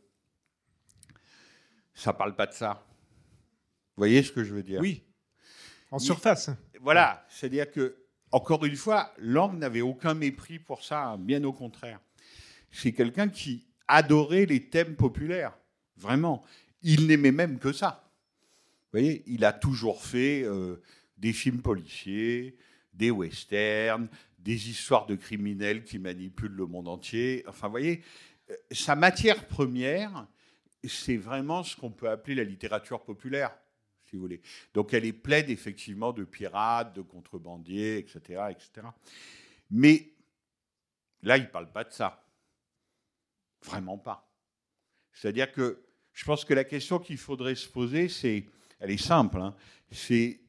[1.94, 2.86] ça parle pas de ça.
[3.96, 4.78] Vous voyez ce que je veux dire?
[4.82, 5.02] Oui,
[5.90, 6.50] en surface.
[6.82, 7.96] Voilà, c'est-à-dire que,
[8.30, 11.98] encore une fois, Lang n'avait aucun mépris pour ça, bien au contraire.
[12.70, 15.56] C'est quelqu'un qui adorait les thèmes populaires,
[15.96, 16.44] vraiment.
[16.82, 18.04] Il n'aimait même que ça.
[18.92, 20.82] Vous voyez, il a toujours fait euh,
[21.16, 22.58] des films policiers,
[22.92, 24.08] des westerns,
[24.48, 27.44] des histoires de criminels qui manipulent le monde entier.
[27.46, 28.02] Enfin, vous voyez,
[28.50, 30.26] euh, sa matière première,
[30.84, 33.54] c'est vraiment ce qu'on peut appeler la littérature populaire,
[34.06, 34.40] si vous voulez.
[34.72, 38.86] Donc, elle est pleine effectivement de pirates, de contrebandiers, etc., etc.
[39.70, 40.14] Mais
[41.22, 42.26] là, il ne parle pas de ça.
[43.66, 44.32] Vraiment pas.
[45.12, 45.84] C'est-à-dire que
[46.14, 48.46] je pense que la question qu'il faudrait se poser, c'est,
[48.80, 49.54] elle est simple, hein,
[49.90, 50.40] c'est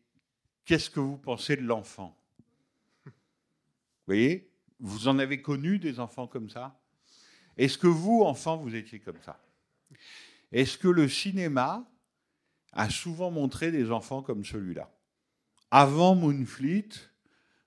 [0.64, 2.19] qu'est-ce que vous pensez de l'enfant?
[4.16, 4.50] Voyez
[4.80, 6.80] Vous en avez connu des enfants comme ça?
[7.58, 9.40] Est-ce que vous, enfant, vous étiez comme ça?
[10.52, 11.86] Est-ce que le cinéma
[12.72, 14.90] a souvent montré des enfants comme celui-là?
[15.70, 16.90] Avant Moonfleet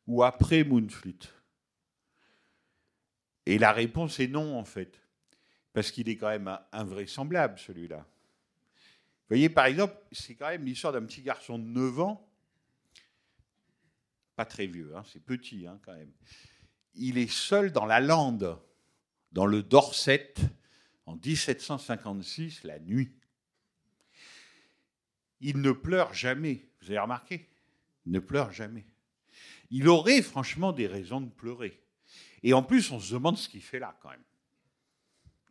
[0.06, 1.18] ou après Moonfleet?
[3.46, 5.00] Et la réponse est non, en fait.
[5.72, 7.98] parce qu'il est quand même invraisemblable, celui-là.
[7.98, 12.31] Vous voyez, par exemple, c'est quand même l'histoire d'un petit garçon de 9 ans,
[14.36, 16.12] pas très vieux, hein, c'est petit hein, quand même.
[16.94, 18.58] Il est seul dans la lande,
[19.32, 20.34] dans le Dorset,
[21.06, 23.12] en 1756, la nuit.
[25.40, 27.48] Il ne pleure jamais, vous avez remarqué?
[28.06, 28.86] Il ne pleure jamais.
[29.70, 31.80] Il aurait franchement des raisons de pleurer.
[32.42, 34.22] Et en plus, on se demande ce qu'il fait là quand même.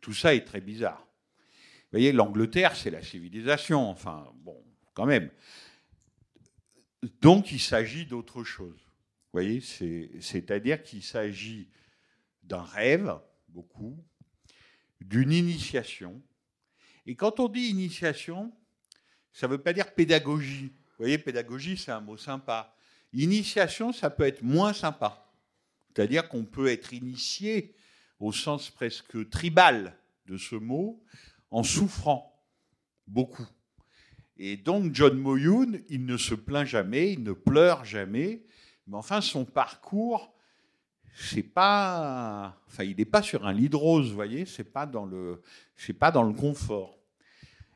[0.00, 1.00] Tout ça est très bizarre.
[1.00, 4.64] Vous voyez, l'Angleterre, c'est la civilisation, enfin, bon,
[4.94, 5.30] quand même.
[7.20, 8.78] Donc, il s'agit d'autre chose.
[9.32, 11.68] Vous voyez, c'est-à-dire qu'il s'agit
[12.42, 13.96] d'un rêve, beaucoup,
[15.00, 16.22] d'une initiation.
[17.06, 18.52] Et quand on dit initiation,
[19.32, 20.66] ça ne veut pas dire pédagogie.
[20.68, 22.76] Vous voyez, pédagogie, c'est un mot sympa.
[23.12, 25.32] Initiation, ça peut être moins sympa.
[25.88, 27.74] C'est-à-dire qu'on peut être initié
[28.20, 31.02] au sens presque tribal de ce mot
[31.50, 32.42] en souffrant
[33.06, 33.46] beaucoup.
[34.44, 38.42] Et donc John Moyoun, il ne se plaint jamais, il ne pleure jamais,
[38.88, 40.34] mais enfin son parcours,
[41.14, 44.84] c'est pas, enfin il n'est pas sur un lit de rose, vous voyez, c'est pas
[44.84, 45.40] dans le,
[45.76, 46.98] c'est pas dans le confort.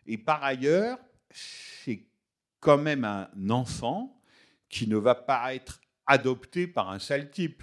[0.08, 0.98] Et par ailleurs,
[1.30, 2.04] c'est
[2.58, 4.20] quand même un enfant
[4.68, 7.62] qui ne va pas être adopté par un sale type.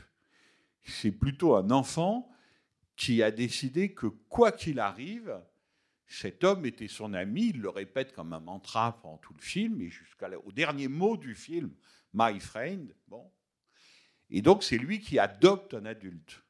[0.82, 2.32] C'est plutôt un enfant
[2.96, 5.38] qui a décidé que quoi qu'il arrive,
[6.14, 9.82] cet homme était son ami, il le répète comme un mantra pendant tout le film,
[9.82, 11.74] et jusqu'au dernier mot du film,
[12.14, 12.94] My friend.
[13.08, 13.32] Bon.
[14.30, 16.44] Et donc c'est lui qui adopte un adulte.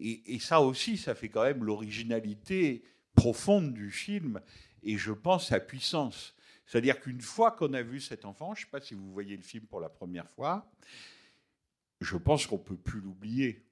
[0.00, 2.84] Et, ça aussi, ça fait quand même l'originalité
[3.16, 4.40] profonde du film,
[4.84, 6.36] et je pense sa puissance.
[6.66, 9.36] C'est-à-dire qu'une fois qu'on a vu cet enfant, je ne sais pas si vous voyez
[9.36, 10.70] le film pour la première fois,
[12.00, 13.64] je pense qu'on ne peut plus l'oublier.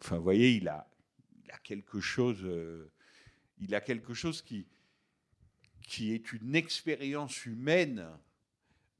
[0.00, 0.86] Enfin, vous voyez, il a,
[1.64, 2.92] quelque chose, euh,
[3.58, 4.66] il a quelque chose qui,
[5.82, 8.06] qui est une expérience humaine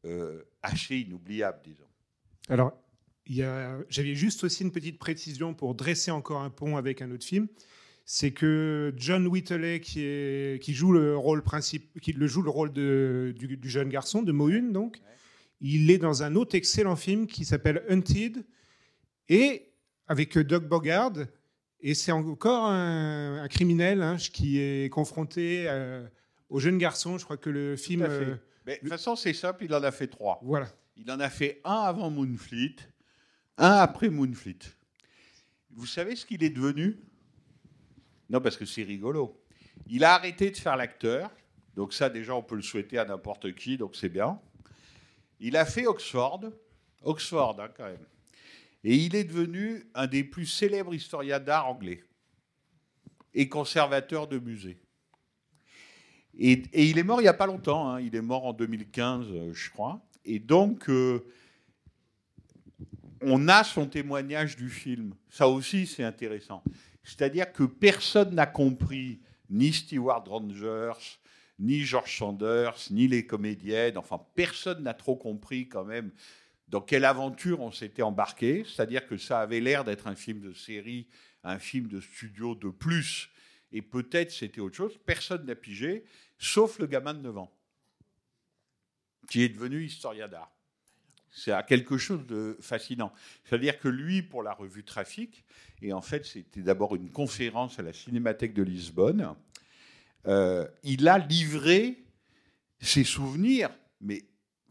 [0.05, 1.89] euh, assez inoubliable, disons.
[2.49, 2.79] Alors,
[3.89, 7.49] j'avais juste aussi une petite précision pour dresser encore un pont avec un autre film.
[8.05, 12.51] C'est que John Whittley, qui, est, qui joue le rôle principal, qui le joue le
[12.51, 15.01] rôle de, du, jeune garçon de Moon, donc,
[15.63, 18.45] il est dans un autre excellent film qui s'appelle Hunted.
[19.31, 19.71] Et
[20.07, 21.15] avec Doug Bogard.
[21.87, 26.03] Et c'est encore un, criminel hein, qui est confronté euh,
[26.49, 27.19] au jeune garçon.
[27.19, 28.07] Je crois que le film.
[28.09, 30.41] Euh, de toute façon, c'est simple, il en a fait trois.
[30.43, 30.67] Voilà.
[30.97, 32.77] Il en a fait un avant Moonfleet,
[33.59, 34.61] un après Moonfleet.
[35.73, 36.97] Vous savez ce qu'il est devenu?
[38.31, 39.39] Non, parce que c'est rigolo.
[39.87, 41.31] Il a arrêté de faire l'acteur.
[41.77, 44.41] Donc, ça, déjà, on peut le souhaiter à n'importe qui, donc c'est bien.
[45.39, 46.41] Il a fait Oxford.
[47.03, 48.07] Oxford, hein, quand même.
[48.85, 52.05] Et il est devenu un des plus célèbres historiens d'art anglais
[53.33, 54.79] et conservateur de musées.
[56.37, 58.01] Et, il est mort il n'y a pas longtemps, hein.
[58.01, 60.05] il est mort en 2015, euh, je crois.
[60.25, 61.25] Et donc, euh,
[63.21, 65.15] on a son témoignage du film.
[65.31, 66.63] Ça aussi, c'est intéressant.
[67.03, 71.21] C'est-à-dire que personne n'a compris, ni Stewart Rogers,
[71.59, 76.11] ni George Sanders, ni les comédiennes, enfin, personne n'a trop compris quand même
[76.75, 80.53] dans quelle aventure on s'était embarqué, c'est-à-dire que ça avait l'air d'être un film de
[80.53, 81.07] série,
[81.45, 83.31] un film de studio de plus,
[83.71, 86.05] et peut-être c'était autre chose, personne n'a pigé,
[86.37, 87.57] sauf le gamin de 9 ans,
[89.31, 90.51] qui est devenu historien d'art.
[91.31, 93.13] C'est quelque chose de fascinant.
[93.45, 95.45] C'est-à-dire que lui, pour la revue Trafic,
[95.81, 99.37] et en fait c'était d'abord une conférence à la Cinémathèque de Lisbonne,
[100.27, 102.03] euh, il a livré
[102.81, 103.71] ses souvenirs,
[104.01, 104.25] mais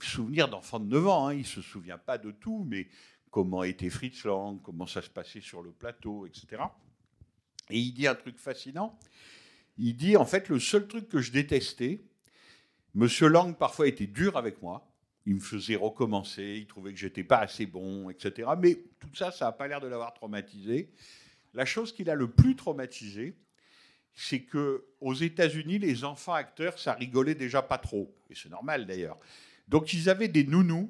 [0.03, 1.27] souvenir d'enfant de 9 ans.
[1.27, 1.33] Hein.
[1.33, 2.87] Il ne se souvient pas de tout, mais
[3.31, 6.63] comment était Fritz Lang, comment ça se passait sur le plateau, etc.
[7.69, 8.97] Et il dit un truc fascinant.
[9.77, 12.01] Il dit, en fait, le seul truc que je détestais,
[12.95, 14.87] Monsieur Lang parfois était dur avec moi.
[15.25, 18.49] Il me faisait recommencer, il trouvait que j'étais pas assez bon, etc.
[18.59, 20.91] Mais tout ça, ça n'a pas l'air de l'avoir traumatisé.
[21.53, 23.35] La chose qui l'a le plus traumatisé,
[24.13, 28.13] c'est que aux États-Unis, les enfants acteurs, ça rigolait déjà pas trop.
[28.29, 29.17] Et c'est normal d'ailleurs.
[29.73, 30.87] Donc ils avaient des nounous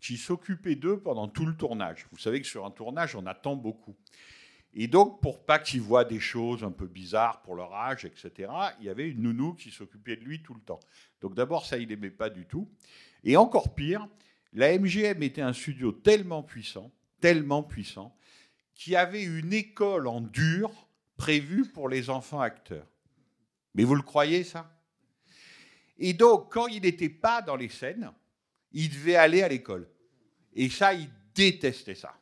[0.00, 2.06] qui s'occupaient d'eux pendant tout le tournage.
[2.12, 3.96] Vous savez que sur un tournage, on attend beaucoup.
[4.74, 8.48] Et donc, pour pas qu'ils voient des choses un peu bizarres pour leur âge, etc.,
[8.78, 10.78] il y avait une nounou qui s'occupait de lui tout le temps.
[11.20, 12.70] Donc d'abord, ça, il n'aimait pas du tout.
[13.24, 14.06] Et encore pire,
[14.52, 18.16] la MGM était un studio tellement puissant, tellement puissant,
[18.76, 20.70] qui avait une école en dur
[21.16, 22.86] prévue pour les enfants acteurs.
[23.74, 24.72] Mais vous le croyez, ça?
[26.04, 28.10] Et donc, quand il n'était pas dans les scènes,
[28.72, 29.88] il devait aller à l'école.
[30.52, 32.18] Et ça, il détestait ça.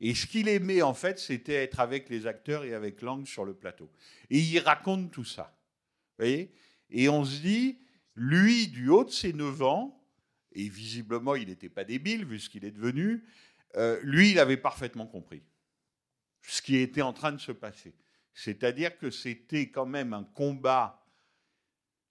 [0.00, 3.44] Et ce qu'il aimait, en fait, c'était être avec les acteurs et avec Lang sur
[3.44, 3.88] le plateau.
[4.30, 5.56] Et il raconte tout ça.
[6.18, 6.52] Vous voyez?
[6.90, 7.78] Et on se dit,
[8.16, 10.04] lui, du haut de ses 9 ans,
[10.50, 13.22] et visiblement, il n'était pas débile vu ce qu'il est devenu,
[13.76, 15.44] euh, lui, il avait parfaitement compris
[16.42, 17.94] ce qui était en train de se passer.
[18.34, 21.05] C'est-à-dire que c'était quand même un combat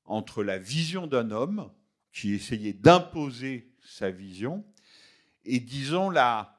[0.06, 1.72] entre la vision d'un homme
[2.12, 4.66] qui essayait d'imposer sa vision
[5.44, 6.56] et disons la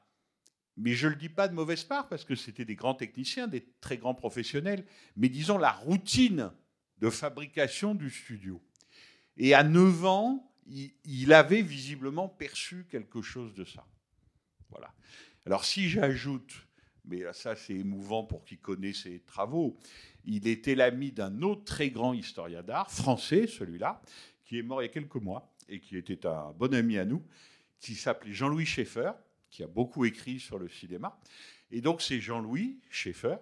[0.76, 3.48] mais je ne le dis pas de mauvaise part parce que c'était des grands techniciens,
[3.48, 4.84] des très grands professionnels,
[5.16, 6.52] mais disons la routine
[6.98, 8.62] de fabrication du studio.
[9.38, 10.52] Et à 9 ans,
[11.04, 13.86] il, avait visiblement perçu quelque chose de ça.
[14.70, 14.92] Voilà.
[15.46, 16.66] Alors si j'ajoute,
[17.04, 19.78] mais ça c'est émouvant pour qui connaît ses travaux,
[20.26, 24.02] il était l'ami d'un autre très grand historien d'art, français celui-là,
[24.44, 27.04] qui est mort il y a quelques mois et qui était un bon ami à
[27.04, 27.24] nous,
[27.78, 29.12] qui s'appelait Jean-Louis Schaeffer,
[29.50, 31.18] qui a beaucoup écrit sur le cinéma.
[31.70, 33.36] Et donc c'est Jean-Louis Schaeffer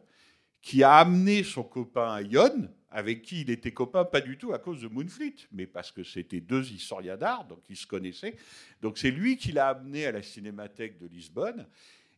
[0.65, 4.59] qui a amené son copain Ion, avec qui il était copain pas du tout à
[4.59, 8.37] cause de Moonfleet, mais parce que c'était deux historiens d'art, donc ils se connaissaient.
[8.81, 11.67] Donc c'est lui qui l'a amené à la Cinémathèque de Lisbonne.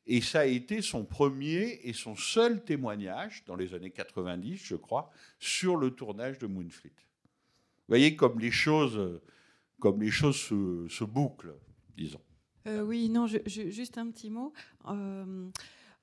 [0.06, 4.76] Et ça a été son premier et son seul témoignage, dans les années 90, je
[4.76, 6.90] crois, sur le tournage de Moonfleet.
[6.90, 9.20] Vous voyez comme les choses,
[9.80, 11.56] comme les choses se, bouclent,
[11.96, 12.22] disons.
[12.68, 14.52] Euh, oui, non, juste un petit mot.
[14.86, 15.50] Euh,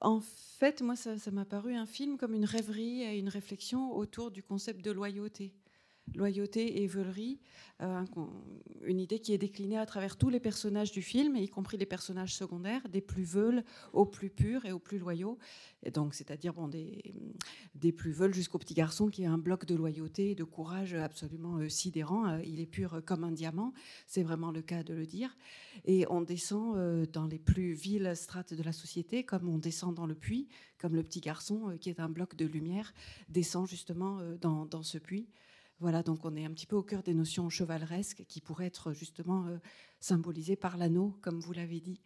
[0.01, 4.32] en fait, moi, ça m'a paru un film comme une rêverie et une réflexion autour
[4.32, 5.54] du concept de loyauté
[6.16, 7.39] loyauté et veulerie,
[7.82, 8.04] euh,
[8.84, 11.86] une idée qui est déclinée à travers tous les personnages du film, y compris les
[11.86, 15.38] personnages secondaires, des plus veules aux plus purs et aux plus loyaux.
[15.93, 20.32] Donc, c'est-à-dire bon, des, plus veules jusqu'au petit garçon qui a un bloc de loyauté
[20.32, 22.28] et de courage absolument euh, sidérant.
[22.28, 23.74] Euh, il est pur comme un diamant,
[24.06, 25.36] c'est vraiment le cas de le dire.
[25.86, 26.78] Et on descend
[27.12, 30.47] dans les plus viles strates de la société, comme on descend dans le puits,
[30.78, 32.93] comme le petit garçon qui est un bloc de lumière
[33.30, 35.28] descend justement dans ce puits.
[35.84, 38.94] Voilà, donc on est un petit peu au cœur des notions chevaleresques qui pourraient être
[38.94, 39.58] justement euh,
[40.00, 42.00] symbolisées par l'anneau, comme vous l'avez dit.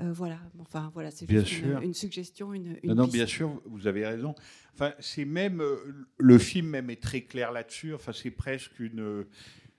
[0.00, 1.52] Euh, voilà, enfin voilà, c'est juste
[1.82, 4.34] une, suggestion, une, non, non, bien sûr, vous avez raison.
[4.74, 7.94] Enfin, c'est même euh, le film même est très clair là-dessus.
[7.94, 9.24] Enfin, c'est presque une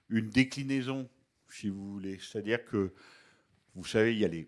[0.08, 1.10] une déclinaison,
[1.50, 2.20] si vous voulez.
[2.20, 2.94] C'est-à-dire que
[3.76, 4.48] vous savez, il y a les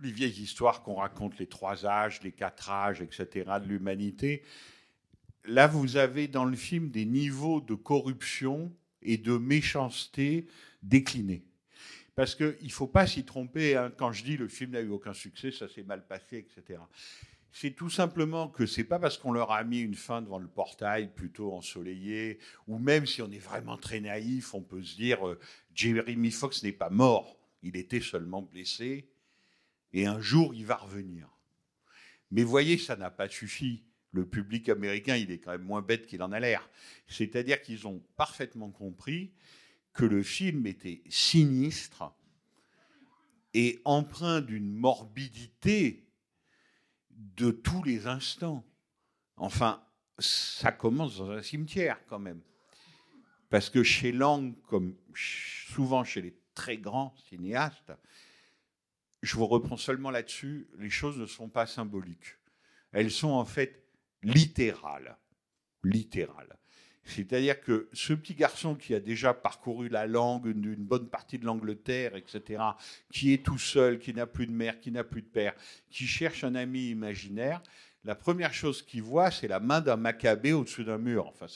[0.00, 4.42] les vieilles histoires qu'on raconte, les trois âges, les quatre âges, etc., de l'humanité
[5.46, 8.72] là, vous avez dans le film des niveaux de corruption
[9.02, 10.46] et de méchanceté
[10.82, 11.44] déclinés.
[12.14, 13.76] Parce qu'il ne faut pas s'y tromper.
[13.76, 13.92] Hein.
[13.96, 16.80] Quand je dis le film n'a eu aucun succès, ça s'est mal passé, etc.
[17.52, 20.48] C'est tout simplement que c'est pas parce qu'on leur a mis une fin devant le
[20.48, 25.26] portail plutôt ensoleillé, ou même si on est vraiment très naïf, on peut se dire
[25.26, 25.38] euh,
[25.74, 29.08] Jeremy Fox n'est pas mort, il était seulement blessé,
[29.94, 31.30] et un jour il va revenir.
[32.30, 33.84] Mais voyez, ça n'a pas suffi
[34.16, 36.68] le public américain, il est quand même moins bête qu'il en a l'air.
[37.06, 39.32] C'est-à-dire qu'ils ont parfaitement compris
[39.92, 42.12] que le film était sinistre
[43.54, 46.06] et empreint d'une morbidité
[47.10, 48.64] de tous les instants.
[49.36, 49.82] Enfin,
[50.18, 52.40] ça commence dans un cimetière quand même.
[53.48, 57.92] Parce que chez Lang, comme souvent chez les très grands cinéastes,
[59.22, 62.36] je vous reprends seulement là-dessus, les choses ne sont pas symboliques.
[62.92, 63.85] Elles sont en fait
[64.32, 65.16] littéral.
[65.84, 66.56] Littéral.
[67.04, 71.44] C'est-à-dire que ce petit garçon qui a déjà parcouru la langue d'une bonne partie de
[71.44, 72.62] l'Angleterre, etc.,
[73.12, 75.54] qui est tout seul, qui n'a plus de mère, qui n'a plus de père,
[75.88, 77.62] qui cherche un ami imaginaire,
[78.04, 81.26] la première chose qu'il voit, c'est la main d'un macabé au-dessus d'un mur.
[81.26, 81.46] Enfin,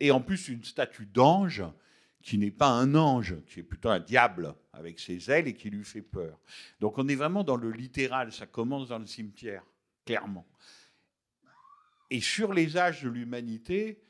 [0.00, 1.62] Et en plus, une statue d'ange
[2.22, 5.68] qui n'est pas un ange, qui est plutôt un diable avec ses ailes et qui
[5.68, 6.38] lui fait peur.
[6.80, 9.62] Donc on est vraiment dans le littéral, ça commence dans le cimetière,
[10.06, 10.46] clairement.
[12.10, 14.02] Et sur les âges de l'humanité,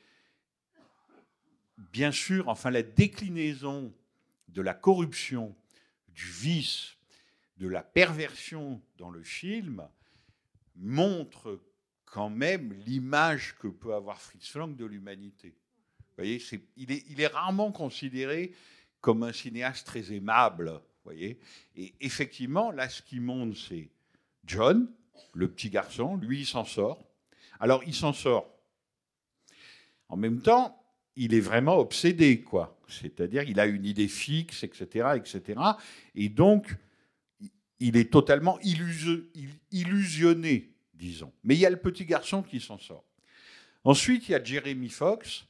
[1.77, 3.93] bien sûr, enfin la déclinaison
[4.49, 5.55] de la corruption,
[6.09, 6.95] du vice,
[7.57, 9.87] de la perversion dans le film
[10.75, 11.61] montre
[12.05, 15.49] quand même l'image que peut avoir Fritz Lang de l'humanité.
[15.99, 16.41] Vous voyez,
[16.77, 18.53] il, est, il est rarement considéré
[19.01, 20.81] comme un cinéaste très aimable.
[21.03, 21.39] Voyez
[21.75, 23.89] Et effectivement, là, ce qui montre, c'est
[24.45, 24.89] John,
[25.33, 27.03] le petit garçon, lui, il s'en sort.
[27.59, 28.49] Alors, il s'en sort.
[30.09, 30.81] En même temps,
[31.15, 32.79] il est vraiment obsédé, quoi.
[32.87, 35.59] C'est-à-dire, il a une idée fixe, etc., etc.
[36.13, 36.75] Et donc,
[37.79, 38.59] il est totalement
[39.71, 41.33] illusionné, disons.
[41.43, 43.03] Mais il y a le petit garçon qui s'en sort.
[43.83, 45.45] Ensuite, il y a Jeremy Fox.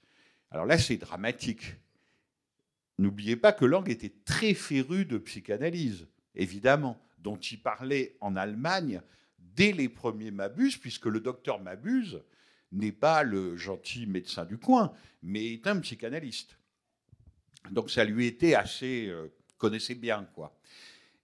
[0.52, 1.76] Alors là, c'est dramatique.
[2.98, 9.02] N'oubliez pas que Lang était très féru de psychanalyse, évidemment dont il parlait en Allemagne
[9.56, 12.22] dès les premiers Mabuse, puisque le docteur Mabuse
[12.72, 14.94] n'est pas le gentil médecin du coin,
[15.24, 16.58] mais est un psychanalyste.
[17.72, 19.28] Donc ça lui était assez euh,
[19.58, 20.58] connaissait bien quoi.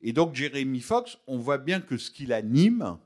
[0.01, 2.97] Et donc Jeremy Fox, on voit bien que ce qui l'anime,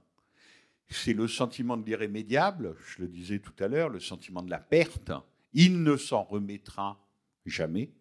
[0.87, 4.59] c'est le sentiment de l'irrémédiable, je le disais tout à l'heure, le sentiment de la
[4.59, 5.11] perte.
[5.53, 7.03] Il ne s'en remettra
[7.45, 7.91] jamais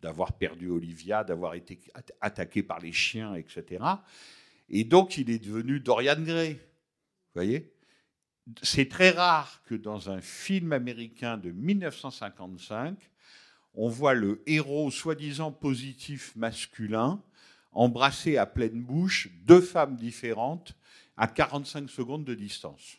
[0.00, 1.80] d'avoir perdu Olivia, d'avoir été
[2.20, 3.82] attaqué par les chiens, etc.
[4.68, 6.54] Et donc il est devenu Dorian Gray.
[6.54, 6.60] Vous
[7.34, 7.72] voyez?
[8.62, 12.96] C'est très rare que dans un film américain de 1955,
[13.74, 17.22] on voit le héros soi-disant positif masculin
[17.74, 20.74] embrasser à pleine bouche deux femmes différentes
[21.16, 22.98] à 45 secondes de distance.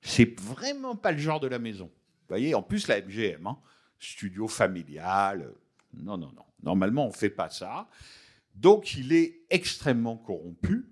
[0.00, 1.86] C'est vraiment pas le genre de la maison.
[1.86, 3.58] Vous voyez, en plus la MGM, hein,
[3.98, 5.52] studio familial.
[5.94, 6.44] Non, non, non.
[6.62, 7.88] Normalement, on ne fait pas ça.
[8.54, 10.86] Donc, il est extrêmement corrompu.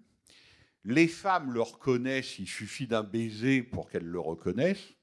[0.84, 4.94] Les femmes le reconnaissent, il suffit d'un baiser pour qu'elles le reconnaissent.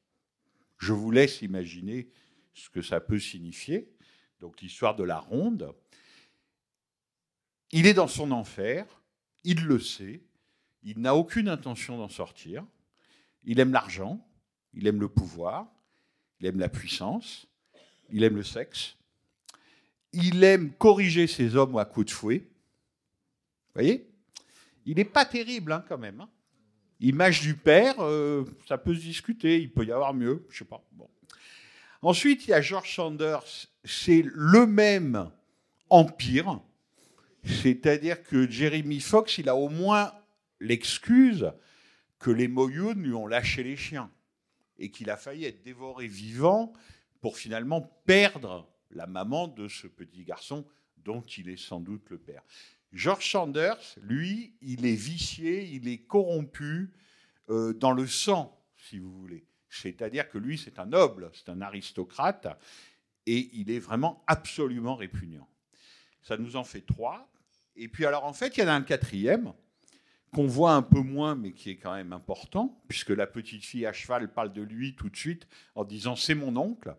[0.78, 2.10] Je vous laisse imaginer
[2.54, 3.94] ce que ça peut signifier.
[4.40, 5.74] Donc, l'histoire de la ronde.
[7.72, 8.86] Il est dans son enfer,
[9.44, 10.24] il le sait,
[10.84, 12.66] il n'a aucune intention d'en sortir.
[13.44, 14.26] Il aime l'argent,
[14.74, 15.72] il aime le pouvoir,
[16.40, 17.48] il aime la puissance,
[18.10, 18.98] il aime le sexe,
[20.14, 22.40] il aime corriger ses hommes à coups de fouet.
[22.40, 24.10] Vous voyez?
[24.86, 26.22] Il n'est pas terrible hein, quand même.
[26.22, 26.30] Hein.
[27.00, 30.66] Image du père, euh, ça peut se discuter, il peut y avoir mieux, je sais
[30.66, 30.84] pas.
[30.92, 31.10] Bon.
[32.02, 35.30] Ensuite, il y a George Sanders, c'est le même
[35.90, 36.60] empire,
[37.44, 40.12] c'est-à-dire que Jeremy Fox, il a au moins
[40.60, 41.52] l'excuse
[42.20, 44.12] que les Moyun lui ont lâché les chiens
[44.78, 46.74] et qu'il a failli être dévoré vivant
[47.22, 50.66] pour finalement perdre la maman de ce petit garçon
[50.98, 52.44] dont il est sans doute le père.
[52.92, 56.92] George Sanders, lui, il est vicié, il est corrompu
[57.50, 59.46] euh, dans le sang, si vous voulez.
[59.70, 62.48] C'est-à-dire que lui, c'est un noble, c'est un aristocrate,
[63.28, 65.48] et il est vraiment absolument répugnant.
[66.24, 67.32] Ça nous en fait trois.
[67.76, 69.54] Et puis alors, en fait, il y en a un quatrième,
[70.34, 73.86] qu'on voit un peu moins, mais qui est quand même important, puisque la petite fille
[73.86, 76.96] à cheval parle de lui tout de suite en disant c'est mon oncle.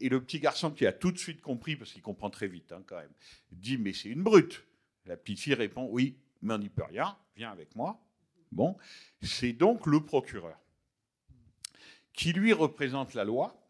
[0.00, 2.72] Et le petit garçon qui a tout de suite compris, parce qu'il comprend très vite
[2.72, 3.12] hein, quand même,
[3.52, 4.64] dit mais c'est une brute.
[5.06, 8.00] La petite fille répond oui, mais on n'y peut rien, viens avec moi.
[8.52, 8.76] Bon,
[9.22, 10.58] c'est donc le procureur
[12.16, 13.62] qui lui représente la loi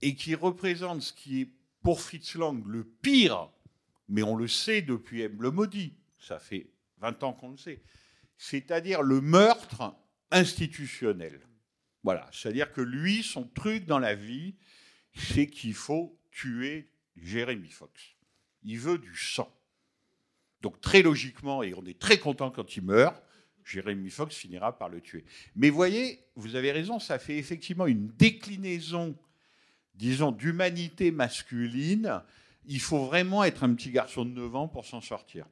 [0.00, 1.50] et qui représente ce qui est
[1.82, 3.50] pour Fritz Lang le pire,
[4.08, 5.36] mais on le sait depuis M.
[5.40, 7.82] le maudit, ça fait 20 ans qu'on le sait,
[8.38, 9.94] c'est-à-dire le meurtre
[10.30, 11.40] institutionnel.
[12.04, 14.54] Voilà, c'est-à-dire que lui, son truc dans la vie,
[15.16, 18.14] c'est qu'il faut tuer Jérémy Fox.
[18.62, 19.50] Il veut du sang.
[20.60, 23.22] Donc très logiquement, et on est très content quand il meurt,
[23.64, 25.24] Jérémy Fox finira par le tuer.
[25.56, 29.16] Mais voyez, vous avez raison, ça fait effectivement une déclinaison,
[29.94, 32.22] disons, d'humanité masculine.
[32.66, 35.46] Il faut vraiment être un petit garçon de 9 ans pour s'en sortir.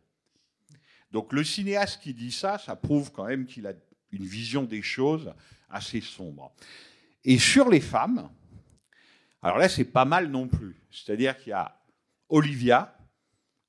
[1.10, 3.72] Donc le cinéaste qui dit ça, ça prouve quand même qu'il a
[4.12, 5.32] une vision des choses
[5.70, 6.52] assez sombre.
[7.24, 8.30] Et sur les femmes,
[9.44, 10.74] alors là, c'est pas mal non plus.
[10.90, 11.78] C'est-à-dire qu'il y a
[12.30, 12.96] Olivia.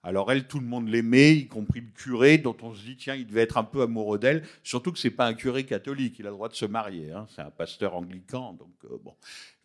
[0.03, 3.15] Alors elle, tout le monde l'aimait, y compris le curé, dont on se dit, tiens,
[3.15, 4.47] il devait être un peu amoureux d'elle.
[4.63, 7.11] Surtout que c'est pas un curé catholique, il a le droit de se marier.
[7.11, 7.27] Hein.
[7.35, 8.53] C'est un pasteur anglican.
[8.53, 9.15] Donc euh, bon,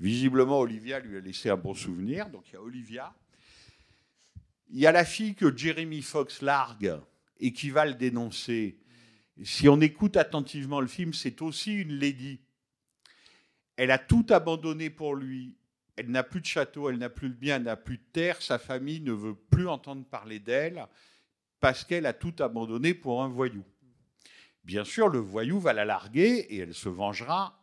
[0.01, 2.29] visiblement, Olivia lui a laissé un bon souvenir.
[2.29, 3.15] Donc il y a Olivia.
[4.71, 6.99] Il y a la fille que Jeremy Fox largue
[7.39, 8.81] et qui va le dénoncer,
[9.45, 12.41] si on écoute attentivement le film, c'est aussi une lady.
[13.77, 15.55] Elle a tout abandonné pour lui.
[16.01, 18.41] Elle n'a plus de château, elle n'a plus de bien, elle n'a plus de terre.
[18.41, 20.87] Sa famille ne veut plus entendre parler d'elle
[21.61, 23.63] parce qu'elle a tout abandonné pour un voyou.
[24.65, 27.63] Bien sûr, le voyou va la larguer et elle se vengera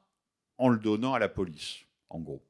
[0.60, 2.46] en le donnant à la police, en gros.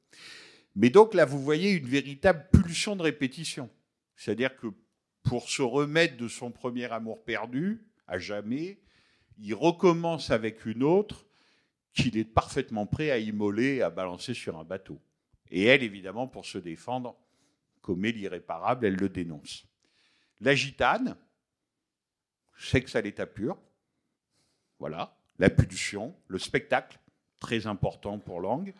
[0.76, 3.70] Mais donc là, vous voyez une véritable pulsion de répétition.
[4.18, 4.68] C'est-à-dire que
[5.24, 8.78] pour se remettre de son premier amour perdu, à jamais,
[9.40, 11.26] il recommence avec une autre
[11.94, 15.00] qu'il est parfaitement prêt à immoler, à balancer sur un bateau.
[15.52, 17.18] Et elle, évidemment, pour se défendre,
[17.82, 19.66] commet l'irréparable, elle le dénonce.
[20.42, 21.16] La gitane,
[22.58, 23.58] sexe à l'état pur,
[24.80, 27.00] voilà, la pulsion, le spectacle,
[27.40, 28.74] très important pour Lang.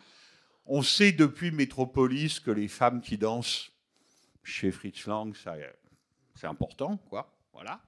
[0.66, 3.72] On sait depuis Métropolis que les femmes qui dansent
[4.42, 5.34] chez Fritz Lang,
[6.34, 7.34] c'est important, quoi.
[7.52, 7.80] Voilà.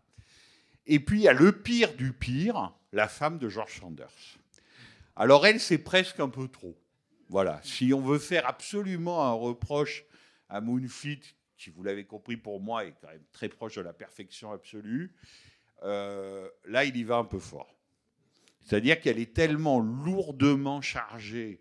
[0.87, 4.39] Et puis il y a le pire du pire, la femme de George Sanders.
[5.15, 6.77] Alors elle, c'est presque un peu trop.
[7.31, 7.61] Voilà.
[7.63, 10.05] Si on veut faire absolument un reproche
[10.49, 11.21] à Moonfleet,
[11.57, 15.15] qui, vous l'avez compris pour moi, est quand même très proche de la perfection absolue,
[15.85, 17.73] euh, là, il y va un peu fort.
[18.65, 21.61] C'est-à-dire qu'elle est tellement lourdement chargée,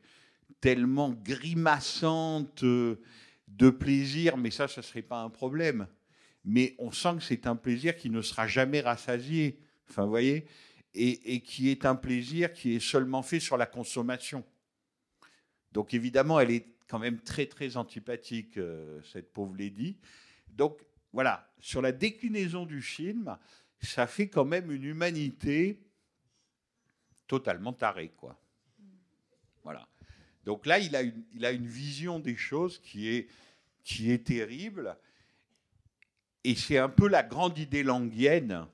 [0.60, 3.00] tellement grimaçante euh,
[3.48, 5.86] de plaisir, mais ça, ce ne serait pas un problème.
[6.46, 9.60] Mais on sent que c'est un plaisir qui ne sera jamais rassasié.
[9.88, 10.48] Enfin, vous voyez?
[10.96, 14.44] Et, qui est un plaisir qui est seulement fait sur la consommation.
[15.72, 19.98] Donc évidemment, elle est quand même très très antipathique, euh, cette pauvre lady.
[20.50, 20.80] Donc
[21.14, 23.38] voilà, sur la déclinaison du film,
[23.82, 25.80] ça fait quand même une humanité
[27.28, 28.40] totalement tarée, quoi.
[29.64, 29.88] Voilà.
[30.46, 33.30] Donc là, il a une, il a une vision des choses qui est,
[33.84, 34.98] qui est terrible.
[36.44, 38.66] Et c'est un peu la grande idée languienne,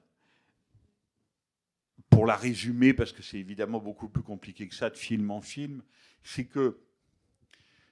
[2.10, 5.42] pour la résumer, parce que c'est évidemment beaucoup plus compliqué que ça de film en
[5.42, 5.84] film,
[6.24, 6.80] c'est que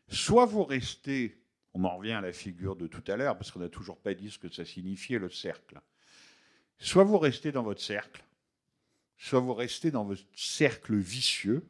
[0.07, 1.41] soit vous restez,
[1.73, 4.13] on en revient à la figure de tout à l'heure, parce qu'on n'a toujours pas
[4.13, 5.80] dit ce que ça signifiait le cercle,
[6.77, 8.23] soit vous restez dans votre cercle,
[9.17, 11.65] soit vous restez dans votre cercle vicieux,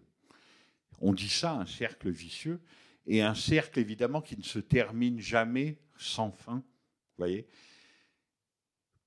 [0.99, 2.61] on dit ça, un cercle vicieux,
[3.05, 7.47] et un cercle évidemment qui ne se termine jamais sans fin, vous voyez.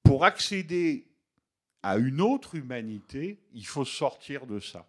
[0.03, 1.09] Pour accéder
[1.83, 4.89] à une autre humanité, il faut sortir de ça.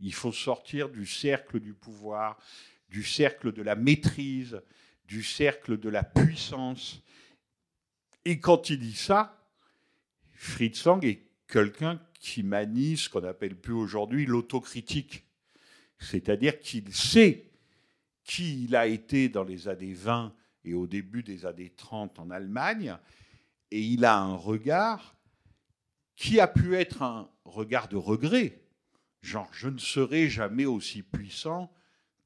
[0.00, 2.38] Il faut sortir du cercle du pouvoir,
[2.92, 4.60] du cercle de la maîtrise,
[5.06, 7.02] du cercle de la puissance.
[8.26, 9.48] Et quand il dit ça,
[10.32, 15.24] Fritz Lang est quelqu'un qui manie ce qu'on appelle plus aujourd'hui l'autocritique.
[15.98, 17.50] C'est-à-dire qu'il sait
[18.24, 22.30] qui il a été dans les années 20 et au début des années 30 en
[22.30, 22.96] Allemagne,
[23.70, 25.16] et il a un regard
[26.14, 28.62] qui a pu être un regard de regret,
[29.22, 31.72] genre je ne serai jamais aussi puissant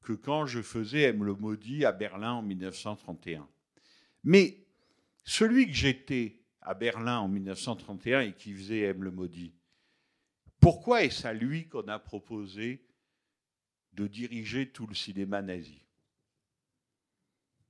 [0.07, 3.45] que quand je faisais M le maudit à Berlin en 1931.
[4.23, 4.65] Mais
[5.25, 9.53] celui que j'étais à Berlin en 1931 et qui faisait M le maudit,
[10.61, 12.87] pourquoi est-ce à lui qu'on a proposé
[13.91, 15.85] de diriger tout le cinéma nazi?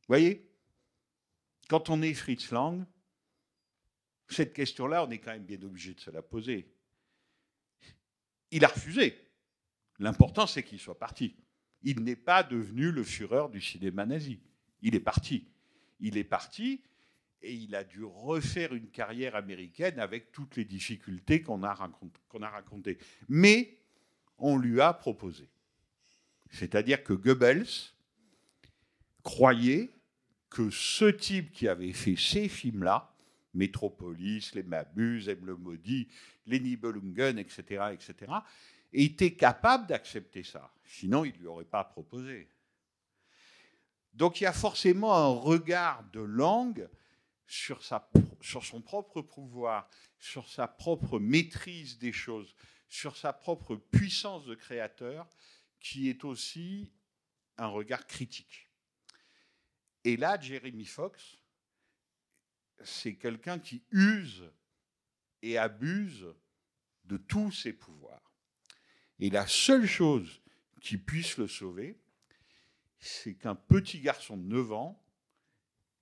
[0.02, 0.48] Vous voyez?
[1.68, 2.86] Quand on est Fritz Lang,
[4.28, 6.72] cette question-là, on est quand même bien obligé de se la poser.
[8.52, 9.28] Il a refusé.
[9.98, 11.36] L'important, c'est qu'il soit parti.
[11.84, 14.40] Il n'est pas devenu le fureur du cinéma nazi.
[14.82, 15.48] Il est parti.
[16.00, 16.82] Il est parti
[17.42, 22.98] et il a dû refaire une carrière américaine avec toutes les difficultés qu'on a, racontées.
[23.30, 23.78] Mais
[24.38, 25.48] on lui a proposé.
[26.50, 27.68] C'est-à-dire que Goebbels
[29.24, 29.92] croyait
[30.50, 33.14] que ce type qui avait fait ces films-là,
[33.54, 36.08] Métropolis, Les Mabus, Aime le Maudit,
[36.46, 38.32] Les Nibelungen, etc., etc.,
[38.94, 40.74] était capable d'accepter ça.
[40.86, 42.50] Sinon, il ne lui aurait pas proposé.
[44.14, 46.90] Donc il y a forcément un regard de langue
[47.46, 47.82] sur,
[48.42, 49.90] sur son propre pouvoir,
[50.20, 52.56] sur sa propre maîtrise des choses,
[52.90, 55.28] sur sa propre puissance de créateur,
[55.80, 56.92] qui est aussi
[57.58, 58.70] un regard critique.
[60.04, 61.38] Et là, Jeremy Fox,
[62.84, 64.50] c'est quelqu'un qui use
[65.42, 66.26] et abuse
[67.06, 68.27] de tous ses pouvoirs.
[69.20, 70.42] Et la seule chose
[70.82, 71.98] qui puisse le sauver,
[73.00, 75.04] c'est qu'un petit garçon de 9 ans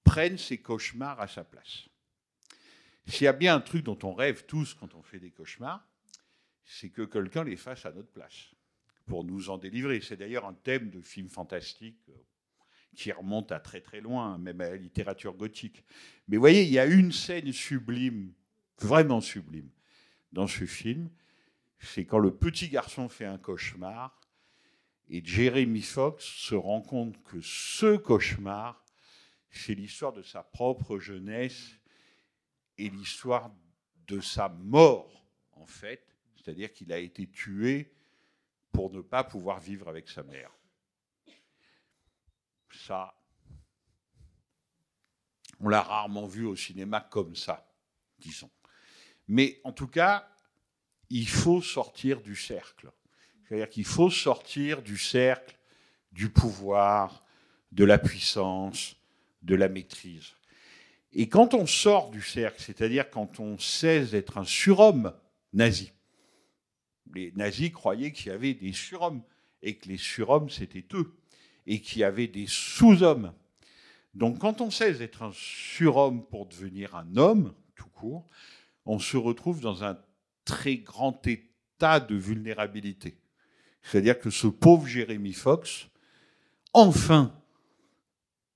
[0.03, 1.87] prenne ses cauchemars à sa place.
[3.07, 5.87] S'il y a bien un truc dont on rêve tous quand on fait des cauchemars,
[6.63, 8.55] c'est que quelqu'un les fasse à notre place,
[9.05, 10.01] pour nous en délivrer.
[10.01, 12.13] C'est d'ailleurs un thème de film fantastique euh,
[12.95, 15.83] qui remonte à très très loin, même à la littérature gothique.
[16.27, 18.33] Mais vous voyez, il y a une scène sublime,
[18.79, 19.69] vraiment sublime,
[20.31, 21.09] dans ce film,
[21.79, 24.19] c'est quand le petit garçon fait un cauchemar
[25.07, 28.83] et Jeremy Fox se rend compte que ce cauchemar,
[29.49, 31.79] c'est l'histoire de sa propre jeunesse
[32.77, 33.51] et l'histoire
[34.07, 36.05] de sa mort, en fait.
[36.35, 37.93] C'est-à-dire qu'il a été tué
[38.71, 40.51] pour ne pas pouvoir vivre avec sa mère.
[42.71, 43.15] Ça,
[45.59, 47.71] on l'a rarement vu au cinéma comme ça,
[48.19, 48.51] disons.
[49.27, 50.34] Mais en tout cas,
[51.09, 52.91] il faut sortir du cercle.
[53.47, 55.55] C'est-à-dire qu'il faut sortir du cercle
[56.11, 57.23] du pouvoir,
[57.71, 58.95] de la puissance,
[59.43, 60.33] de la maîtrise.
[61.11, 65.13] Et quand on sort du cercle, c'est-à-dire quand on cesse d'être un surhomme
[65.53, 65.91] nazi,
[67.13, 69.23] les nazis croyaient qu'il y avait des surhommes
[69.61, 71.15] et que les surhommes c'était eux
[71.67, 73.33] et qu'il y avait des sous-hommes.
[74.13, 78.27] Donc quand on cesse d'être un surhomme pour devenir un homme, tout court,
[78.85, 79.97] on se retrouve dans un
[80.45, 83.17] très grand état de vulnérabilité.
[83.81, 85.87] C'est-à-dire que ce pauvre Jérémy Fox,
[86.73, 87.35] enfin,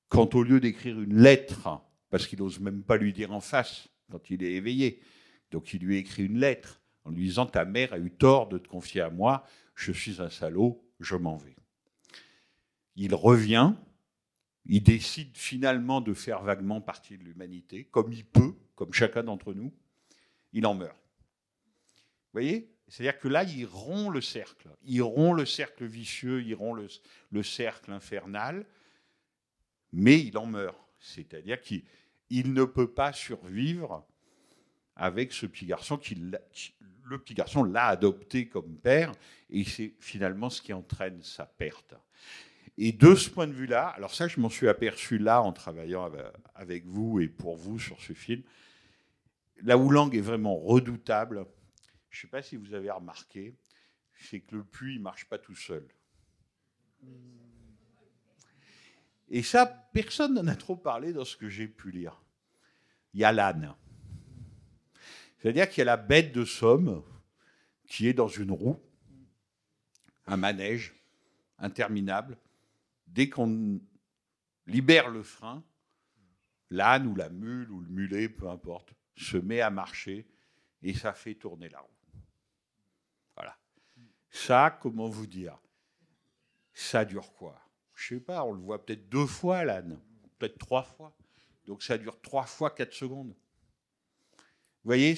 [0.08, 3.90] quand au lieu d'écrire une lettre, parce qu'il n'ose même pas lui dire en face,
[4.12, 5.02] quand il est éveillé,
[5.52, 8.58] Donc il lui écrit une lettre en lui disant Ta mère a eu tort de
[8.58, 9.46] te confier à moi,
[9.76, 11.56] je suis un salaud, je m'en vais.
[12.96, 13.74] Il revient,
[14.66, 19.54] il décide finalement de faire vaguement partie de l'humanité, comme il peut, comme chacun d'entre
[19.54, 19.74] nous.
[20.54, 20.98] Il en meurt.
[22.34, 22.70] Voyez?
[22.88, 24.70] C'est-à-dire que là, il rompt le cercle.
[24.84, 26.88] Il rompt le cercle vicieux, il rompt le,
[27.32, 28.66] le cercle infernal,
[29.92, 30.78] mais il en meurt.
[31.00, 31.84] C'est-à-dire qu'il
[32.30, 34.06] il ne peut pas survivre
[34.96, 39.12] avec ce petit garçon qui, le petit garçon l'a adopté comme père
[39.50, 41.96] et c'est finalement ce qui entraîne sa perte.
[42.78, 46.12] Et de ce point de vue-là, alors ça je m'en suis aperçu là en travaillant
[46.56, 48.44] avec vous et pour vous sur ce film,
[49.64, 51.46] là où Lang est vraiment redoutable,
[52.10, 53.56] je ne sais pas si vous avez remarqué,
[54.16, 55.88] c'est que le puits ne marche pas tout seul.
[59.30, 62.22] Et ça, personne n'en a trop parlé dans ce que j'ai pu lire.
[63.14, 63.76] Il y a l'âne.
[65.38, 67.04] C'est-à-dire qu'il y a la bête de somme
[67.88, 68.80] qui est dans une roue,
[70.26, 70.94] un manège
[71.58, 72.38] interminable.
[73.08, 73.80] Dès qu'on
[74.68, 75.64] libère le frein,
[76.70, 80.28] l'âne ou la mule ou le mulet, peu importe, se met à marcher
[80.82, 81.99] et ça fait tourner la roue.
[84.30, 85.58] Ça, comment vous dire?
[86.74, 87.60] Ça dure quoi?
[87.96, 90.00] Je sais pas, on le voit peut-être deux fois l'âne,
[90.38, 91.16] peut-être trois fois.
[91.66, 93.36] Donc ça dure trois fois quatre secondes.
[94.84, 95.18] Vous voyez,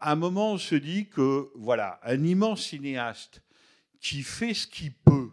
[0.00, 3.42] à un moment, on se dit que, voilà, un immense cinéaste
[4.00, 5.30] qui fait ce qu'il peut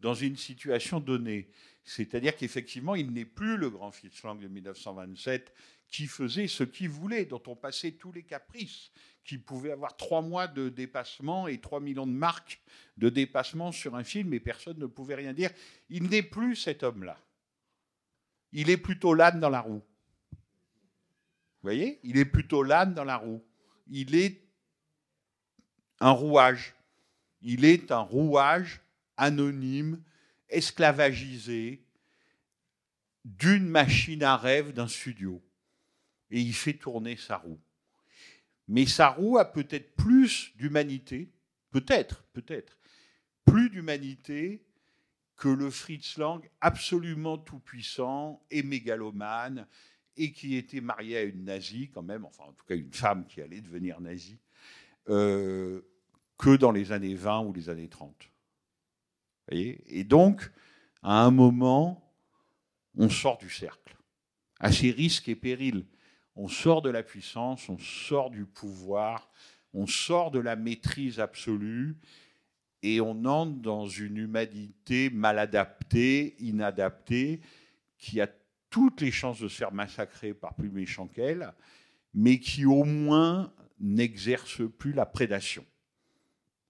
[0.00, 1.50] dans une situation donnée,
[1.84, 5.54] c'est-à-dire qu'effectivement, il n'est plus le grand Fritz Lang de 1927
[5.88, 8.90] qui faisait ce qu'il voulait, dont on passait tous les caprices,
[9.28, 12.62] qui pouvait avoir trois mois de dépassement et trois millions de marques
[12.96, 15.50] de dépassement sur un film et personne ne pouvait rien dire.
[15.90, 17.20] Il n'est plus cet homme-là.
[18.52, 19.82] Il est plutôt l'âne dans la roue.
[20.32, 20.38] Vous
[21.60, 22.00] voyez?
[22.04, 23.44] Il est plutôt l'âne dans la roue.
[23.88, 24.40] Il est
[26.00, 26.74] un rouage.
[27.42, 28.80] Il est un rouage
[29.18, 30.02] anonyme,
[30.48, 31.84] esclavagisé,
[33.26, 35.42] d'une machine à rêve d'un studio.
[36.30, 37.60] Et il fait tourner sa roue.
[38.68, 41.30] Mais sa roue a peut-être plus d'humanité,
[41.70, 42.78] peut-être, peut-être,
[43.44, 44.62] plus d'humanité
[45.36, 49.66] que le Fritz Lang absolument tout-puissant et mégalomane
[50.16, 53.24] et qui était marié à une nazie quand même, enfin en tout cas une femme
[53.26, 54.38] qui allait devenir nazie,
[55.08, 55.80] euh,
[56.36, 58.30] que dans les années 20 ou les années 30.
[59.48, 59.82] Voyez?
[59.86, 60.50] Et donc,
[61.02, 62.12] à un moment,
[62.96, 63.96] on sort du cercle,
[64.58, 65.86] à ses risques et périls.
[66.40, 69.28] On sort de la puissance, on sort du pouvoir,
[69.74, 71.96] on sort de la maîtrise absolue
[72.84, 77.40] et on entre dans une humanité mal adaptée, inadaptée,
[77.98, 78.28] qui a
[78.70, 81.52] toutes les chances de se faire massacrer par plus méchant qu'elle,
[82.14, 85.64] mais qui au moins n'exerce plus la prédation.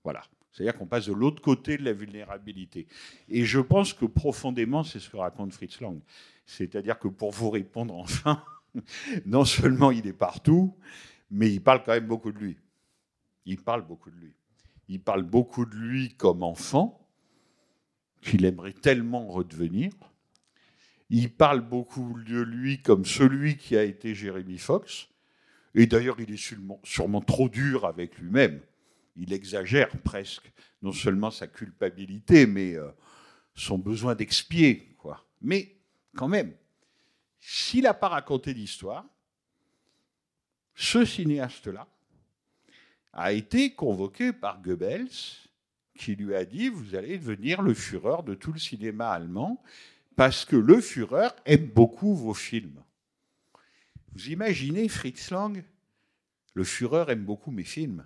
[0.02, 0.22] Voilà.
[0.50, 2.86] C'est-à-dire qu'on passe de l'autre côté de la vulnérabilité.
[3.28, 6.00] Et je pense que profondément, c'est ce que raconte Fritz Lang.
[6.46, 8.42] C'est-à-dire que pour vous répondre enfin,
[9.26, 10.76] non seulement il est partout,
[11.30, 12.58] mais il parle quand même beaucoup de lui.
[13.44, 14.34] Il parle beaucoup de lui.
[14.88, 17.06] Il parle beaucoup de lui comme enfant,
[18.22, 19.92] qu'il aimerait tellement redevenir.
[21.10, 25.08] Il parle beaucoup de lui comme celui qui a été Jérémy Fox.
[25.74, 28.60] Et d'ailleurs, il est sûrement, trop dur avec lui-même.
[29.16, 30.50] Il exagère presque,
[30.82, 32.88] non seulement sa culpabilité, mais euh,
[33.54, 34.96] son besoin d'expier.
[35.40, 35.76] Mais
[36.16, 36.52] quand même,
[37.40, 39.04] s'il n'a pas raconté d'histoire,
[40.74, 41.86] ce cinéaste-là
[43.12, 45.08] a été convoqué par Goebbels,
[45.94, 49.62] qui lui a dit Vous allez devenir le fureur de tout le cinéma allemand
[50.18, 52.82] parce que le Führer aime beaucoup vos films.
[54.12, 55.62] Vous imaginez Fritz Lang
[56.54, 58.04] Le Führer aime beaucoup mes films.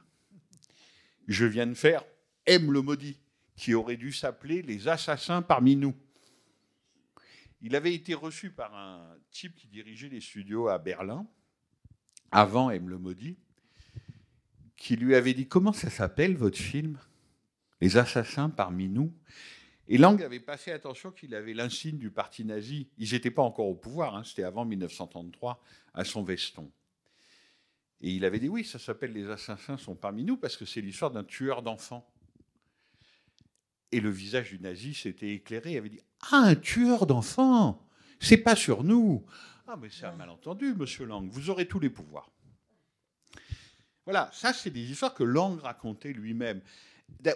[1.27, 2.05] Je viens de faire
[2.45, 3.19] Aime le maudit,
[3.57, 5.95] qui aurait dû s'appeler Les assassins parmi nous.
[7.63, 11.27] Il avait été reçu par un type qui dirigeait les studios à Berlin,
[12.31, 13.39] avant Aime le maudit,
[14.77, 16.99] qui lui avait dit Comment ça s'appelle votre film?
[17.81, 19.13] Les assassins parmi nous
[19.89, 22.89] et Lang n'avait pas fait attention qu'il avait l'insigne du parti nazi.
[22.99, 25.63] Ils n'étaient pas encore au pouvoir, hein, c'était avant 1933,
[25.95, 26.71] à son veston.
[28.01, 30.81] Et il avait dit oui, ça s'appelle Les assassins sont parmi nous parce que c'est
[30.81, 32.09] l'histoire d'un tueur d'enfants.
[33.91, 35.73] Et le visage du nazi s'était éclairé.
[35.73, 36.01] Il avait dit
[36.31, 37.87] Ah, un tueur d'enfants
[38.21, 39.25] C'est pas sur nous
[39.67, 41.29] Ah, mais c'est un malentendu, monsieur Lang.
[41.31, 42.31] Vous aurez tous les pouvoirs.
[44.05, 46.61] Voilà, ça, c'est des histoires que Lang racontait lui-même.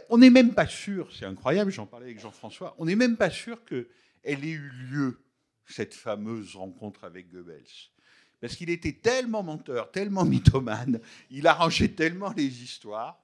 [0.09, 3.31] On n'est même pas sûr, c'est incroyable, j'en parlais avec Jean-François, on n'est même pas
[3.31, 3.87] sûr qu'elle
[4.25, 5.23] ait eu lieu,
[5.67, 7.65] cette fameuse rencontre avec Goebbels.
[8.41, 11.01] Parce qu'il était tellement menteur, tellement mythomane,
[11.31, 13.23] il arrangeait tellement les histoires.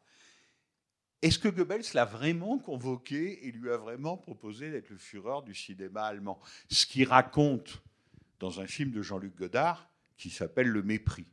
[1.22, 5.54] Est-ce que Goebbels l'a vraiment convoqué et lui a vraiment proposé d'être le Führer du
[5.54, 6.40] cinéma allemand?
[6.68, 7.80] Ce qu'il raconte
[8.40, 11.28] dans un film de Jean-Luc Godard qui s'appelle Le Mépris.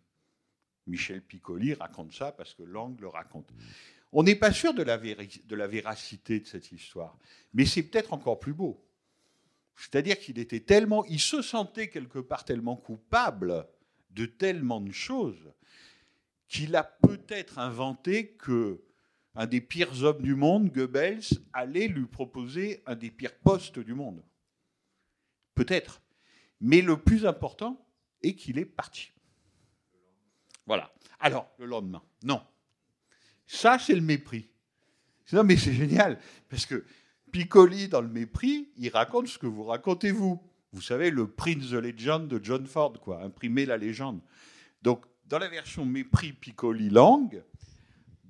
[0.86, 3.50] Michel Piccoli raconte ça parce que Lang le raconte.
[4.12, 7.18] On n'est pas sûr de la, de la véracité de cette histoire,
[7.54, 8.84] mais c'est peut-être encore plus beau.
[9.76, 13.68] C'est-à-dire qu'il était tellement, il se sentait quelque part tellement coupable
[14.12, 15.52] de tellement de choses
[16.48, 18.84] qu'il a peut-être inventé que
[19.40, 23.94] un des pires hommes du monde, Goebbels, allait lui proposer un des pires postes du
[23.94, 24.22] monde.
[25.56, 26.02] Peut-être.
[26.60, 27.88] Mais le plus important
[28.22, 29.14] est qu'il est parti.
[30.68, 30.94] Voilà.
[31.22, 32.42] Alors, le lendemain, non.
[33.48, 34.50] Ça, c'est le mépris.
[35.32, 36.84] Non, mais c'est génial, parce que
[37.32, 40.44] Piccoli, dans le mépris, il raconte ce que vous racontez vous.
[40.74, 44.20] Vous savez, le Prince the Legend de John Ford, quoi, imprimer la légende.
[44.82, 47.42] Donc, dans la version mépris Piccoli-Lang,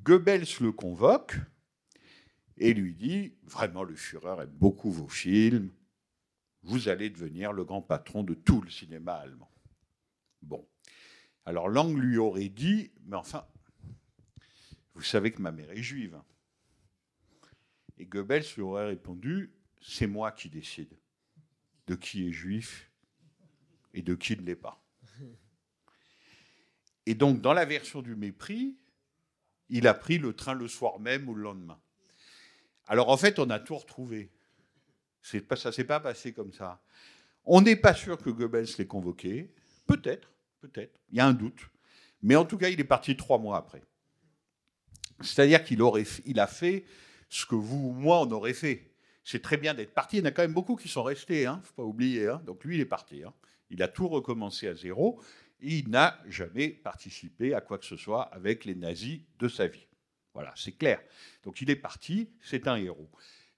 [0.10, 1.36] Goebbels le convoque
[2.58, 5.72] et lui dit Vraiment, le Führer aime beaucoup vos films,
[6.64, 9.52] vous allez devenir le grand patron de tout le cinéma allemand.
[10.42, 10.68] Bon.
[11.46, 13.46] Alors Lang lui aurait dit Mais enfin,
[14.96, 16.20] vous savez que ma mère est juive.
[18.00, 20.98] Et Goebbels lui aurait répondu C'est moi qui décide
[21.86, 22.90] de qui est juif
[23.94, 24.84] et de qui ne l'est pas.
[27.06, 28.76] Et donc, dans la version du mépris,
[29.70, 31.80] il a pris le train le soir même ou le lendemain.
[32.88, 34.32] Alors, en fait, on a tout retrouvé.
[35.22, 36.82] ça ne s'est pas passé comme ça.
[37.46, 39.54] On n'est pas sûr que Goebbels l'ait convoqué.
[39.86, 41.00] Peut-être, peut-être.
[41.12, 41.70] Il y a un doute.
[42.22, 43.84] Mais en tout cas, il est parti trois mois après.
[45.22, 45.82] C'est-à-dire qu'il
[46.26, 46.86] il a fait
[47.30, 48.92] ce que vous ou moi, on aurait fait.
[49.24, 50.18] C'est très bien d'être parti.
[50.18, 51.84] Il y en a quand même beaucoup qui sont restés, il hein, ne faut pas
[51.84, 52.28] oublier.
[52.28, 52.42] Hein.
[52.46, 53.24] Donc lui, il est parti.
[53.24, 53.34] Hein.
[53.70, 55.22] Il a tout recommencé à zéro.
[55.62, 59.88] Il n'a jamais participé à quoi que ce soit avec les nazis de sa vie.
[60.34, 61.02] Voilà, c'est clair.
[61.44, 63.10] Donc il est parti, c'est un héros.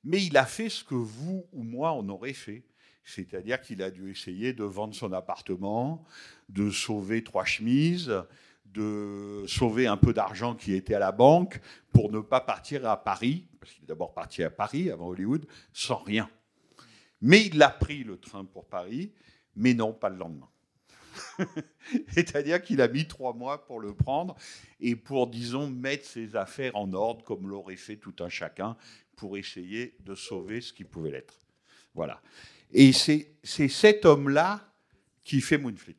[0.03, 2.63] Mais il a fait ce que vous ou moi, on aurait fait.
[3.03, 6.03] C'est-à-dire qu'il a dû essayer de vendre son appartement,
[6.49, 8.13] de sauver trois chemises,
[8.65, 11.59] de sauver un peu d'argent qui était à la banque
[11.91, 15.45] pour ne pas partir à Paris, parce qu'il est d'abord parti à Paris avant Hollywood,
[15.73, 16.29] sans rien.
[17.21, 19.13] Mais il a pris le train pour Paris,
[19.55, 20.49] mais non, pas le lendemain.
[22.10, 24.35] C'est-à-dire qu'il a mis trois mois pour le prendre
[24.80, 28.77] et pour, disons, mettre ses affaires en ordre, comme l'aurait fait tout un chacun,
[29.15, 31.39] pour essayer de sauver ce qui pouvait l'être.
[31.93, 32.22] Voilà.
[32.72, 34.73] Et c'est cet homme-là
[35.23, 35.98] qui fait Moonfleet.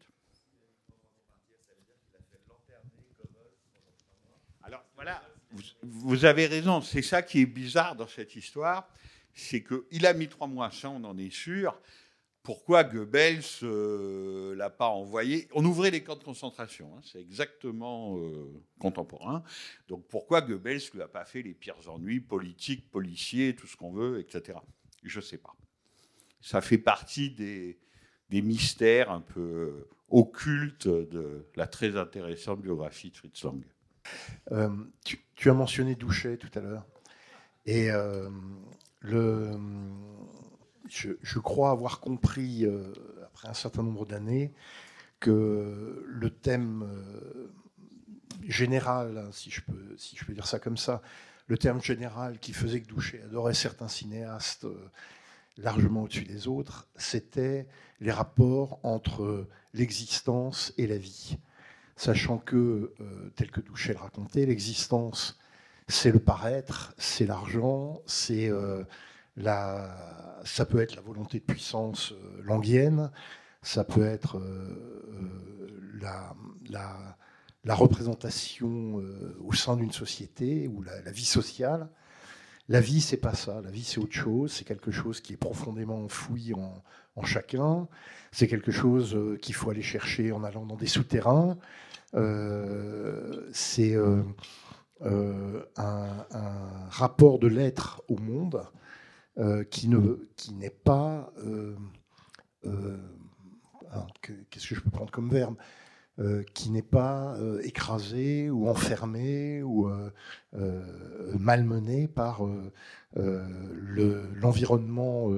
[4.62, 5.22] Alors voilà,
[5.82, 8.88] vous, avez raison, c'est ça qui est bizarre dans cette histoire,
[9.34, 11.78] c'est qu'il a mis trois mois, ça on en est sûr.
[12.42, 17.20] Pourquoi Goebbels ne euh, l'a pas envoyé On ouvrait les camps de concentration, hein, c'est
[17.20, 19.44] exactement euh, contemporain.
[19.88, 23.76] Donc pourquoi Goebbels ne lui a pas fait les pires ennuis politiques, policiers, tout ce
[23.76, 24.58] qu'on veut, etc.
[25.04, 25.54] Je ne sais pas
[26.42, 27.78] ça fait partie des,
[28.30, 33.62] mystères un peu occultes de la très intéressante biographie de Fritz Lang.
[34.50, 34.70] Euh,
[35.04, 36.86] tu, as mentionné Douchet tout à l'heure.
[37.66, 38.28] Et euh,
[39.00, 39.52] le,
[40.92, 42.92] je, crois avoir compris, euh,
[43.24, 44.52] après un certain nombre d'années,
[45.20, 46.86] que le thème
[48.46, 51.00] général, hein, si je, peux, dire ça comme ça,
[51.46, 54.66] le terme général qui faisait que Douchet adorait certains cinéastes
[55.58, 57.66] largement au-dessus des autres, c'était
[58.00, 61.38] les rapports entre l'existence et la vie.
[61.96, 65.38] Sachant que, euh, tel que Douchet le racontait, l'existence,
[65.88, 68.82] c'est le paraître, c'est l'argent, c'est euh,
[69.36, 73.10] la, ça peut être la volonté de puissance euh, languienne,
[73.62, 74.42] ça peut être
[76.00, 76.34] la,
[77.64, 79.00] la, représentation
[79.40, 81.88] au sein d'une société ou la, vie sociale.
[82.68, 83.60] La vie, c'est pas ça.
[83.62, 84.52] La vie, c'est autre chose.
[84.52, 86.82] C'est quelque chose qui est profondément enfoui en,
[87.24, 87.86] chacun.
[88.32, 91.56] C'est quelque chose euh, qu'il faut aller chercher en allant dans des souterrains.
[92.14, 94.22] Euh, c'est euh,
[95.76, 96.26] un,
[96.90, 98.62] rapport de l'être au monde
[99.70, 101.32] qui ne qui n'est pas
[104.50, 105.56] qu'est-ce que je peux prendre comme verbe
[106.18, 110.10] euh, qui n'est pas euh, écrasé ou enfermé ou euh,
[111.38, 112.42] malmené par
[113.14, 115.30] l'environnement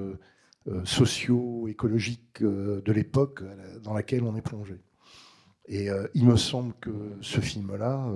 [0.84, 3.44] socio-écologique de l'époque
[3.84, 4.80] dans laquelle on est plongé.
[5.68, 6.90] Et il me semble que
[7.20, 8.08] ce film-là,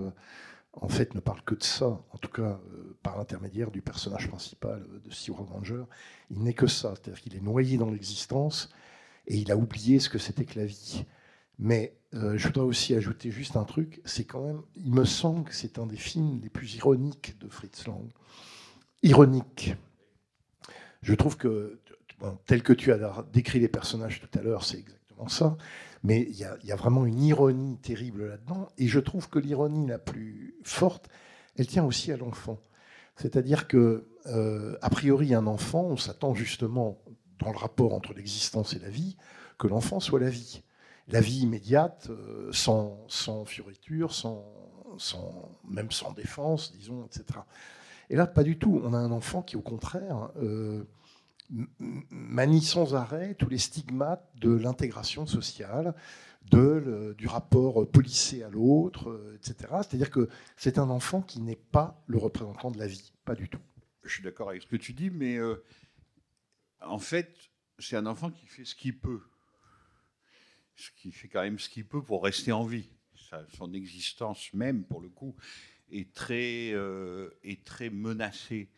[0.81, 2.61] en fait, ne parle que de ça, en tout cas
[3.03, 5.83] par l'intermédiaire du personnage principal de Steve Granger.
[6.31, 8.71] Il n'est que ça, c'est-à-dire qu'il est noyé dans l'existence
[9.27, 11.05] et il a oublié ce que c'était que la vie.
[11.59, 15.45] Mais euh, je voudrais aussi ajouter juste un truc, c'est quand même, il me semble
[15.45, 18.09] que c'est un des films les plus ironiques de Fritz Lang.
[19.03, 19.75] Ironique.
[21.03, 21.81] Je trouve que,
[22.47, 25.57] tel que tu as décrit les personnages tout à l'heure, c'est exactement ça.
[26.05, 28.69] Mais il y, a, vraiment une ironie terrible là-dedans.
[28.79, 31.09] Et je trouve que l'ironie la plus forte,
[31.57, 32.59] elle tient aussi à l'enfant.
[33.17, 36.99] C'est-à-dire que, euh, a priori, un enfant, on s'attend justement,
[37.41, 39.17] dans le rapport entre l'existence et la vie,
[39.59, 40.63] que l'enfant soit la vie
[41.09, 44.45] la vie immédiate, euh, sans, sans fioriture, sans,
[45.69, 47.41] même sans défense, disons, etc.
[48.11, 48.81] Et là, pas du tout.
[48.85, 50.85] On a un enfant qui, au contraire, euh,
[51.51, 55.95] manie sans arrêt tous les stigmates de l'intégration sociale,
[56.51, 59.75] de, du rapport policé à l'autre, euh, etc.
[59.83, 63.49] C'est-à-dire que c'est un enfant qui n'est pas le représentant de la vie, pas du
[63.49, 63.61] tout.
[64.05, 65.39] Je suis d'accord avec ce que tu dis, mais
[66.81, 67.35] en fait,
[67.79, 69.21] c'est un enfant qui fait ce qu'il peut
[70.79, 72.89] ce qui fait quand même ce qu'il peut pour rester en vie.
[73.57, 75.35] son existence même, pour le coup,
[75.91, 78.71] est très, euh, est très menacée.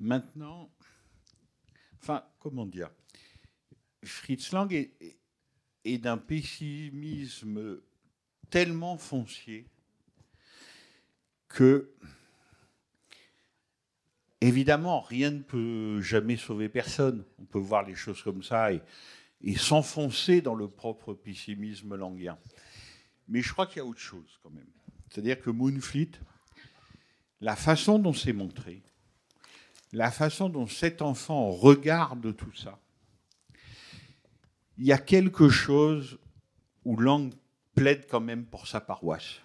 [0.00, 0.70] Maintenant,
[2.00, 2.90] enfin, comment dire?
[4.04, 7.80] Fritz Lang est, d'un pessimisme
[8.50, 9.66] tellement foncier
[11.48, 11.90] que,
[14.40, 17.24] évidemment, rien ne peut jamais sauver personne.
[17.38, 18.82] On peut voir les choses comme ça et,
[19.40, 22.38] et s'enfoncer dans le propre pessimisme languien.
[23.28, 24.70] Mais je crois qu'il y a autre chose quand même.
[25.10, 26.12] C'est-à-dire que Moonfleet,
[27.40, 28.82] la façon dont c'est montré,
[29.92, 32.78] la façon dont cet enfant regarde tout ça,
[34.76, 36.18] il y a quelque chose
[36.84, 37.32] où Lang
[37.74, 39.40] plaide quand même pour sa paroisse.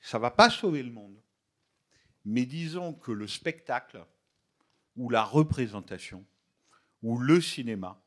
[0.00, 1.16] Ça va pas sauver le monde,
[2.24, 4.04] mais disons que le spectacle
[4.96, 6.24] ou la représentation
[7.02, 8.00] ou le cinéma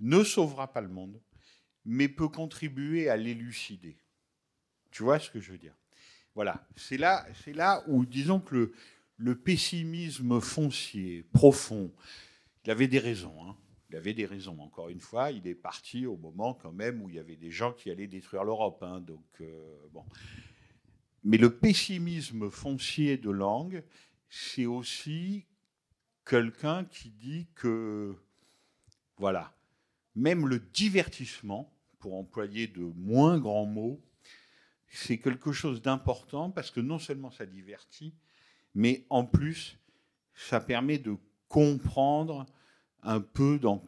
[0.00, 1.20] ne sauvera pas le monde,
[1.84, 3.98] mais peut contribuer à l'élucider.
[4.90, 5.74] Tu vois ce que je veux dire?
[6.34, 8.74] Voilà, c'est là, c'est là où, disons que le,
[9.20, 11.92] le, pessimisme foncier, profond,
[12.64, 13.34] il avait des raisons.
[13.44, 13.56] Hein.
[13.90, 14.58] Il avait des raisons.
[14.60, 17.50] Encore une fois, il est parti au moment quand même où il y avait des
[17.50, 18.82] gens qui allaient détruire l'Europe.
[18.82, 19.00] Hein.
[19.00, 20.04] donc euh, bon.
[21.24, 23.82] Mais le pessimisme foncier de langue,
[24.28, 25.44] c'est aussi
[26.24, 28.14] quelqu'un qui dit que
[29.16, 29.52] voilà,
[30.14, 34.00] même le divertissement, pour employer de moins grands mots,
[34.88, 38.14] c'est quelque chose d'important parce que non seulement ça divertit,
[38.74, 39.78] mais en plus,
[40.34, 41.16] ça permet de
[41.48, 42.46] comprendre
[43.02, 43.84] un peu dans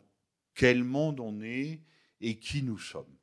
[0.55, 1.81] quel monde on est
[2.21, 3.15] et qui nous sommes.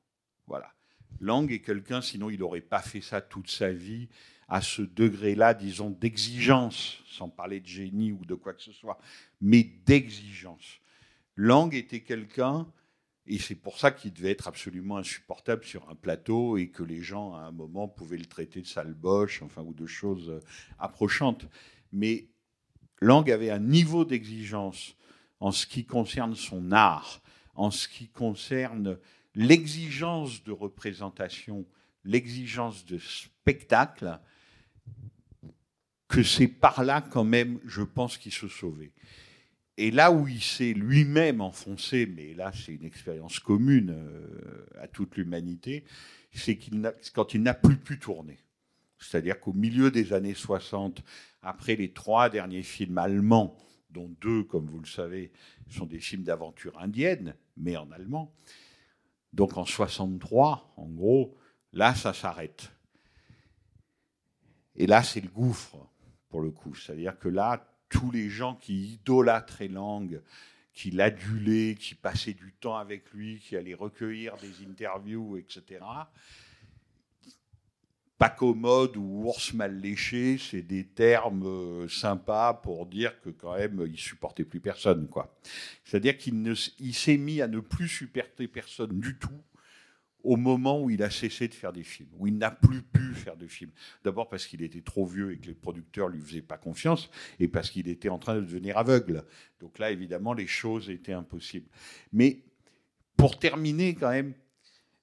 [0.48, 0.74] Voilà.
[1.20, 4.08] Lang est quelqu'un, sinon il n'aurait pas fait ça toute sa vie,
[4.48, 8.98] à ce degré-là, disons, d'exigence, sans parler de génie ou de quoi que ce soit,
[9.42, 10.80] mais d'exigence.
[11.36, 12.68] Lang était quelqu'un
[13.30, 17.04] et c'est pour ça qu'il devait être absolument insupportable sur un plateau et que les
[17.04, 20.40] gens, à un moment, pouvaient le traiter de sale boche, enfin, ou de choses euh,
[20.80, 21.46] approchantes.
[21.94, 22.28] Mais
[23.02, 24.96] Lang avait un niveau d'exigence
[25.40, 27.22] en ce qui concerne son art,
[27.54, 28.98] en ce qui concerne
[29.36, 31.68] l'exigence de représentation,
[32.04, 34.20] l'exigence de spectacle,
[36.08, 38.92] que c'est par là quand même, je pense, qu'il se sauvait.
[39.82, 44.90] Et là où il s'est lui-même enfoncé, mais là c'est une expérience commune euh, à
[44.90, 45.86] toute l'humanité,
[46.34, 48.40] c'est qu'il quand il n'a plus pu tourner.
[48.98, 51.02] C'est-à-dire qu'au milieu des années 60,
[51.42, 53.56] après les trois derniers films allemands,
[53.90, 55.32] dont deux, comme vous le savez,
[55.70, 58.36] sont des films d'aventure indienne, mais en allemand,
[59.32, 61.38] donc en 63, en gros,
[61.72, 62.70] là ça s'arrête.
[64.76, 65.78] Et là c'est le gouffre,
[66.28, 66.76] pour le coup.
[66.76, 70.22] C'est-à-dire que là, tous les gens qui idolâtraient Lang,
[70.74, 75.82] qui l'adulaient, qui passaient du temps avec lui, qui allaient recueillir des interviews, etc.
[78.18, 83.58] Pas commode ou ours mal léché, c'est des termes euh, sympas pour dire que quand
[83.58, 85.38] même il supportait plus personne, quoi.
[85.84, 89.42] C'est-à-dire qu'il s'est mis à ne plus supporter personne du tout
[90.24, 93.14] au moment où il a cessé de faire des films, où il n'a plus pu
[93.14, 93.72] faire de films.
[94.04, 97.10] D'abord parce qu'il était trop vieux et que les producteurs lui faisaient pas confiance,
[97.40, 99.24] et parce qu'il était en train de devenir aveugle.
[99.60, 101.70] Donc là, évidemment, les choses étaient impossibles.
[102.12, 102.44] Mais
[103.16, 104.34] pour terminer, quand même,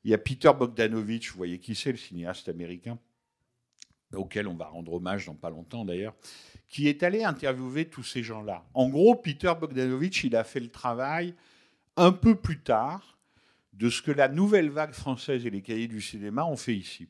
[0.05, 2.99] il y a Peter Bogdanovich, vous voyez qui c'est, le cinéaste américain,
[4.15, 6.15] auquel on va rendre hommage dans pas longtemps d'ailleurs,
[6.69, 8.65] qui est allé interviewer tous ces gens-là.
[8.75, 11.35] En gros, Peter Bogdanovich, il a fait le travail
[11.97, 13.16] un peu plus tard
[13.77, 17.07] de ce que la nouvelle vague française et les cahiers du cinéma ont fait ici.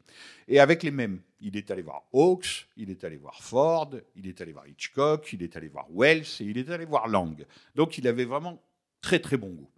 [0.48, 1.20] Et avec les mêmes.
[1.40, 5.32] Il est allé voir Hawks, il est allé voir Ford, il est allé voir Hitchcock,
[5.34, 7.44] il est allé voir Wells et il est allé voir Lang.
[7.74, 8.60] Donc il avait vraiment
[9.02, 9.70] très très bon goût.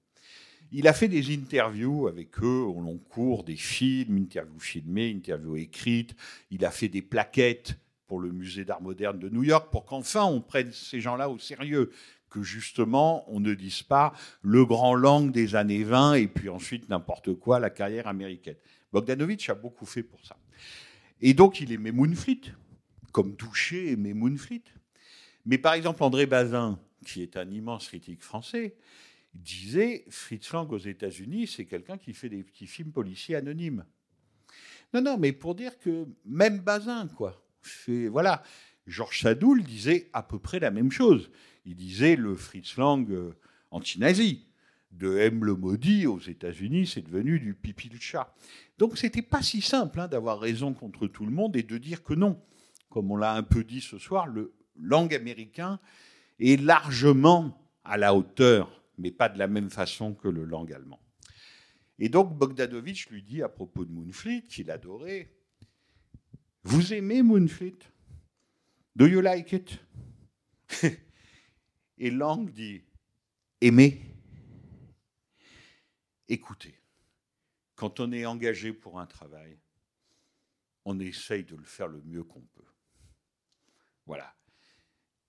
[0.71, 5.57] Il a fait des interviews avec eux au long cours, des films, interviews filmées, interviews
[5.57, 6.15] écrites.
[6.51, 10.25] Il a fait des plaquettes pour le musée d'art moderne de New York pour qu'enfin
[10.25, 11.91] on prenne ces gens-là au sérieux,
[12.31, 16.89] que justement on ne dise pas le grand langue des années 20 et puis ensuite
[16.89, 18.57] n'importe quoi, la carrière américaine.
[18.93, 20.37] Bogdanovich a beaucoup fait pour ça.
[21.21, 22.53] Et donc il aimait Moonfleet,
[23.13, 24.65] comme Touché aimait Moonfleet.
[25.47, 28.77] Mais par exemple André Bazin, qui est un immense critique français,
[29.35, 33.85] disait Fritz Lang aux États-Unis, c'est quelqu'un qui fait des petits films policiers anonymes.
[34.95, 37.45] Non, non, mais pour dire que même Bazin, quoi.
[38.11, 38.43] Voilà.
[38.87, 41.31] Georges Sadoul disait à peu près la même chose.
[41.65, 43.35] Il disait le Fritz Lang euh,
[43.71, 44.45] anti-nazi.
[44.91, 45.45] De M.
[45.45, 48.35] le maudit aux États-Unis, c'est devenu du pipi le chat.
[48.79, 52.03] Donc c'était pas si simple hein, d'avoir raison contre tout le monde et de dire
[52.03, 52.41] que non.
[52.89, 55.79] Comme on l'a un peu dit ce soir, le langue américain
[56.41, 61.01] est largement à la hauteur mais pas de la même façon que le langue allemand.
[61.99, 65.33] Et donc Bogdanovich lui dit à propos de Moonfleet, qu'il adorait,
[66.65, 67.79] Vous aimez Moonfleet?
[68.95, 69.79] Do you like it
[71.99, 72.83] Et Lang dit,
[73.61, 74.01] Aimer
[76.29, 76.79] Écoutez,
[77.75, 79.59] quand on est engagé pour un travail,
[80.85, 82.65] on essaye de le faire le mieux qu'on peut.
[84.07, 84.35] Voilà.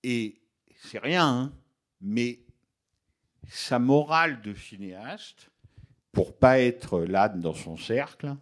[0.02, 0.40] Et
[0.76, 1.52] c'est rien, hein,
[2.00, 2.40] mais
[3.48, 5.50] sa morale de cinéaste,
[6.12, 8.36] pour pas être là dans son cercle,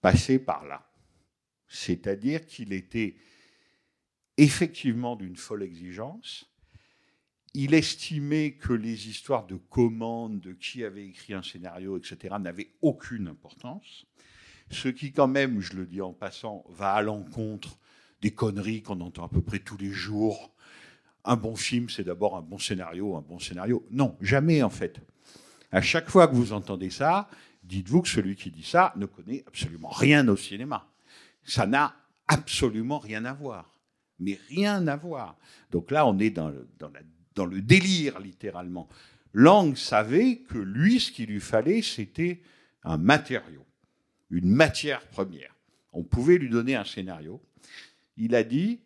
[0.00, 0.90] passait par là.
[1.66, 3.16] C'est-à-dire qu'il était
[4.36, 6.50] effectivement d'une folle exigence.
[7.54, 12.70] Il estimait que les histoires de commandes, de qui avait écrit un scénario, etc., n'avaient
[12.82, 14.06] aucune importance.
[14.70, 17.78] Ce qui, quand même, je le dis en passant, va à l'encontre
[18.20, 20.52] des conneries qu'on entend à peu près tous les jours
[21.28, 23.86] un bon film, c'est d'abord un bon scénario, un bon scénario.
[23.90, 25.00] Non, jamais en fait.
[25.70, 27.28] À chaque fois que vous entendez ça,
[27.62, 30.86] dites-vous que celui qui dit ça ne connaît absolument rien au cinéma.
[31.44, 31.94] Ça n'a
[32.26, 33.74] absolument rien à voir.
[34.18, 35.36] Mais rien à voir.
[35.70, 36.90] Donc là, on est dans dans
[37.46, 38.88] le délire, littéralement.
[39.32, 42.40] Lang savait que lui, ce qu'il lui fallait, c'était
[42.82, 43.64] un matériau,
[44.30, 45.54] une matière première.
[45.92, 47.40] On pouvait lui donner un scénario.
[48.16, 48.80] Il a dit,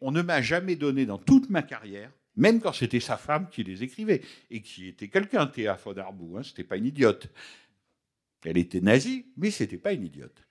[0.00, 3.62] on ne m'a jamais donné dans toute ma carrière, même quand c'était sa femme qui
[3.64, 7.28] les écrivait, et qui était quelqu'un, Théa Fodarbou, hein, c'était pas une idiote.
[8.44, 10.46] Elle était nazie, mais c'était pas une idiote.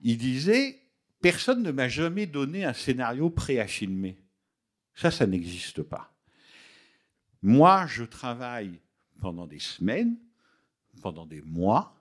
[0.00, 0.78] Il disait
[1.20, 4.16] Personne ne m'a jamais donné un scénario prêt à filmer.
[4.98, 6.12] Ça, ça n'existe pas.
[7.40, 8.80] Moi, je travaille
[9.20, 10.16] pendant des semaines,
[11.00, 11.96] pendant des mois,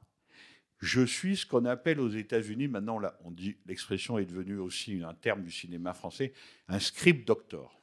[0.79, 5.13] je suis ce qu'on appelle aux États-Unis, maintenant on dit, l'expression est devenue aussi un
[5.13, 6.33] terme du cinéma français,
[6.67, 7.79] un script doctor.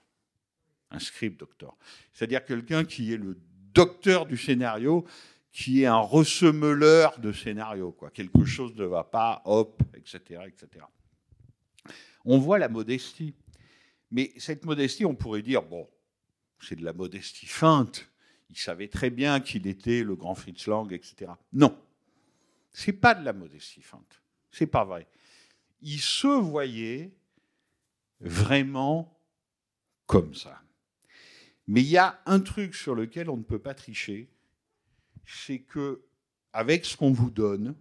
[0.90, 1.78] Un script doctor.
[2.12, 3.38] C'est-à-dire quelqu'un qui est le
[3.72, 5.04] docteur du scénario,
[5.52, 7.92] qui est un ressemeleur de scénario.
[7.92, 8.10] Quoi.
[8.10, 10.84] Quelque chose ne va pas, hop, etc., etc.
[12.24, 13.32] On voit la modestie.
[14.14, 15.90] Mais cette modestie, on pourrait dire, bon,
[16.60, 18.08] c'est de la modestie feinte.
[18.48, 21.32] Il savait très bien qu'il était le grand Fritz Lang, etc.
[21.52, 21.76] Non,
[22.72, 24.22] c'est pas de la modestie feinte.
[24.52, 25.08] C'est pas vrai.
[25.82, 27.12] Il se voyait
[28.20, 29.20] vraiment
[30.06, 30.62] comme ça.
[31.66, 34.30] Mais il y a un truc sur lequel on ne peut pas tricher,
[35.26, 36.04] c'est que
[36.52, 37.74] avec ce qu'on vous donne,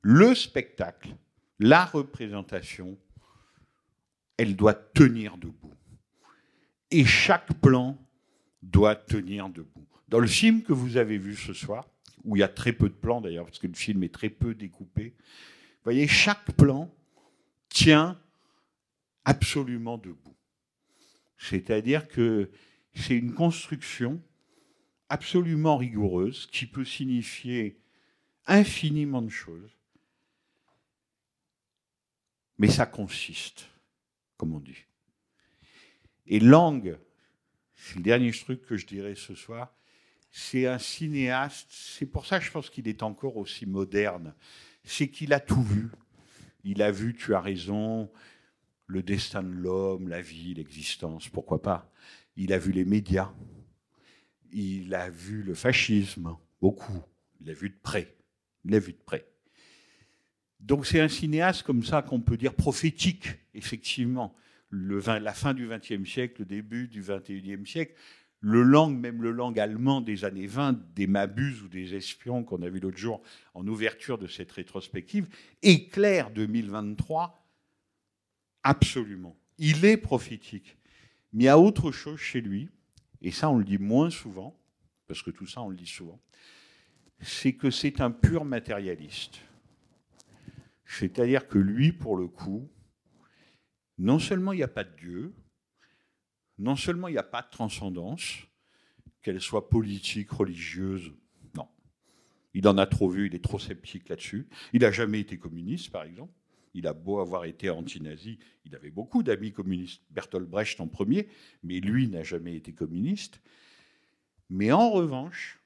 [0.00, 1.14] le spectacle,
[1.60, 2.98] la représentation,
[4.42, 5.72] elle doit tenir debout.
[6.90, 7.96] Et chaque plan
[8.60, 9.86] doit tenir debout.
[10.08, 11.88] Dans le film que vous avez vu ce soir,
[12.24, 14.30] où il y a très peu de plans d'ailleurs, parce que le film est très
[14.30, 15.14] peu découpé.
[15.16, 16.92] Vous voyez, chaque plan
[17.68, 18.20] tient
[19.24, 20.36] absolument debout.
[21.38, 22.50] C'est-à-dire que
[22.94, 24.20] c'est une construction
[25.08, 27.78] absolument rigoureuse qui peut signifier
[28.46, 29.70] infiniment de choses,
[32.58, 33.71] mais ça consiste,
[34.42, 34.86] comme on dit.
[36.26, 36.98] Et langue,
[37.76, 39.72] c'est le dernier truc que je dirais ce soir,
[40.32, 44.34] c'est un cinéaste, c'est pour ça je pense qu'il est encore aussi moderne,
[44.82, 45.90] c'est qu'il a tout vu.
[46.64, 48.10] Il a vu, tu as raison,
[48.88, 51.88] le destin de l'homme, la vie, l'existence, pourquoi pas.
[52.34, 53.32] Il a vu les médias,
[54.50, 57.00] il a vu le fascisme, beaucoup,
[57.40, 58.16] il l'a vu de près,
[58.64, 59.31] il l'a vu de près.
[60.62, 64.34] Donc c'est un cinéaste comme ça qu'on peut dire prophétique, effectivement.
[64.70, 67.94] La fin du XXe siècle, le début du XXIe siècle,
[68.40, 72.62] le langue, même le langue allemand des années 20, des Mabus ou des espions qu'on
[72.62, 73.22] a vu l'autre jour
[73.54, 75.28] en ouverture de cette rétrospective,
[75.62, 77.44] éclaire 2023
[78.62, 79.36] absolument.
[79.58, 80.76] Il est prophétique.
[81.32, 82.68] Mais il y a autre chose chez lui,
[83.20, 84.58] et ça on le dit moins souvent,
[85.06, 86.20] parce que tout ça, on le dit souvent,
[87.20, 89.40] c'est que c'est un pur matérialiste.
[90.92, 92.70] C'est-à-dire que lui, pour le coup,
[93.96, 95.34] non seulement il n'y a pas de Dieu,
[96.58, 98.46] non seulement il n'y a pas de transcendance,
[99.22, 101.14] qu'elle soit politique, religieuse,
[101.54, 101.66] non.
[102.52, 104.48] Il en a trop vu, il est trop sceptique là-dessus.
[104.74, 106.34] Il n'a jamais été communiste, par exemple.
[106.74, 111.28] Il a beau avoir été anti-nazi, il avait beaucoup d'amis communistes, Bertolt Brecht en premier,
[111.62, 113.40] mais lui n'a jamais été communiste.
[114.50, 115.60] Mais en revanche,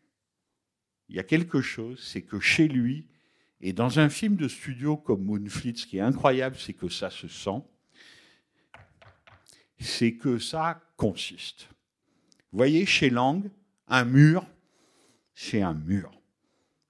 [1.09, 3.09] il y a quelque chose, c'est que chez lui,
[3.61, 7.11] et dans un film de studio comme Moonfleet, ce qui est incroyable, c'est que ça
[7.11, 7.62] se sent,
[9.78, 11.69] c'est que ça consiste.
[12.53, 13.51] Vous voyez, chez Lang,
[13.89, 14.47] un mur,
[15.35, 16.11] c'est un mur.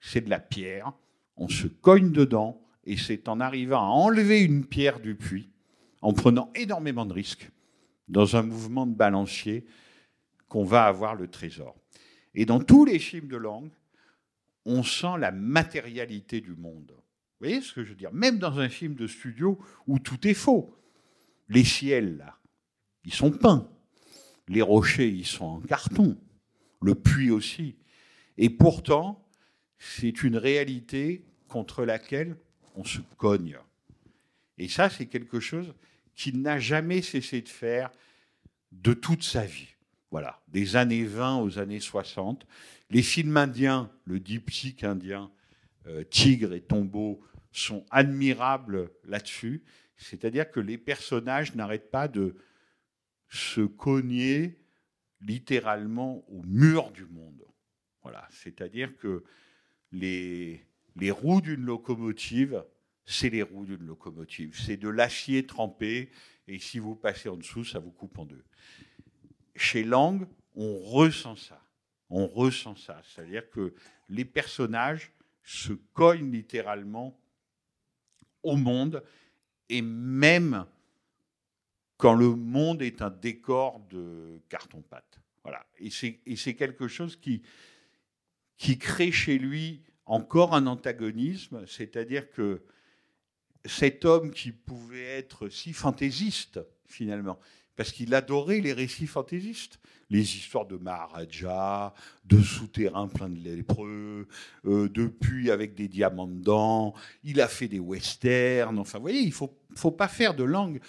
[0.01, 0.93] C'est de la pierre,
[1.37, 5.51] on se cogne dedans, et c'est en arrivant à enlever une pierre du puits,
[6.01, 7.51] en prenant énormément de risques,
[8.09, 9.67] dans un mouvement de balancier,
[10.49, 11.75] qu'on va avoir le trésor.
[12.35, 13.69] Et dans tous les films de Lang,
[14.67, 16.91] on sent la matérialité du monde.
[16.91, 18.13] Vous voyez ce que je veux dire?
[18.13, 20.77] Même dans un film de studio où tout est faux.
[21.49, 22.39] Les ciels, là,
[23.05, 23.71] ils sont peints.
[24.49, 26.19] Les rochers, ils sont en carton.
[26.83, 27.77] Le puits aussi.
[28.37, 29.27] Et pourtant,
[29.79, 32.37] c'est une réalité contre laquelle
[32.75, 33.59] on se cogne.
[34.59, 35.75] Et ça, c'est quelque chose
[36.15, 37.91] qu'il n'a jamais cessé de faire
[38.73, 39.75] de toute sa vie.
[40.11, 42.47] Voilà, des années 20 aux années 60.
[42.91, 45.33] Les films indiens, le diptyque indien,
[45.87, 47.21] euh, Tigre et Tombeau,
[47.53, 49.65] sont admirables là-dessus.
[49.97, 52.37] C'est-à-dire que les personnages n'arrêtent pas de
[53.29, 54.59] se cogner
[55.21, 57.45] littéralement au mur du monde.
[58.03, 59.25] Voilà, c'est-à-dire que
[59.91, 60.65] les,
[60.97, 62.65] les roues d'une locomotive,
[63.05, 64.57] c'est les roues d'une locomotive.
[64.59, 66.11] C'est de l'acier trempé,
[66.47, 68.45] et si vous passez en dessous, ça vous coupe en deux.
[69.57, 71.66] Chez Lang, on ressent ça.
[72.09, 73.01] On ressent ça.
[73.05, 73.75] C'est-à-dire que
[74.09, 75.13] les personnages
[75.43, 77.19] se cognent littéralement
[78.43, 79.03] au monde,
[79.69, 80.67] et même
[81.97, 85.21] quand le monde est un décor de carton-pâte.
[85.43, 85.67] Voilà.
[85.79, 87.43] Et c'est quelque chose qui,
[88.57, 92.63] qui crée chez lui encore un antagonisme, c'est-à-dire que
[93.65, 97.39] cet homme qui pouvait être si fantaisiste, finalement,
[97.77, 99.79] parce qu'il adorait les récits fantaisistes,
[100.09, 101.93] les histoires de Maharaja,
[102.25, 104.29] de souterrains pleins de lépreux,
[104.65, 106.95] euh, de puits avec des diamants dedans,
[107.25, 110.45] il a fait des westerns, enfin, vous voyez, il ne faut, faut pas faire de
[110.45, 110.81] langue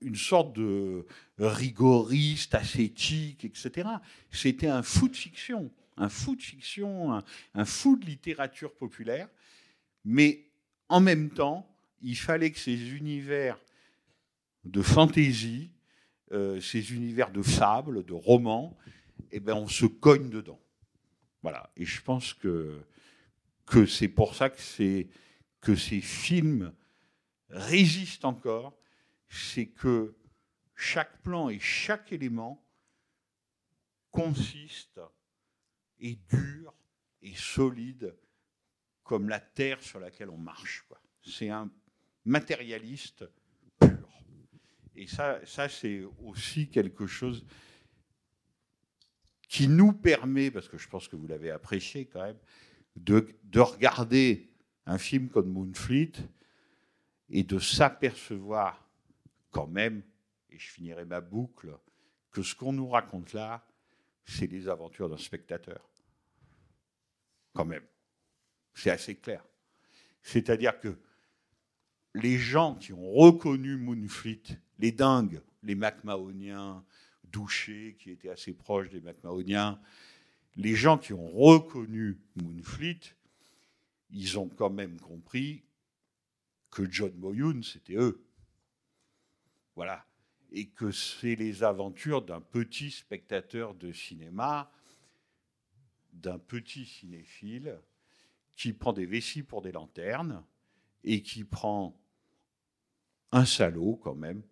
[0.00, 1.06] une sorte de
[1.38, 3.88] rigoriste, ascétique, etc.
[4.30, 7.22] C'était un fou de fiction, un fou de fiction,
[7.54, 9.28] un, fou de littérature populaire,
[10.04, 10.46] mais
[10.88, 11.68] en même temps,
[12.00, 13.58] il fallait que ces univers
[14.64, 15.70] de fantaisie,
[16.32, 18.76] euh, ces univers de fables, de romans,
[19.30, 20.60] eh ben, on se cogne dedans.
[21.42, 21.70] Voilà.
[21.76, 22.80] Et je pense que,
[23.66, 25.06] que c'est pour ça que,
[25.60, 26.72] que ces films
[27.50, 28.78] résistent encore
[29.28, 30.16] c'est que
[30.74, 32.64] chaque plan et chaque élément
[34.10, 35.00] consiste
[35.98, 36.74] et dure
[37.20, 38.16] et solide
[39.02, 40.86] comme la terre sur laquelle on marche.
[41.22, 41.70] C'est un
[42.24, 43.24] matérialiste.
[44.98, 47.46] Et ça, ça c'est aussi quelque chose
[49.48, 52.38] qui nous permet, parce que je pense que vous l'avez apprécié quand même,
[52.96, 54.50] de, de regarder
[54.86, 56.12] un film comme Moonfleet
[57.30, 58.90] et de s'apercevoir
[59.52, 60.02] quand même,
[60.50, 61.78] et je finirai ma boucle,
[62.32, 63.64] que ce qu'on nous raconte là,
[64.24, 65.88] c'est les aventures d'un spectateur.
[67.54, 67.84] Quand même.
[68.74, 69.44] C'est assez clair.
[70.22, 70.98] C'est-à-dire que
[72.22, 74.42] les gens qui ont reconnu Moonfleet,
[74.78, 76.84] les dingues, les MacMahoniens,
[77.24, 79.80] Doucher, qui était assez proche des MacMahoniens,
[80.56, 83.00] les gens qui ont reconnu Moonfleet,
[84.10, 85.62] ils ont quand même compris
[86.70, 88.24] que John Moyun, c'était eux.
[89.76, 90.04] Voilà.
[90.50, 94.72] Et que c'est les aventures d'un petit spectateur de cinéma,
[96.12, 97.78] d'un petit cinéphile,
[98.56, 100.42] qui prend des vessies pour des lanternes
[101.04, 102.00] et qui prend
[103.32, 104.42] un salaud quand même,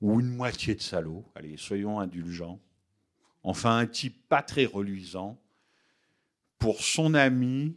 [0.00, 2.60] ou une moitié de salaud, allez, soyons indulgents,
[3.42, 5.40] enfin un type pas très reluisant,
[6.58, 7.76] pour son ami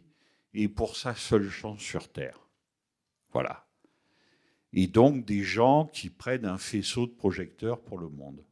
[0.54, 2.38] et pour sa seule chance sur Terre.
[3.32, 3.66] Voilà
[4.76, 8.44] et donc des gens qui prennent un faisceau de projecteurs pour le monde.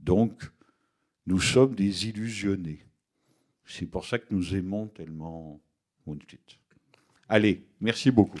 [0.00, 0.50] Donc,
[1.26, 2.84] nous sommes des illusionnés.
[3.64, 5.60] C'est pour ça que nous aimons tellement
[6.04, 6.40] Moonfleet.
[7.28, 8.40] Allez, merci beaucoup.